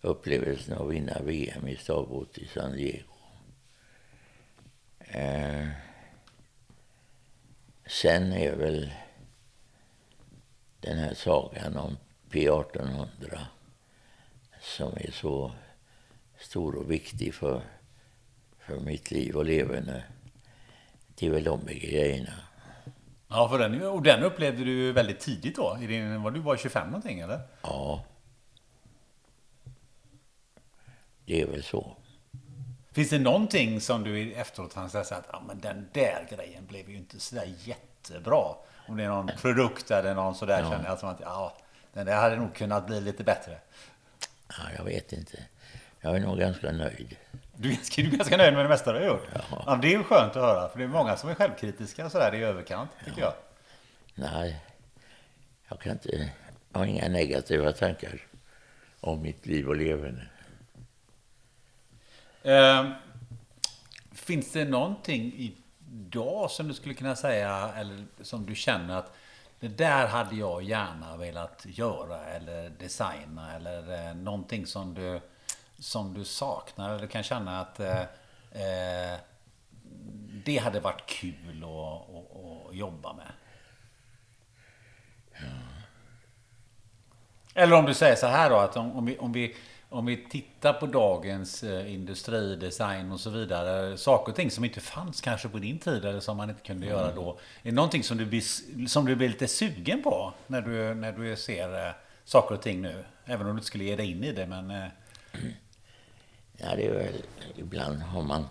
upplevelsen 0.00 0.78
av 0.78 0.86
att 0.86 0.94
vinna 0.94 1.22
VM 1.22 1.68
i 1.68 1.76
stavbåt 1.76 2.38
i 2.38 2.46
San 2.46 2.72
Diego. 2.72 3.12
Eh, 4.98 5.68
sen 7.86 8.32
är 8.32 8.56
väl 8.56 8.92
den 10.86 10.98
här 10.98 11.14
sagan 11.14 11.76
om 11.76 11.96
P1800 12.30 13.38
som 14.60 14.92
är 14.96 15.10
så 15.10 15.52
stor 16.38 16.74
och 16.74 16.90
viktig 16.90 17.34
för, 17.34 17.62
för 18.58 18.80
mitt 18.80 19.10
liv 19.10 19.36
och 19.36 19.44
leverne. 19.44 20.04
Det 21.14 21.26
är 21.26 21.30
väl 21.30 21.44
de 21.44 21.66
grejerna. 21.66 22.32
Ja, 23.28 23.48
för 23.48 23.58
den, 23.58 23.82
och 23.82 24.02
den 24.02 24.22
upplevde 24.22 24.64
du 24.64 24.92
väldigt 24.92 25.20
tidigt 25.20 25.56
då? 25.56 25.78
I 25.80 25.86
din, 25.86 26.22
var 26.22 26.30
du 26.30 26.40
bara 26.40 26.56
25 26.56 26.86
någonting 26.86 27.20
eller? 27.20 27.40
Ja. 27.62 28.04
Det 31.24 31.40
är 31.40 31.46
väl 31.46 31.62
så. 31.62 31.96
Finns 32.92 33.10
det 33.10 33.18
någonting 33.18 33.80
som 33.80 34.02
du 34.02 34.32
efteråt 34.32 34.74
kan 34.74 34.90
säga 34.90 35.02
att 35.02 35.34
ah, 35.34 35.42
men 35.46 35.60
den 35.60 35.88
där 35.92 36.28
grejen 36.30 36.66
blev 36.66 36.90
ju 36.90 36.96
inte 36.96 37.20
sådär 37.20 37.54
jättebra? 37.64 38.54
Om 38.86 38.96
det 38.96 39.04
är 39.04 39.08
någon 39.08 39.30
produkt 39.40 39.90
eller 39.90 40.14
någon 40.14 40.34
sådär 40.34 40.60
ja. 40.60 40.70
känner 40.70 40.88
jag 40.88 40.98
som 40.98 41.08
att 41.08 41.20
ja, 41.20 41.56
den 41.92 42.06
där 42.06 42.16
hade 42.16 42.36
nog 42.36 42.54
kunnat 42.54 42.86
bli 42.86 43.00
lite 43.00 43.24
bättre. 43.24 43.58
Ja, 44.48 44.64
jag 44.76 44.84
vet 44.84 45.12
inte. 45.12 45.38
Jag 46.00 46.16
är 46.16 46.20
nog 46.20 46.38
ganska 46.38 46.72
nöjd. 46.72 47.16
Du 47.56 47.72
är, 47.72 47.78
du 47.96 48.02
är 48.02 48.16
ganska 48.16 48.36
nöjd 48.36 48.54
med 48.54 48.64
det 48.64 48.68
mesta 48.68 48.92
du 48.92 48.98
har 48.98 49.06
gjort? 49.06 49.28
Ja. 49.34 49.62
ja. 49.66 49.78
Det 49.82 49.88
är 49.88 49.98
ju 49.98 50.04
skönt 50.04 50.36
att 50.36 50.42
höra, 50.42 50.68
för 50.68 50.78
det 50.78 50.84
är 50.84 50.88
många 50.88 51.16
som 51.16 51.30
är 51.30 51.34
självkritiska 51.34 52.10
sådär 52.10 52.34
i 52.34 52.42
överkant, 52.42 52.90
tycker 53.04 53.20
ja. 53.20 53.34
jag. 54.14 54.32
Nej, 54.32 54.64
jag 55.68 55.80
kan 55.80 55.92
inte... 55.92 56.30
Jag 56.72 56.78
har 56.78 56.86
inga 56.86 57.08
negativa 57.08 57.72
tankar 57.72 58.26
om 59.00 59.22
mitt 59.22 59.46
liv 59.46 59.68
och 59.68 59.76
leverne. 59.76 60.28
Eh, 62.42 62.90
finns 64.12 64.52
det 64.52 64.64
någonting 64.64 65.52
idag 65.96 66.50
som 66.50 66.68
du 66.68 66.74
skulle 66.74 66.94
kunna 66.94 67.16
säga, 67.16 67.72
eller 67.76 68.04
som 68.20 68.46
du 68.46 68.54
känner 68.54 68.96
att 68.96 69.16
det 69.60 69.68
där 69.68 70.06
hade 70.06 70.36
jag 70.36 70.62
gärna 70.62 71.16
velat 71.16 71.66
göra 71.68 72.24
eller 72.24 72.70
designa 72.70 73.54
eller 73.56 74.08
eh, 74.08 74.14
någonting 74.14 74.66
som 74.66 74.94
du 74.94 75.20
som 75.78 76.14
du 76.14 76.24
saknar 76.24 76.94
eller 76.94 77.06
kan 77.06 77.22
känna 77.22 77.60
att 77.60 77.80
eh, 77.80 78.00
eh 78.52 79.18
det 80.44 80.58
hade 80.58 80.80
varit 80.80 81.06
kul 81.06 81.64
att, 81.64 81.70
att, 82.16 82.68
att 82.68 82.76
jobba 82.76 83.12
med? 83.12 83.32
Ja. 85.32 85.66
Eller 87.54 87.76
om 87.76 87.86
du 87.86 87.94
säger 87.94 88.16
så 88.16 88.26
här 88.26 88.50
då, 88.50 88.56
att 88.56 88.76
om, 88.76 88.96
om, 88.96 89.06
vi, 89.06 89.18
om, 89.18 89.32
vi, 89.32 89.56
om 89.88 90.06
vi 90.06 90.16
tittar 90.30 90.72
på 90.72 90.86
dagens 90.86 91.62
eh, 91.62 91.94
industri, 91.94 92.56
design 92.56 93.12
och 93.12 93.20
så 93.20 93.30
vidare. 93.30 93.96
Saker 93.96 94.32
och 94.32 94.36
ting 94.36 94.50
som 94.50 94.64
inte 94.64 94.80
fanns 94.80 95.20
kanske 95.20 95.48
på 95.48 95.58
din 95.58 95.78
tid 95.78 96.04
eller 96.04 96.20
som 96.20 96.36
man 96.36 96.50
inte 96.50 96.62
kunde 96.62 96.86
mm. 96.86 96.98
göra 96.98 97.14
då. 97.14 97.30
Är 97.62 97.70
det 97.70 97.72
någonting 97.72 98.02
som 98.02 98.18
du, 98.18 98.26
blir, 98.26 98.86
som 98.86 99.04
du 99.04 99.16
blir 99.16 99.28
lite 99.28 99.48
sugen 99.48 100.02
på 100.02 100.32
när 100.46 100.60
du, 100.60 100.94
när 100.94 101.12
du 101.12 101.36
ser 101.36 101.86
eh, 101.86 101.92
saker 102.24 102.54
och 102.54 102.62
ting 102.62 102.82
nu? 102.82 103.04
Även 103.24 103.46
om 103.46 103.52
du 103.52 103.58
inte 103.58 103.66
skulle 103.66 103.84
ge 103.84 103.96
dig 103.96 104.10
in 104.10 104.24
i 104.24 104.32
det, 104.32 104.46
men... 104.46 104.70
Eh, 104.70 104.86
Ja, 106.58 106.76
det 106.76 106.86
är 106.86 106.94
väl, 106.94 107.22
ibland 107.56 108.02
har 108.02 108.22
man 108.22 108.46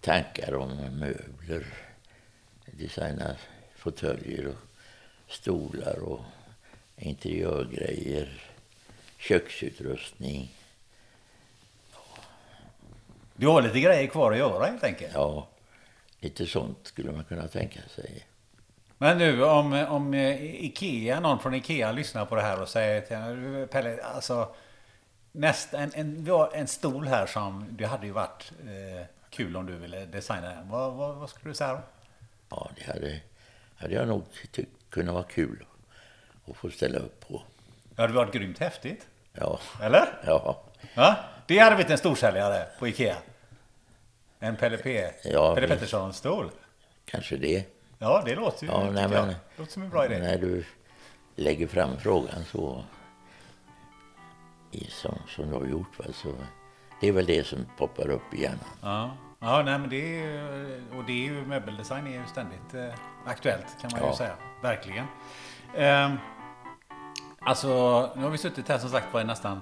tankar 0.00 0.54
om 0.54 0.76
möbler, 0.76 1.66
designa 2.66 3.36
fåtöljer 3.76 4.46
och 4.46 4.56
stolar 5.28 5.98
och 5.98 6.20
interiörgrejer, 6.96 8.51
köksutrustning. 9.22 10.54
Du 13.36 13.46
har 13.46 13.62
lite 13.62 13.80
grejer 13.80 14.06
kvar 14.06 14.32
att 14.32 14.38
göra 14.38 14.66
helt 14.66 14.84
enkelt? 14.84 15.12
Ja, 15.14 15.48
lite 16.20 16.46
sånt 16.46 16.78
skulle 16.82 17.12
man 17.12 17.24
kunna 17.24 17.48
tänka 17.48 17.80
sig. 17.88 18.26
Men 18.98 19.18
nu 19.18 19.44
om, 19.44 19.72
om 19.72 20.14
Ikea, 20.14 21.20
någon 21.20 21.38
från 21.38 21.54
Ikea 21.54 21.92
lyssnar 21.92 22.24
på 22.24 22.34
det 22.34 22.42
här 22.42 22.62
och 22.62 22.68
säger 22.68 23.00
till 23.00 23.66
Pelle, 23.66 24.02
alltså 24.02 24.54
Nästa, 25.32 25.78
en, 25.78 25.90
en, 25.94 26.24
vi 26.24 26.30
har 26.30 26.50
en 26.54 26.66
stol 26.66 27.06
här 27.06 27.26
som, 27.26 27.66
det 27.70 27.84
hade 27.84 28.06
ju 28.06 28.12
varit 28.12 28.52
eh, 28.60 29.06
kul 29.30 29.56
om 29.56 29.66
du 29.66 29.76
ville 29.76 30.06
designa 30.06 30.48
den. 30.48 30.68
Vad, 30.68 30.92
vad, 30.92 31.16
vad 31.16 31.30
skulle 31.30 31.50
du 31.50 31.54
säga 31.54 31.72
då? 31.72 31.80
Ja, 32.48 32.70
det 32.76 32.92
hade, 32.92 33.20
hade 33.76 33.94
jag 33.94 34.08
nog 34.08 34.24
tyckt 34.52 34.90
kunde 34.90 35.12
vara 35.12 35.22
kul 35.22 35.64
att 36.46 36.56
få 36.56 36.70
ställa 36.70 36.98
upp 36.98 37.28
på. 37.28 37.42
Det 37.94 38.02
hade 38.02 38.14
varit 38.14 38.34
grymt 38.34 38.58
häftigt. 38.58 39.06
Ja. 39.32 39.58
Eller? 39.82 40.08
Ja. 40.26 40.62
ja? 40.94 41.16
Det 41.46 41.58
hade 41.58 41.76
blivit 41.76 41.90
en 41.90 41.98
storsäljare 41.98 42.66
på 42.78 42.88
Ikea. 42.88 43.16
En 44.38 44.56
Pelle, 44.56 44.76
P. 44.76 45.10
Ja, 45.24 45.54
Pelle 45.54 45.68
Pettersson-stol. 45.68 46.50
Kanske 47.04 47.36
det. 47.36 47.64
Ja, 47.98 48.22
det 48.26 48.34
låter 48.34 48.66
ju 48.66 48.72
ja, 48.72 48.90
nej, 48.90 49.08
men, 49.08 49.28
det 49.28 49.36
låter 49.56 49.72
som 49.72 49.82
en 49.82 49.90
bra 49.90 50.06
idé. 50.06 50.18
När 50.18 50.38
du 50.38 50.64
lägger 51.36 51.66
fram 51.66 51.96
frågan 51.98 52.44
så 52.44 52.84
som, 54.88 55.18
som 55.28 55.50
du 55.50 55.56
har 55.56 55.66
gjort. 55.66 55.98
Va? 55.98 56.04
Så 56.12 56.34
det 57.00 57.08
är 57.08 57.12
väl 57.12 57.26
det 57.26 57.46
som 57.46 57.66
poppar 57.78 58.10
upp 58.10 58.34
i 58.34 58.42
hjärnan. 58.42 58.58
Ja, 58.82 59.16
ja 59.40 59.62
nej, 59.62 59.78
men 59.78 59.90
det 59.90 60.22
är, 60.22 60.98
och 60.98 61.04
det 61.06 61.12
är 61.12 61.24
ju 61.24 61.46
möbeldesign 61.46 62.06
är 62.06 62.10
ju 62.10 62.26
ständigt 62.26 62.74
eh, 62.74 62.94
aktuellt 63.26 63.66
kan 63.80 63.90
man 63.92 64.00
ja. 64.00 64.10
ju 64.10 64.16
säga. 64.16 64.36
Verkligen. 64.62 65.06
Eh, 65.74 66.14
alltså, 67.44 67.68
nu 68.16 68.22
har 68.22 68.30
vi 68.30 68.38
suttit 68.38 68.68
här 68.68 68.78
som 68.78 68.90
sagt 68.90 69.14
var 69.14 69.20
i 69.20 69.24
nästan 69.24 69.60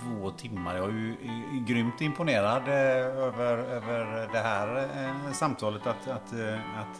två 0.00 0.30
timmar. 0.30 0.76
Jag 0.76 0.84
är 0.84 0.92
ju 0.92 1.64
grymt 1.66 2.00
imponerad 2.00 2.68
eh, 2.68 3.24
över, 3.24 3.58
över 3.58 4.28
det 4.32 4.38
här 4.38 4.76
eh, 4.76 5.32
samtalet. 5.32 5.86
Att, 5.86 6.08
att, 6.08 6.32
eh, 6.32 6.80
att 6.80 6.98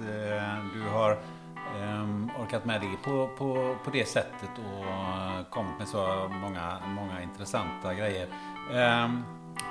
du 0.75 0.83
har 0.93 1.19
ehm, 1.81 2.31
orkat 2.43 2.65
med 2.65 2.81
det 2.81 2.97
på, 3.05 3.31
på, 3.39 3.77
på 3.85 3.91
det 3.91 4.09
sättet 4.09 4.51
och 4.59 5.51
kommit 5.51 5.79
med 5.79 5.89
så 5.89 6.31
många, 6.43 6.79
många 6.87 7.23
intressanta 7.23 7.95
grejer. 7.95 8.29
Ehm, 8.75 9.23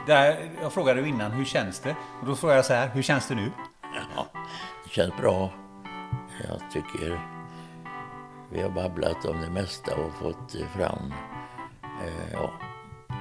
Där, 0.07 0.51
jag 0.61 0.73
frågade 0.73 1.01
ju 1.01 1.07
innan, 1.07 1.31
hur 1.31 1.45
känns 1.45 1.79
det? 1.79 1.95
Och 2.21 2.27
då 2.27 2.35
frågar 2.35 2.55
jag 2.55 2.65
så 2.65 2.73
här, 2.73 2.87
hur 2.87 3.01
känns 3.01 3.27
det 3.27 3.35
nu? 3.35 3.51
Ja, 4.15 4.25
det 4.83 4.89
känns 4.89 5.17
bra. 5.17 5.51
Jag 6.47 6.71
tycker 6.71 7.34
vi 8.51 8.61
har 8.61 8.69
babblat 8.69 9.25
om 9.25 9.41
det 9.41 9.49
mesta 9.49 9.95
och 9.95 10.13
fått 10.13 10.55
fram 10.75 11.13
eh, 12.03 12.33
ja, 12.33 12.51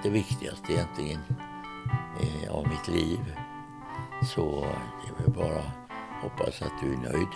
det 0.02 0.08
viktigaste 0.10 0.72
egentligen 0.72 1.20
eh, 2.20 2.54
av 2.54 2.68
mitt 2.68 2.88
liv. 2.88 3.34
Så 4.34 4.66
jag 5.06 5.24
vill 5.24 5.34
bara 5.34 5.62
hoppas 6.22 6.62
att 6.62 6.72
du 6.80 6.92
är 6.92 6.96
nöjd. 6.96 7.28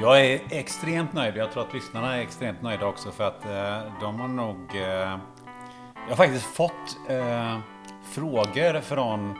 Jag 0.00 0.26
är 0.26 0.40
extremt 0.50 1.12
nöjd. 1.12 1.36
Jag 1.36 1.52
tror 1.52 1.62
att 1.62 1.74
lyssnarna 1.74 2.16
är 2.16 2.20
extremt 2.20 2.62
nöjda 2.62 2.86
också 2.86 3.10
för 3.10 3.24
att 3.24 3.44
eh, 3.46 3.92
de 4.00 4.20
har 4.20 4.28
nog... 4.28 4.74
Eh, 4.74 5.18
jag 5.94 6.08
har 6.08 6.16
faktiskt 6.16 6.46
fått 6.46 6.98
eh, 7.08 7.58
frågor 8.02 8.80
från 8.80 9.30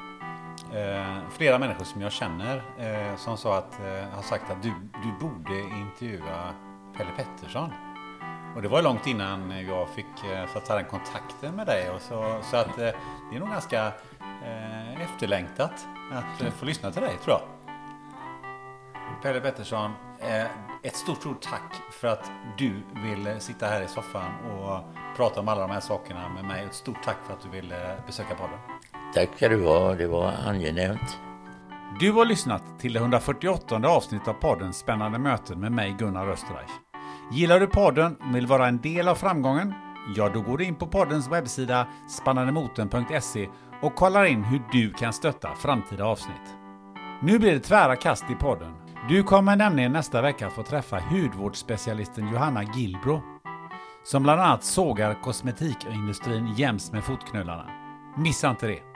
eh, 0.74 1.16
flera 1.30 1.58
människor 1.58 1.84
som 1.84 2.00
jag 2.00 2.12
känner 2.12 2.62
eh, 2.78 3.16
som 3.16 3.36
sa 3.36 3.58
att, 3.58 3.80
eh, 3.80 4.14
har 4.14 4.22
sagt 4.22 4.50
att 4.50 4.62
du, 4.62 4.72
du 5.02 5.26
borde 5.26 5.60
intervjua 5.60 6.54
Pelle 7.00 7.12
Pettersson. 7.16 7.72
Och 8.56 8.62
det 8.62 8.68
var 8.68 8.82
långt 8.82 9.06
innan 9.06 9.50
jag 9.66 9.88
fick 9.88 10.06
så 10.52 10.58
att 10.58 10.66
säga, 10.66 10.84
kontakten 10.84 11.54
med 11.56 11.66
dig. 11.66 11.90
Och 11.90 12.00
så, 12.00 12.38
så 12.42 12.56
att 12.56 12.76
det 12.76 12.94
är 13.32 13.40
nog 13.40 13.48
ganska 13.48 13.92
efterlängtat 15.00 15.86
att 16.12 16.52
få 16.52 16.64
lyssna 16.64 16.90
till 16.90 17.02
dig 17.02 17.16
tror 17.24 17.36
jag. 17.36 17.42
Pelle 19.22 19.40
Pettersson, 19.40 19.92
ett 20.82 20.96
stort, 20.96 21.16
stort 21.16 21.40
tack 21.40 21.74
för 21.92 22.08
att 22.08 22.30
du 22.58 22.82
ville 23.04 23.40
sitta 23.40 23.66
här 23.66 23.82
i 23.82 23.88
soffan 23.88 24.32
och 24.50 24.80
prata 25.16 25.40
om 25.40 25.48
alla 25.48 25.60
de 25.60 25.70
här 25.70 25.80
sakerna 25.80 26.28
med 26.28 26.44
mig. 26.44 26.64
Ett 26.64 26.74
stort 26.74 27.02
tack 27.04 27.16
för 27.26 27.32
att 27.32 27.40
du 27.42 27.48
ville 27.48 28.02
besöka 28.06 28.34
podden. 28.34 28.58
Tack 29.14 29.28
ska 29.36 29.48
du 29.48 29.64
ha, 29.64 29.94
det 29.94 30.06
var 30.06 30.32
angenämt. 30.46 31.18
Du 32.00 32.12
har 32.12 32.24
lyssnat 32.24 32.62
till 32.78 32.92
det 32.92 32.98
148 32.98 33.88
avsnittet 33.88 34.28
av 34.28 34.32
podden 34.32 34.72
Spännande 34.72 35.18
möten 35.18 35.60
med 35.60 35.72
mig 35.72 35.96
Gunnar 35.98 36.28
Österreich. 36.28 36.89
Gillar 37.32 37.60
du 37.60 37.66
podden 37.66 38.16
och 38.16 38.36
vill 38.36 38.46
vara 38.46 38.68
en 38.68 38.80
del 38.80 39.08
av 39.08 39.14
framgången? 39.14 39.74
Ja, 40.16 40.30
då 40.34 40.40
går 40.40 40.58
du 40.58 40.64
in 40.64 40.74
på 40.74 40.86
poddens 40.86 41.28
webbsida 41.28 41.86
spannandemoten.se 42.08 43.48
och 43.82 43.94
kollar 43.94 44.24
in 44.24 44.44
hur 44.44 44.62
du 44.72 44.92
kan 44.92 45.12
stötta 45.12 45.54
framtida 45.54 46.04
avsnitt. 46.04 46.56
Nu 47.22 47.38
blir 47.38 47.52
det 47.52 47.60
tvära 47.60 47.96
kast 47.96 48.30
i 48.30 48.34
podden. 48.34 48.72
Du 49.08 49.22
kommer 49.22 49.56
nämligen 49.56 49.92
nästa 49.92 50.22
vecka 50.22 50.50
få 50.50 50.62
träffa 50.62 50.98
hudvårdsspecialisten 51.10 52.28
Johanna 52.32 52.62
Gilbro 52.62 53.22
som 54.04 54.22
bland 54.22 54.40
annat 54.40 54.64
sågar 54.64 55.22
kosmetikindustrin 55.22 56.54
jäms 56.54 56.92
med 56.92 57.04
fotknölarna. 57.04 57.70
Missa 58.16 58.50
inte 58.50 58.66
det! 58.66 58.89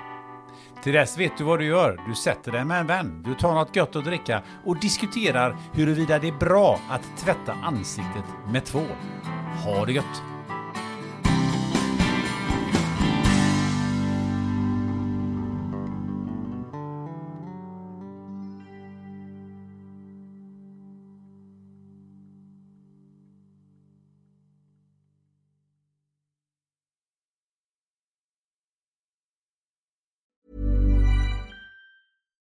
Till 0.85 0.93
dess 0.93 1.19
vet 1.19 1.39
du 1.39 1.45
vad 1.45 1.59
du 1.59 1.65
gör. 1.65 2.01
Du 2.09 2.15
sätter 2.15 2.53
dig 2.53 2.65
med 2.65 2.81
en 2.81 2.87
vän, 2.87 3.23
du 3.23 3.35
tar 3.35 3.55
något 3.55 3.77
gött 3.77 3.97
att 3.97 4.05
dricka 4.05 4.43
och 4.65 4.81
diskuterar 4.81 5.57
huruvida 5.73 6.19
det 6.19 6.29
är 6.29 6.39
bra 6.39 6.81
att 6.91 7.19
tvätta 7.19 7.53
ansiktet 7.53 8.25
med 8.53 8.65
tvål. 8.65 8.97
Ha 9.65 9.85
det 9.87 9.93
gött! 9.93 10.34